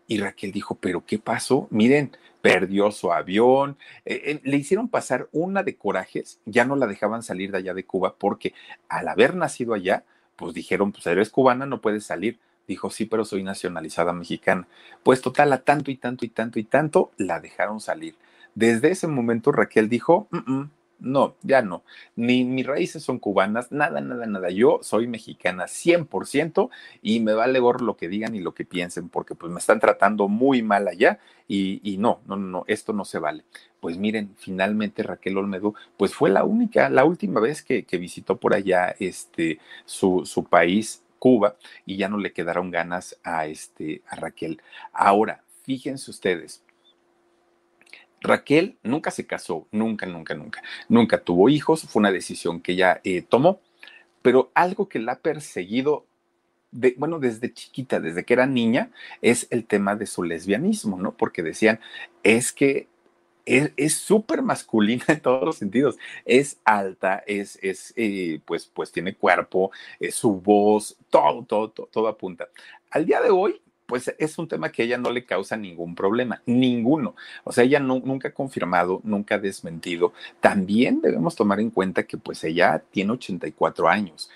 Y 0.09 0.19
Raquel 0.19 0.51
dijo, 0.51 0.75
pero 0.75 1.05
¿qué 1.07 1.19
pasó? 1.19 1.69
Miren, 1.71 2.17
perdió 2.41 2.91
su 2.91 3.13
avión, 3.13 3.77
eh, 4.05 4.23
eh, 4.25 4.41
le 4.43 4.57
hicieron 4.57 4.89
pasar 4.89 5.29
una 5.33 5.63
de 5.63 5.77
corajes, 5.77 6.41
ya 6.47 6.65
no 6.65 6.77
la 6.77 6.87
dejaban 6.87 7.23
salir 7.23 7.53
de 7.53 7.59
allá 7.59 7.75
de 7.75 7.85
Cuba 7.85 8.17
porque 8.19 8.55
al 8.89 9.07
haber 9.07 9.37
nacido 9.37 9.75
allá, 9.75 10.05
pues 10.35 10.55
dijeron, 10.55 10.93
pues 10.93 11.07
eres 11.07 11.31
cubana, 11.31 11.67
no 11.67 11.81
puedes 11.81 12.05
salir. 12.05 12.39
Dijo, 12.67 12.91
sí, 12.91 13.07
pero 13.07 13.25
soy 13.25 13.43
nacionalizada 13.43 14.13
mexicana. 14.13 14.67
Pues 15.03 15.21
total, 15.21 15.53
a 15.53 15.63
tanto 15.63 15.91
y 15.91 15.97
tanto 15.97 16.25
y 16.25 16.29
tanto 16.29 16.59
y 16.59 16.65
tanto, 16.65 17.11
la 17.17 17.41
dejaron 17.41 17.81
salir. 17.81 18.15
Desde 18.55 18.91
ese 18.91 19.07
momento 19.09 19.53
Raquel 19.53 19.89
dijo, 19.89 20.29
mm, 20.31 20.53
mm, 20.53 20.71
no, 21.01 21.37
ya 21.43 21.63
no. 21.63 21.85
Ni 22.17 22.45
mis 22.45 22.67
raíces 22.67 23.03
son 23.03 23.19
cubanas, 23.19 23.71
nada, 23.71 24.01
nada, 24.01 24.27
nada. 24.27 24.51
Yo 24.51 24.81
soy 24.83 25.07
mexicana 25.07 25.67
100% 25.67 26.71
y 27.03 27.21
me 27.21 27.35
vale 27.35 27.61
gorro 27.61 27.85
lo 27.85 27.97
que 27.97 28.09
digan 28.09 28.35
y 28.35 28.41
lo 28.41 28.53
que 28.53 28.65
piensen, 28.65 29.09
porque 29.09 29.35
pues 29.35 29.53
me 29.53 29.61
están 29.61 29.81
tratando 29.81 30.29
muy 30.29 30.63
mal 30.63 30.89
allá 30.89 31.21
y, 31.47 31.97
no, 31.99 32.21
no, 32.27 32.37
no, 32.37 32.65
esto 32.67 32.93
no 32.93 33.05
se 33.05 33.19
vale. 33.19 33.45
Pues 33.81 33.97
miren, 33.97 34.35
finalmente 34.37 35.03
Raquel 35.03 35.39
Olmedo, 35.39 35.75
pues 35.97 36.15
fue 36.15 36.31
la 36.31 36.45
única, 36.45 36.91
la 36.91 37.05
última 37.05 37.41
vez 37.41 37.63
que, 37.63 37.85
visitó 37.99 38.37
por 38.37 38.55
allá 38.55 38.95
este, 38.99 39.59
su, 39.85 40.23
su 40.25 40.45
país, 40.45 41.03
Cuba, 41.19 41.57
y 41.87 41.97
ya 41.97 42.09
no 42.09 42.19
le 42.19 42.33
quedaron 42.33 42.71
ganas 42.71 43.19
a, 43.25 43.47
este, 43.47 44.03
a 44.09 44.17
Raquel. 44.17 44.61
Ahora, 44.93 45.43
fíjense 45.65 46.11
ustedes, 46.11 46.63
Raquel 48.21 48.79
nunca 48.83 49.11
se 49.11 49.27
casó, 49.27 49.67
nunca, 49.71 50.07
nunca, 50.07 50.35
nunca. 50.35 50.63
Nunca 50.89 51.21
tuvo 51.23 51.49
hijos, 51.49 51.83
fue 51.83 52.01
una 52.01 52.13
decisión 52.13 52.61
que 52.61 52.73
ella 52.73 53.01
eh, 53.05 53.23
tomó, 53.23 53.61
pero 54.23 54.51
algo 54.55 54.89
que 54.89 54.99
la 54.99 55.13
ha 55.13 55.19
perseguido, 55.21 56.07
de, 56.71 56.95
bueno, 56.99 57.19
desde 57.19 57.53
chiquita, 57.53 58.01
desde 58.01 58.25
que 58.25 58.35
era 58.35 58.47
niña, 58.47 58.91
es 59.23 59.47
el 59.51 59.65
tema 59.65 59.97
de 59.97 60.07
su 60.07 60.23
lesbianismo, 60.23 60.99
¿no? 60.99 61.17
Porque 61.17 61.43
decían, 61.43 61.81
es 62.23 62.53
que 62.53 62.89
es 63.49 63.95
súper 63.95 64.43
masculina 64.43 65.05
en 65.09 65.21
todos 65.21 65.45
los 65.45 65.57
sentidos. 65.57 65.97
Es 66.25 66.59
alta, 66.65 67.23
es, 67.27 67.59
es 67.63 67.95
eh, 67.97 68.41
pues, 68.45 68.67
pues 68.67 68.93
tiene 68.93 69.15
cuerpo, 69.15 69.71
es 69.99 70.15
su 70.15 70.41
voz, 70.41 70.97
todo, 71.11 71.45
todo, 71.45 71.71
todo, 71.71 71.87
todo 71.91 72.09
apunta. 72.09 72.49
Al 72.91 73.07
día 73.07 73.21
de 73.21 73.31
hoy, 73.31 73.61
pues 73.89 74.15
es 74.19 74.37
un 74.37 74.47
tema 74.47 74.71
que 74.71 74.83
a 74.83 74.85
ella 74.85 74.99
no 74.99 75.11
le 75.11 75.25
causa 75.25 75.57
ningún 75.57 75.95
problema, 75.95 76.43
ninguno. 76.45 77.17
O 77.43 77.53
sea, 77.53 77.65
ella 77.65 77.81
nunca 77.81 78.29
ha 78.29 78.33
confirmado, 78.35 79.01
nunca 79.03 79.37
ha 79.37 79.39
desmentido. 79.39 80.13
También 80.41 81.01
debemos 81.01 81.35
tomar 81.35 81.59
en 81.59 81.71
cuenta 81.71 82.03
que 82.03 82.19
pues 82.19 82.45
ella 82.45 82.83
tiene 82.91 83.13
84 83.13 83.89
años 83.89 84.31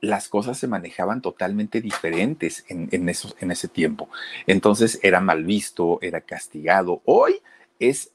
las 0.00 0.28
cosas 0.28 0.58
se 0.58 0.66
manejaban 0.66 1.22
totalmente 1.22 1.80
diferentes 1.80 2.64
en, 2.68 2.88
en, 2.90 3.08
en 3.08 3.50
ese 3.52 3.68
tiempo. 3.68 4.08
Entonces 4.48 4.98
era 5.04 5.20
mal 5.20 5.44
visto, 5.44 6.00
era 6.02 6.20
castigado. 6.22 7.02
Hoy 7.04 7.36
es 7.78 8.10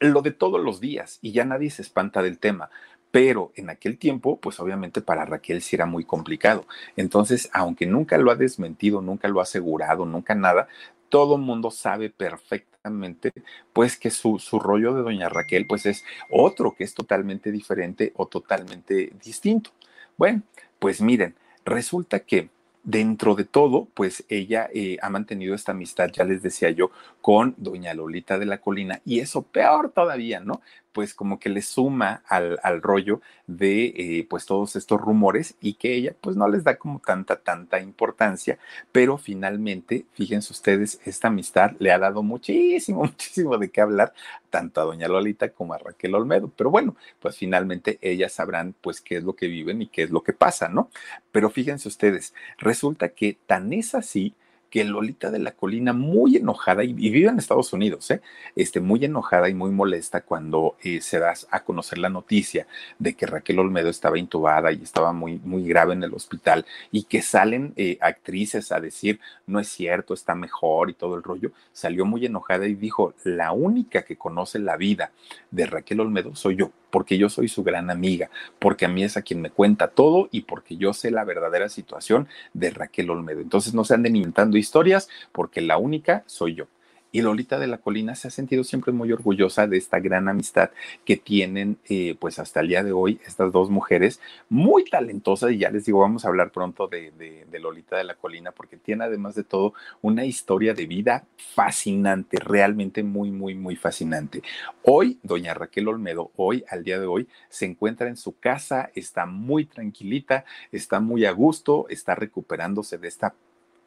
lo 0.00 0.22
de 0.22 0.32
todos 0.32 0.60
los 0.60 0.80
días 0.80 1.20
y 1.22 1.30
ya 1.30 1.44
nadie 1.44 1.70
se 1.70 1.82
espanta 1.82 2.22
del 2.22 2.38
tema 2.38 2.70
pero 3.12 3.52
en 3.54 3.70
aquel 3.70 3.98
tiempo, 3.98 4.40
pues 4.40 4.58
obviamente 4.58 5.02
para 5.02 5.26
Raquel 5.26 5.62
sí 5.62 5.76
era 5.76 5.86
muy 5.86 6.04
complicado. 6.04 6.66
Entonces, 6.96 7.50
aunque 7.52 7.86
nunca 7.86 8.18
lo 8.18 8.32
ha 8.32 8.36
desmentido, 8.36 9.02
nunca 9.02 9.28
lo 9.28 9.38
ha 9.38 9.44
asegurado, 9.44 10.06
nunca 10.06 10.34
nada, 10.34 10.66
todo 11.10 11.36
el 11.36 11.42
mundo 11.42 11.70
sabe 11.70 12.08
perfectamente, 12.08 13.32
pues 13.74 13.98
que 13.98 14.10
su, 14.10 14.38
su 14.38 14.58
rollo 14.58 14.94
de 14.94 15.02
doña 15.02 15.28
Raquel, 15.28 15.66
pues 15.66 15.84
es 15.84 16.04
otro 16.30 16.74
que 16.74 16.84
es 16.84 16.94
totalmente 16.94 17.52
diferente 17.52 18.12
o 18.16 18.26
totalmente 18.26 19.12
distinto. 19.22 19.70
Bueno, 20.16 20.42
pues 20.78 21.02
miren, 21.02 21.34
resulta 21.66 22.20
que 22.20 22.48
dentro 22.82 23.34
de 23.34 23.44
todo, 23.44 23.88
pues 23.94 24.24
ella 24.28 24.68
eh, 24.74 24.96
ha 25.02 25.10
mantenido 25.10 25.54
esta 25.54 25.72
amistad, 25.72 26.10
ya 26.12 26.24
les 26.24 26.42
decía 26.42 26.70
yo, 26.70 26.90
con 27.20 27.54
doña 27.58 27.94
Lolita 27.94 28.38
de 28.38 28.46
la 28.46 28.58
Colina, 28.58 29.00
y 29.04 29.20
eso 29.20 29.42
peor 29.42 29.90
todavía, 29.90 30.40
¿no? 30.40 30.62
Pues 30.92 31.14
como 31.14 31.38
que 31.38 31.48
le 31.48 31.62
suma 31.62 32.22
al, 32.26 32.82
rollo 32.82 33.20
de 33.46 33.86
eh, 33.96 34.26
pues 34.28 34.46
todos 34.46 34.76
estos 34.76 35.00
rumores 35.00 35.56
y 35.60 35.74
que 35.74 35.94
ella 35.94 36.14
pues 36.20 36.36
no 36.36 36.48
les 36.48 36.64
da 36.64 36.76
como 36.76 37.00
tanta, 37.00 37.36
tanta 37.36 37.80
importancia, 37.80 38.58
pero 38.92 39.18
finalmente, 39.18 40.06
fíjense 40.12 40.52
ustedes, 40.52 41.00
esta 41.04 41.28
amistad 41.28 41.72
le 41.78 41.92
ha 41.92 41.98
dado 41.98 42.22
muchísimo, 42.22 43.00
muchísimo 43.04 43.58
de 43.58 43.70
qué 43.70 43.80
hablar 43.80 44.12
tanto 44.50 44.80
a 44.80 44.84
doña 44.84 45.08
Lolita 45.08 45.50
como 45.50 45.74
a 45.74 45.78
Raquel 45.78 46.14
Olmedo, 46.14 46.50
pero 46.56 46.70
bueno, 46.70 46.96
pues 47.20 47.36
finalmente 47.36 47.98
ellas 48.02 48.32
sabrán 48.32 48.74
pues 48.80 49.00
qué 49.00 49.16
es 49.16 49.24
lo 49.24 49.34
que 49.34 49.48
viven 49.48 49.82
y 49.82 49.88
qué 49.88 50.02
es 50.02 50.10
lo 50.10 50.22
que 50.22 50.32
pasa, 50.32 50.68
¿no? 50.68 50.90
Pero 51.30 51.50
fíjense 51.50 51.88
ustedes, 51.88 52.34
resulta 52.58 53.10
que 53.10 53.38
tan 53.46 53.72
es 53.72 53.94
así 53.94 54.34
que 54.72 54.84
Lolita 54.84 55.30
de 55.30 55.38
la 55.38 55.52
Colina, 55.52 55.92
muy 55.92 56.38
enojada, 56.38 56.82
y, 56.82 56.94
vive 56.94 57.28
en 57.28 57.38
Estados 57.38 57.74
Unidos, 57.74 58.10
¿eh? 58.10 58.22
este, 58.56 58.80
muy 58.80 59.04
enojada 59.04 59.50
y 59.50 59.54
muy 59.54 59.70
molesta 59.70 60.22
cuando 60.22 60.76
eh, 60.82 61.02
se 61.02 61.18
da 61.18 61.34
a 61.50 61.62
conocer 61.62 61.98
la 61.98 62.08
noticia 62.08 62.66
de 62.98 63.12
que 63.12 63.26
Raquel 63.26 63.58
Olmedo 63.58 63.90
estaba 63.90 64.18
intubada 64.18 64.72
y 64.72 64.82
estaba 64.82 65.12
muy, 65.12 65.38
muy 65.44 65.68
grave 65.68 65.92
en 65.92 66.02
el 66.02 66.14
hospital 66.14 66.64
y 66.90 67.02
que 67.02 67.20
salen 67.20 67.74
eh, 67.76 67.98
actrices 68.00 68.72
a 68.72 68.80
decir, 68.80 69.20
no 69.46 69.60
es 69.60 69.68
cierto, 69.68 70.14
está 70.14 70.34
mejor 70.34 70.88
y 70.88 70.94
todo 70.94 71.16
el 71.16 71.22
rollo, 71.22 71.52
salió 71.74 72.06
muy 72.06 72.24
enojada 72.24 72.66
y 72.66 72.74
dijo, 72.74 73.12
la 73.24 73.52
única 73.52 74.06
que 74.06 74.16
conoce 74.16 74.58
la 74.58 74.78
vida 74.78 75.12
de 75.50 75.66
Raquel 75.66 76.00
Olmedo 76.00 76.34
soy 76.34 76.56
yo 76.56 76.70
porque 76.92 77.16
yo 77.16 77.30
soy 77.30 77.48
su 77.48 77.64
gran 77.64 77.90
amiga, 77.90 78.30
porque 78.58 78.84
a 78.84 78.88
mí 78.88 79.02
es 79.02 79.16
a 79.16 79.22
quien 79.22 79.40
me 79.40 79.50
cuenta 79.50 79.88
todo 79.88 80.28
y 80.30 80.42
porque 80.42 80.76
yo 80.76 80.92
sé 80.92 81.10
la 81.10 81.24
verdadera 81.24 81.70
situación 81.70 82.28
de 82.52 82.70
Raquel 82.70 83.08
Olmedo. 83.08 83.40
Entonces 83.40 83.72
no 83.72 83.82
se 83.82 83.94
anden 83.94 84.14
inventando 84.14 84.58
historias 84.58 85.08
porque 85.32 85.62
la 85.62 85.78
única 85.78 86.22
soy 86.26 86.54
yo. 86.54 86.66
Y 87.14 87.20
Lolita 87.20 87.58
de 87.58 87.66
la 87.66 87.76
Colina 87.76 88.14
se 88.14 88.28
ha 88.28 88.30
sentido 88.30 88.64
siempre 88.64 88.90
muy 88.90 89.12
orgullosa 89.12 89.66
de 89.66 89.76
esta 89.76 90.00
gran 90.00 90.30
amistad 90.30 90.70
que 91.04 91.18
tienen, 91.18 91.76
eh, 91.90 92.16
pues 92.18 92.38
hasta 92.38 92.60
el 92.60 92.68
día 92.68 92.82
de 92.82 92.92
hoy, 92.92 93.20
estas 93.26 93.52
dos 93.52 93.68
mujeres 93.68 94.18
muy 94.48 94.84
talentosas. 94.86 95.52
Y 95.52 95.58
ya 95.58 95.70
les 95.70 95.84
digo, 95.84 96.00
vamos 96.00 96.24
a 96.24 96.28
hablar 96.28 96.52
pronto 96.52 96.86
de, 96.88 97.12
de, 97.12 97.60
Lolita 97.60 97.98
de 97.98 98.04
la 98.04 98.14
Colina, 98.14 98.52
porque 98.52 98.78
tiene 98.78 99.04
además 99.04 99.34
de 99.34 99.44
todo 99.44 99.74
una 100.00 100.24
historia 100.24 100.72
de 100.72 100.86
vida 100.86 101.26
fascinante, 101.36 102.38
realmente 102.38 103.02
muy, 103.02 103.30
muy, 103.30 103.54
muy 103.54 103.76
fascinante. 103.76 104.42
Hoy, 104.82 105.18
doña 105.22 105.52
Raquel 105.52 105.88
Olmedo, 105.88 106.30
hoy, 106.36 106.64
al 106.70 106.82
día 106.82 106.98
de 106.98 107.06
hoy, 107.06 107.28
se 107.50 107.66
encuentra 107.66 108.08
en 108.08 108.16
su 108.16 108.38
casa, 108.38 108.90
está 108.94 109.26
muy 109.26 109.66
tranquilita, 109.66 110.46
está 110.72 110.98
muy 110.98 111.26
a 111.26 111.32
gusto, 111.32 111.86
está 111.90 112.14
recuperándose 112.14 112.96
de 112.96 113.08
esta 113.08 113.34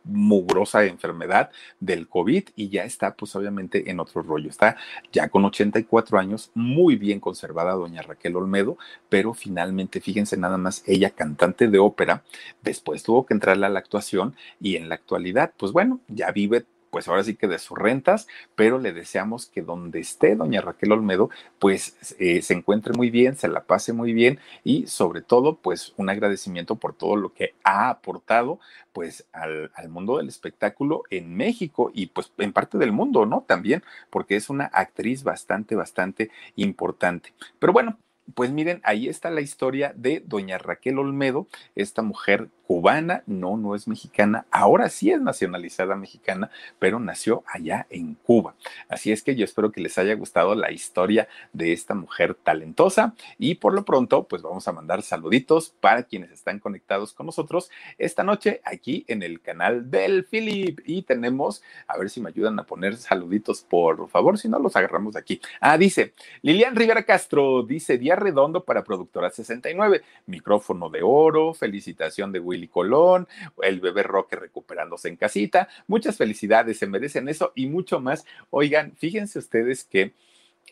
mugrosa 0.06 0.86
enfermedad 0.86 1.52
del 1.80 2.08
COVID 2.08 2.50
y 2.56 2.70
ya 2.70 2.84
está 2.84 3.16
pues 3.16 3.36
obviamente 3.36 3.90
en 3.90 4.00
otro 4.00 4.22
rollo. 4.22 4.50
Está 4.50 4.78
ya 5.12 5.30
con 5.30 5.46
84 5.46 6.18
años, 6.20 6.52
muy 6.54 6.96
bien 6.96 7.20
conservada 7.20 7.74
doña 7.74 8.02
Raquel 8.02 8.36
Olmedo, 8.36 8.78
pero 9.10 9.34
finalmente 9.34 10.02
fíjense 10.02 10.38
nada 10.38 10.58
más, 10.58 10.84
ella 10.86 11.10
cantante 11.10 11.68
de 11.68 11.80
ópera, 11.80 12.24
después 12.62 13.04
tuvo 13.04 13.26
que 13.26 13.34
entrarle 13.34 13.66
a 13.66 13.70
la 13.70 13.80
actuación 13.80 14.36
y 14.60 14.76
en 14.76 14.90
la 14.90 14.96
actualidad 14.96 15.54
pues 15.58 15.72
bueno, 15.72 16.00
ya 16.08 16.32
vive 16.32 16.66
pues 16.96 17.10
ahora 17.10 17.26
sí 17.26 17.36
que 17.36 17.50
de 17.50 17.60
sus 17.60 17.78
rentas, 17.78 18.26
pero 18.56 18.80
le 18.80 18.94
deseamos 18.94 19.48
que 19.48 19.62
donde 19.62 20.00
esté 20.00 20.38
doña 20.38 20.62
Raquel 20.62 20.94
Olmedo, 20.94 21.30
pues 21.60 21.98
eh, 22.20 22.42
se 22.42 22.54
encuentre 22.54 22.94
muy 22.94 23.10
bien, 23.10 23.36
se 23.36 23.50
la 23.50 23.66
pase 23.66 23.92
muy 23.92 24.14
bien 24.14 24.40
y 24.64 24.88
sobre 24.88 25.22
todo, 25.22 25.58
pues 25.58 25.94
un 25.98 26.10
agradecimiento 26.10 26.78
por 26.78 26.94
todo 26.94 27.18
lo 27.18 27.34
que 27.34 27.54
ha 27.66 27.90
aportado 27.90 28.62
pues 28.94 29.26
al, 29.34 29.72
al 29.76 29.90
mundo 29.90 30.20
del 30.20 30.30
espectáculo 30.30 31.04
en 31.10 31.36
México 31.36 31.92
y 31.94 32.06
pues 32.06 32.32
en 32.38 32.54
parte 32.54 32.78
del 32.78 32.94
mundo, 32.94 33.26
¿no? 33.26 33.44
También, 33.46 33.84
porque 34.10 34.38
es 34.38 34.50
una 34.50 34.68
actriz 34.68 35.24
bastante, 35.24 35.76
bastante 35.76 36.32
importante. 36.56 37.34
Pero 37.60 37.74
bueno, 37.74 37.98
pues 38.34 38.52
miren, 38.52 38.82
ahí 38.84 39.08
está 39.08 39.30
la 39.30 39.42
historia 39.42 39.94
de 39.96 40.24
doña 40.26 40.58
Raquel 40.58 41.00
Olmedo, 41.00 41.48
esta 41.76 42.02
mujer 42.02 42.50
cubana, 42.68 43.24
no, 43.28 43.58
no 43.58 43.76
es 43.76 43.88
mexicana, 43.88 44.46
ahora 44.50 44.90
sí 44.90 45.12
es 45.12 45.22
nacionalizada 45.22 45.96
mexicana, 45.96 46.50
pero 46.80 47.00
nació 47.00 47.44
allá 47.46 47.86
en 47.90 48.16
Cuba. 48.16 48.56
Así 48.90 49.12
es 49.12 49.22
que 49.22 49.36
yo 49.36 49.46
espero 49.46 49.72
que 49.72 49.82
les 49.82 49.98
haya 49.98 50.16
gustado 50.16 50.56
la 50.56 50.72
historia 50.72 51.28
de 51.54 51.74
esta 51.74 51.94
mujer 51.94 52.34
talentosa 52.34 53.14
y 53.38 53.56
por 53.56 53.74
lo 53.74 53.86
pronto, 53.86 54.24
pues 54.24 54.42
vamos 54.42 54.68
a 54.68 54.72
mandar 54.72 55.04
saluditos 55.04 55.76
para 55.80 56.04
quienes 56.04 56.32
están 56.32 56.60
conectados 56.60 57.14
con 57.14 57.28
nosotros 57.28 57.70
esta 57.98 58.24
noche 58.24 58.62
aquí 58.64 59.06
en 59.08 59.22
el 59.22 59.42
canal 59.42 59.92
del 59.92 60.26
Philip 60.26 60.80
y 60.86 61.04
tenemos, 61.04 61.62
a 61.88 61.98
ver 61.98 62.10
si 62.10 62.20
me 62.20 62.30
ayudan 62.30 62.58
a 62.60 62.64
poner 62.64 62.98
saluditos 62.98 63.62
por 63.62 64.10
favor, 64.10 64.40
si 64.40 64.50
no 64.50 64.58
los 64.60 64.76
agarramos 64.76 65.14
de 65.14 65.20
aquí. 65.20 65.40
Ah, 65.60 65.78
dice 65.78 66.14
Lilian 66.42 66.76
Rivera 66.76 67.04
Castro, 67.04 67.64
dice 67.64 67.98
redondo 68.16 68.64
para 68.64 68.84
productora 68.84 69.30
69, 69.30 70.02
micrófono 70.26 70.90
de 70.90 71.02
oro, 71.04 71.54
felicitación 71.54 72.32
de 72.32 72.40
Willy 72.40 72.68
Colón, 72.68 73.28
el 73.62 73.80
bebé 73.80 74.04
Roque 74.04 74.36
recuperándose 74.36 75.10
en 75.10 75.16
casita. 75.16 75.68
Muchas 75.88 76.18
felicidades, 76.18 76.78
se 76.78 76.88
merecen 76.88 77.30
eso 77.30 77.52
y 77.56 77.68
mucho 77.68 78.00
más. 78.00 78.26
Oigan, 78.50 78.94
fíjense 78.98 79.40
ustedes 79.40 79.84
que 79.84 80.14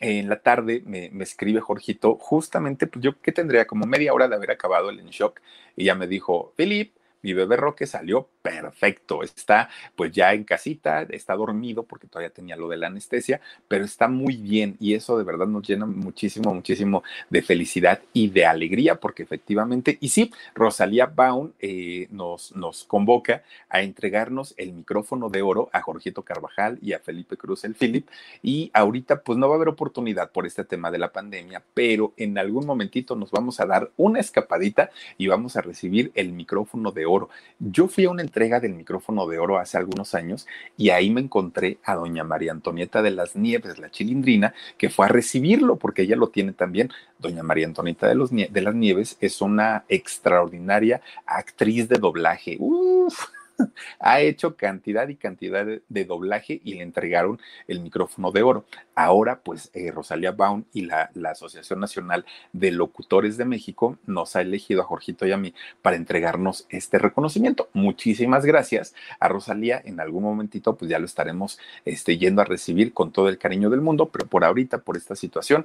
en 0.00 0.28
la 0.28 0.40
tarde 0.40 0.82
me, 0.84 1.10
me, 1.10 1.24
escribe 1.24 1.60
Jorgito, 1.60 2.16
justamente, 2.16 2.86
pues 2.86 3.02
yo 3.02 3.20
que 3.20 3.32
tendría 3.32 3.66
como 3.66 3.86
media 3.86 4.12
hora 4.12 4.26
de 4.26 4.34
haber 4.34 4.50
acabado 4.50 4.90
el 4.90 4.98
en 4.98 5.06
shock, 5.06 5.40
y 5.76 5.84
ya 5.84 5.94
me 5.94 6.08
dijo, 6.08 6.52
Filip, 6.56 6.94
mi 7.24 7.32
bebé 7.32 7.56
Roque 7.56 7.86
salió 7.86 8.28
perfecto, 8.42 9.22
está 9.22 9.70
pues 9.96 10.12
ya 10.12 10.34
en 10.34 10.44
casita, 10.44 11.04
está 11.08 11.34
dormido 11.34 11.84
porque 11.84 12.06
todavía 12.06 12.28
tenía 12.28 12.54
lo 12.54 12.68
de 12.68 12.76
la 12.76 12.88
anestesia, 12.88 13.40
pero 13.66 13.86
está 13.86 14.08
muy 14.08 14.36
bien 14.36 14.76
y 14.78 14.92
eso 14.92 15.16
de 15.16 15.24
verdad 15.24 15.46
nos 15.46 15.66
llena 15.66 15.86
muchísimo, 15.86 16.52
muchísimo 16.52 17.02
de 17.30 17.40
felicidad 17.40 18.02
y 18.12 18.28
de 18.28 18.44
alegría 18.44 18.96
porque 18.96 19.22
efectivamente, 19.22 19.96
y 20.02 20.10
sí, 20.10 20.30
Rosalía 20.54 21.06
Baun 21.06 21.54
eh, 21.60 22.08
nos, 22.10 22.54
nos 22.54 22.84
convoca 22.84 23.42
a 23.70 23.80
entregarnos 23.80 24.52
el 24.58 24.74
micrófono 24.74 25.30
de 25.30 25.40
oro 25.40 25.70
a 25.72 25.80
Jorgito 25.80 26.24
Carvajal 26.24 26.78
y 26.82 26.92
a 26.92 26.98
Felipe 26.98 27.38
Cruz, 27.38 27.64
el 27.64 27.74
Philip, 27.74 28.06
y 28.42 28.70
ahorita 28.74 29.22
pues 29.22 29.38
no 29.38 29.48
va 29.48 29.54
a 29.54 29.56
haber 29.56 29.68
oportunidad 29.68 30.30
por 30.30 30.46
este 30.46 30.64
tema 30.64 30.90
de 30.90 30.98
la 30.98 31.10
pandemia, 31.10 31.62
pero 31.72 32.12
en 32.18 32.36
algún 32.36 32.66
momentito 32.66 33.16
nos 33.16 33.30
vamos 33.30 33.60
a 33.60 33.64
dar 33.64 33.90
una 33.96 34.20
escapadita 34.20 34.90
y 35.16 35.28
vamos 35.28 35.56
a 35.56 35.62
recibir 35.62 36.12
el 36.14 36.34
micrófono 36.34 36.92
de 36.92 37.06
oro 37.06 37.13
Yo 37.58 37.88
fui 37.88 38.04
a 38.04 38.10
una 38.10 38.22
entrega 38.22 38.60
del 38.60 38.74
micrófono 38.74 39.26
de 39.26 39.38
oro 39.38 39.58
hace 39.58 39.76
algunos 39.76 40.14
años 40.14 40.46
y 40.76 40.90
ahí 40.90 41.10
me 41.10 41.20
encontré 41.20 41.78
a 41.84 41.94
doña 41.94 42.24
María 42.24 42.52
Antonieta 42.52 43.02
de 43.02 43.10
las 43.10 43.36
Nieves, 43.36 43.78
la 43.78 43.90
chilindrina, 43.90 44.54
que 44.76 44.90
fue 44.90 45.06
a 45.06 45.08
recibirlo 45.08 45.76
porque 45.76 46.02
ella 46.02 46.16
lo 46.16 46.28
tiene 46.28 46.52
también. 46.52 46.90
Doña 47.18 47.42
María 47.42 47.66
Antonieta 47.66 48.08
de, 48.08 48.48
de 48.50 48.60
las 48.60 48.74
Nieves 48.74 49.16
es 49.20 49.40
una 49.40 49.84
extraordinaria 49.88 51.00
actriz 51.26 51.88
de 51.88 51.98
doblaje. 51.98 52.56
Uf 52.58 53.26
ha 53.98 54.20
hecho 54.20 54.56
cantidad 54.56 55.08
y 55.08 55.16
cantidad 55.16 55.66
de, 55.66 56.04
doblaje 56.04 56.60
y 56.64 56.74
le 56.74 56.82
entregaron 56.82 57.40
el 57.68 57.80
micrófono 57.80 58.30
de 58.30 58.42
oro. 58.42 58.64
Ahora, 58.94 59.40
pues 59.40 59.70
eh, 59.74 59.90
Rosalía 59.90 60.32
Baum 60.32 60.64
y 60.72 60.82
la, 60.82 61.10
Asociación 61.24 61.80
Nacional 61.80 62.24
de 62.52 62.70
Locutores 62.70 63.36
de 63.36 63.44
México 63.44 63.98
nos 64.06 64.36
ha 64.36 64.42
elegido 64.42 64.82
a 64.82 64.84
Jorgito 64.84 65.26
y 65.26 65.32
a 65.32 65.36
mí 65.36 65.54
para 65.82 65.96
entregarnos 65.96 66.66
este 66.68 66.98
reconocimiento. 66.98 67.68
Muchísimas 67.72 68.44
gracias 68.44 68.94
a 69.18 69.28
Rosalía. 69.28 69.80
En 69.84 70.00
algún 70.00 70.22
momentito, 70.22 70.76
pues 70.76 70.90
ya 70.90 70.98
lo 70.98 71.06
estaremos 71.06 71.58
este, 71.84 72.18
yendo 72.18 72.42
a 72.42 72.44
recibir 72.44 72.92
con 72.92 73.12
todo 73.12 73.28
el 73.28 73.38
cariño 73.38 73.70
del 73.70 73.80
mundo, 73.80 74.10
pero 74.10 74.26
por 74.26 74.44
ahorita, 74.44 74.78
por 74.78 74.96
esta 74.96 75.16
situación, 75.16 75.64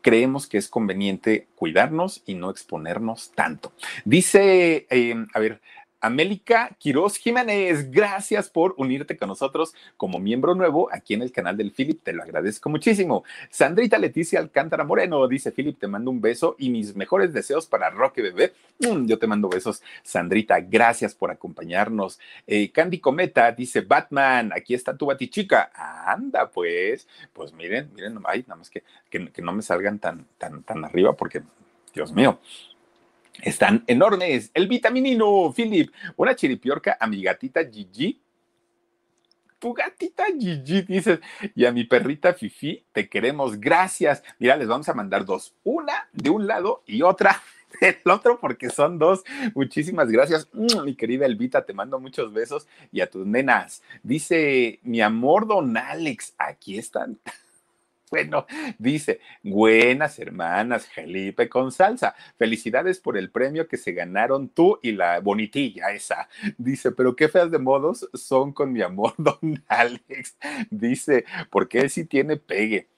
creemos 0.00 0.46
que 0.46 0.58
es 0.58 0.68
conveniente 0.68 1.46
cuidarnos 1.54 2.22
y 2.26 2.34
no 2.34 2.50
exponernos 2.50 3.32
tanto. 3.32 3.72
Dice, 4.04 4.86
eh, 4.90 5.26
a 5.34 5.38
ver, 5.38 5.60
América 6.00 6.74
Quiroz 6.78 7.16
Jiménez, 7.16 7.90
gracias 7.90 8.48
por 8.48 8.74
unirte 8.78 9.16
con 9.16 9.28
nosotros 9.28 9.74
como 9.96 10.18
miembro 10.18 10.54
nuevo 10.54 10.88
aquí 10.92 11.14
en 11.14 11.22
el 11.22 11.32
canal 11.32 11.56
del 11.56 11.72
Philip, 11.72 12.02
te 12.02 12.12
lo 12.12 12.22
agradezco 12.22 12.70
muchísimo. 12.70 13.24
Sandrita 13.50 13.98
Leticia 13.98 14.38
Alcántara 14.38 14.84
Moreno 14.84 15.26
dice, 15.28 15.52
Philip, 15.52 15.78
te 15.78 15.86
mando 15.86 16.10
un 16.10 16.20
beso 16.20 16.56
y 16.58 16.70
mis 16.70 16.96
mejores 16.96 17.32
deseos 17.32 17.66
para 17.66 17.90
Roque 17.90 18.22
Bebé. 18.22 18.52
Mm, 18.78 19.06
yo 19.06 19.18
te 19.18 19.26
mando 19.26 19.48
besos, 19.48 19.82
Sandrita, 20.02 20.60
gracias 20.60 21.14
por 21.14 21.30
acompañarnos. 21.30 22.18
Eh, 22.46 22.70
Candy 22.70 22.98
Cometa 22.98 23.52
dice, 23.52 23.82
Batman, 23.82 24.52
aquí 24.54 24.74
está 24.74 24.96
tu 24.96 25.06
batichica. 25.06 25.70
Anda, 26.06 26.50
pues, 26.50 27.06
pues 27.32 27.52
miren, 27.52 27.90
miren, 27.94 28.18
ay, 28.24 28.44
nada 28.46 28.56
más 28.56 28.70
que, 28.70 28.82
que, 29.10 29.30
que 29.30 29.42
no 29.42 29.52
me 29.52 29.62
salgan 29.62 29.98
tan, 29.98 30.26
tan, 30.38 30.62
tan 30.62 30.84
arriba 30.84 31.12
porque, 31.12 31.42
Dios 31.92 32.12
mío. 32.12 32.38
Están 33.42 33.84
enormes. 33.86 34.50
El 34.54 34.68
vitaminino, 34.68 35.52
Philip. 35.54 35.92
Una 36.16 36.34
chiripiorca 36.34 36.96
a 37.00 37.06
mi 37.06 37.22
gatita 37.22 37.64
Gigi. 37.64 38.20
Tu 39.58 39.74
gatita 39.74 40.24
Gigi, 40.38 40.82
dices. 40.82 41.20
Y 41.54 41.64
a 41.64 41.72
mi 41.72 41.84
perrita 41.84 42.34
Fifi, 42.34 42.84
te 42.92 43.08
queremos. 43.08 43.60
Gracias. 43.60 44.22
Mira, 44.38 44.56
les 44.56 44.68
vamos 44.68 44.88
a 44.88 44.94
mandar 44.94 45.24
dos. 45.24 45.54
Una 45.64 46.08
de 46.12 46.30
un 46.30 46.46
lado 46.46 46.82
y 46.86 47.02
otra 47.02 47.40
del 47.80 47.98
otro 48.06 48.38
porque 48.40 48.70
son 48.70 48.98
dos. 48.98 49.22
Muchísimas 49.54 50.08
gracias, 50.10 50.48
mi 50.52 50.94
querida 50.94 51.26
Elvita, 51.26 51.64
te 51.64 51.72
mando 51.72 52.00
muchos 52.00 52.32
besos 52.32 52.66
y 52.92 53.00
a 53.00 53.10
tus 53.10 53.26
nenas. 53.26 53.82
Dice 54.02 54.80
mi 54.82 55.00
amor, 55.00 55.46
don 55.46 55.76
Alex, 55.76 56.34
aquí 56.38 56.78
están. 56.78 57.18
Bueno, 58.10 58.44
dice, 58.78 59.20
buenas 59.44 60.18
hermanas, 60.18 60.86
Felipe 60.88 61.48
con 61.48 61.70
salsa. 61.70 62.16
Felicidades 62.36 62.98
por 62.98 63.16
el 63.16 63.30
premio 63.30 63.68
que 63.68 63.76
se 63.76 63.92
ganaron 63.92 64.48
tú 64.48 64.80
y 64.82 64.92
la 64.92 65.20
bonitilla 65.20 65.92
esa. 65.92 66.28
Dice, 66.58 66.90
pero 66.90 67.14
qué 67.14 67.28
feas 67.28 67.52
de 67.52 67.60
modos 67.60 68.08
son 68.12 68.52
con 68.52 68.72
mi 68.72 68.82
amor, 68.82 69.14
don 69.18 69.62
Alex. 69.68 70.36
Dice, 70.70 71.24
porque 71.50 71.78
él 71.80 71.90
sí 71.90 72.04
tiene 72.04 72.36
pegue 72.36 72.88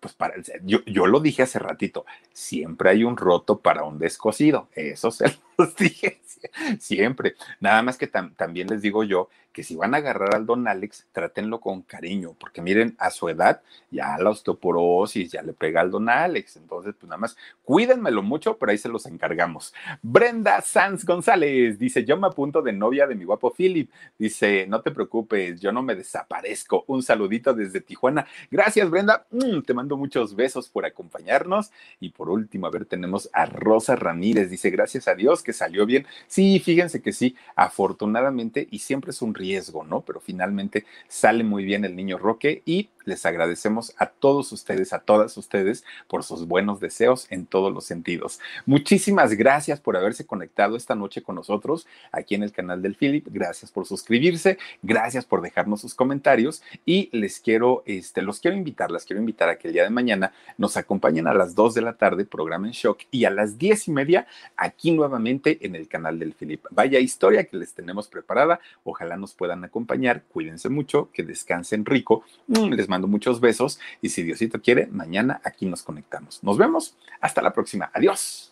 pues 0.00 0.14
para 0.14 0.34
yo, 0.64 0.84
yo 0.84 1.06
lo 1.06 1.20
dije 1.20 1.44
hace 1.44 1.60
ratito, 1.60 2.04
siempre 2.32 2.90
hay 2.90 3.04
un 3.04 3.16
roto 3.16 3.60
para 3.60 3.84
un 3.84 4.00
descosido, 4.00 4.68
eso 4.74 5.12
se 5.12 5.26
los 5.58 5.76
dije 5.76 6.21
siempre. 6.78 7.34
Nada 7.60 7.82
más 7.82 7.96
que 7.98 8.06
también 8.06 8.68
les 8.68 8.82
digo 8.82 9.04
yo 9.04 9.28
que 9.52 9.62
si 9.62 9.76
van 9.76 9.94
a 9.94 9.98
agarrar 9.98 10.34
al 10.34 10.46
don 10.46 10.66
Alex, 10.66 11.06
trátenlo 11.12 11.60
con 11.60 11.82
cariño, 11.82 12.34
porque 12.38 12.62
miren, 12.62 12.96
a 12.98 13.10
su 13.10 13.28
edad 13.28 13.62
ya 13.90 14.16
la 14.18 14.30
osteoporosis 14.30 15.32
ya 15.32 15.42
le 15.42 15.52
pega 15.52 15.80
al 15.80 15.90
don 15.90 16.08
Alex. 16.08 16.56
Entonces, 16.56 16.94
pues 16.98 17.08
nada 17.08 17.18
más 17.18 17.36
cuídenmelo 17.62 18.22
mucho, 18.22 18.56
pero 18.56 18.72
ahí 18.72 18.78
se 18.78 18.88
los 18.88 19.06
encargamos. 19.06 19.74
Brenda 20.00 20.60
Sanz 20.62 21.04
González 21.04 21.78
dice: 21.78 22.04
Yo 22.04 22.16
me 22.16 22.26
apunto 22.26 22.62
de 22.62 22.72
novia 22.72 23.06
de 23.06 23.14
mi 23.14 23.24
guapo 23.24 23.52
Philip. 23.52 23.90
Dice: 24.18 24.66
No 24.66 24.80
te 24.80 24.90
preocupes, 24.90 25.60
yo 25.60 25.72
no 25.72 25.82
me 25.82 25.94
desaparezco. 25.94 26.84
Un 26.86 27.02
saludito 27.02 27.52
desde 27.52 27.80
Tijuana. 27.80 28.26
Gracias, 28.50 28.88
Brenda. 28.90 29.26
Mm, 29.30 29.60
te 29.60 29.74
mando 29.74 29.96
muchos 29.96 30.34
besos 30.34 30.68
por 30.68 30.86
acompañarnos. 30.86 31.70
Y 32.00 32.10
por 32.10 32.30
último, 32.30 32.66
a 32.66 32.70
ver, 32.70 32.86
tenemos 32.86 33.28
a 33.32 33.44
Rosa 33.46 33.96
Ramírez. 33.96 34.50
Dice: 34.50 34.70
Gracias 34.70 35.08
a 35.08 35.14
Dios 35.14 35.42
que 35.42 35.52
salió 35.52 35.84
bien. 35.84 36.06
Sí, 36.28 36.58
fíjense 36.60 37.02
que 37.02 37.12
sí, 37.12 37.36
afortunadamente, 37.56 38.66
y 38.70 38.78
siempre 38.80 39.10
es 39.10 39.22
un 39.22 39.34
riesgo, 39.34 39.84
¿no? 39.84 40.00
Pero 40.02 40.20
finalmente 40.20 40.84
sale 41.08 41.44
muy 41.44 41.64
bien 41.64 41.84
el 41.84 41.96
niño 41.96 42.18
Roque 42.18 42.62
y 42.64 42.90
les 43.04 43.24
agradecemos 43.26 43.94
a 43.98 44.06
todos 44.06 44.52
ustedes, 44.52 44.92
a 44.92 45.00
todas 45.00 45.36
ustedes, 45.36 45.84
por 46.08 46.24
sus 46.24 46.46
buenos 46.46 46.80
deseos 46.80 47.26
en 47.30 47.46
todos 47.46 47.72
los 47.72 47.84
sentidos. 47.84 48.40
Muchísimas 48.66 49.34
gracias 49.34 49.80
por 49.80 49.96
haberse 49.96 50.26
conectado 50.26 50.76
esta 50.76 50.94
noche 50.94 51.22
con 51.22 51.36
nosotros 51.36 51.86
aquí 52.10 52.34
en 52.34 52.42
el 52.42 52.52
canal 52.52 52.82
del 52.82 52.94
Philip. 52.94 53.26
Gracias 53.30 53.70
por 53.70 53.86
suscribirse, 53.86 54.58
gracias 54.82 55.24
por 55.24 55.42
dejarnos 55.42 55.80
sus 55.80 55.94
comentarios 55.94 56.62
y 56.84 57.08
les 57.12 57.40
quiero, 57.40 57.82
este, 57.86 58.22
los 58.22 58.40
quiero 58.40 58.56
invitar, 58.56 58.90
las 58.90 59.04
quiero 59.04 59.20
invitar 59.20 59.48
a 59.48 59.56
que 59.56 59.68
el 59.68 59.74
día 59.74 59.84
de 59.84 59.90
mañana 59.90 60.32
nos 60.58 60.76
acompañen 60.76 61.26
a 61.26 61.34
las 61.34 61.54
2 61.54 61.74
de 61.74 61.82
la 61.82 61.94
tarde, 61.94 62.24
programa 62.24 62.66
en 62.66 62.72
shock, 62.72 63.00
y 63.10 63.24
a 63.24 63.30
las 63.30 63.58
10 63.58 63.88
y 63.88 63.90
media 63.90 64.26
aquí 64.56 64.92
nuevamente 64.92 65.58
en 65.62 65.74
el 65.74 65.88
canal 65.88 66.18
del 66.18 66.34
Philip. 66.34 66.64
Vaya 66.70 66.98
historia 66.98 67.44
que 67.44 67.56
les 67.56 67.74
tenemos 67.74 68.08
preparada. 68.08 68.60
Ojalá 68.84 69.16
nos 69.16 69.34
puedan 69.34 69.64
acompañar. 69.64 70.22
Cuídense 70.32 70.68
mucho, 70.68 71.10
que 71.12 71.22
descansen 71.22 71.84
rico. 71.84 72.24
Mm, 72.46 72.72
les 72.72 72.88
mando 72.92 73.08
muchos 73.08 73.40
besos 73.40 73.80
y 74.02 74.10
si 74.10 74.22
Diosito 74.22 74.60
quiere, 74.60 74.86
mañana 74.86 75.40
aquí 75.44 75.64
nos 75.64 75.82
conectamos. 75.82 76.42
Nos 76.44 76.58
vemos. 76.58 76.94
Hasta 77.20 77.40
la 77.40 77.52
próxima. 77.54 77.90
Adiós. 77.94 78.51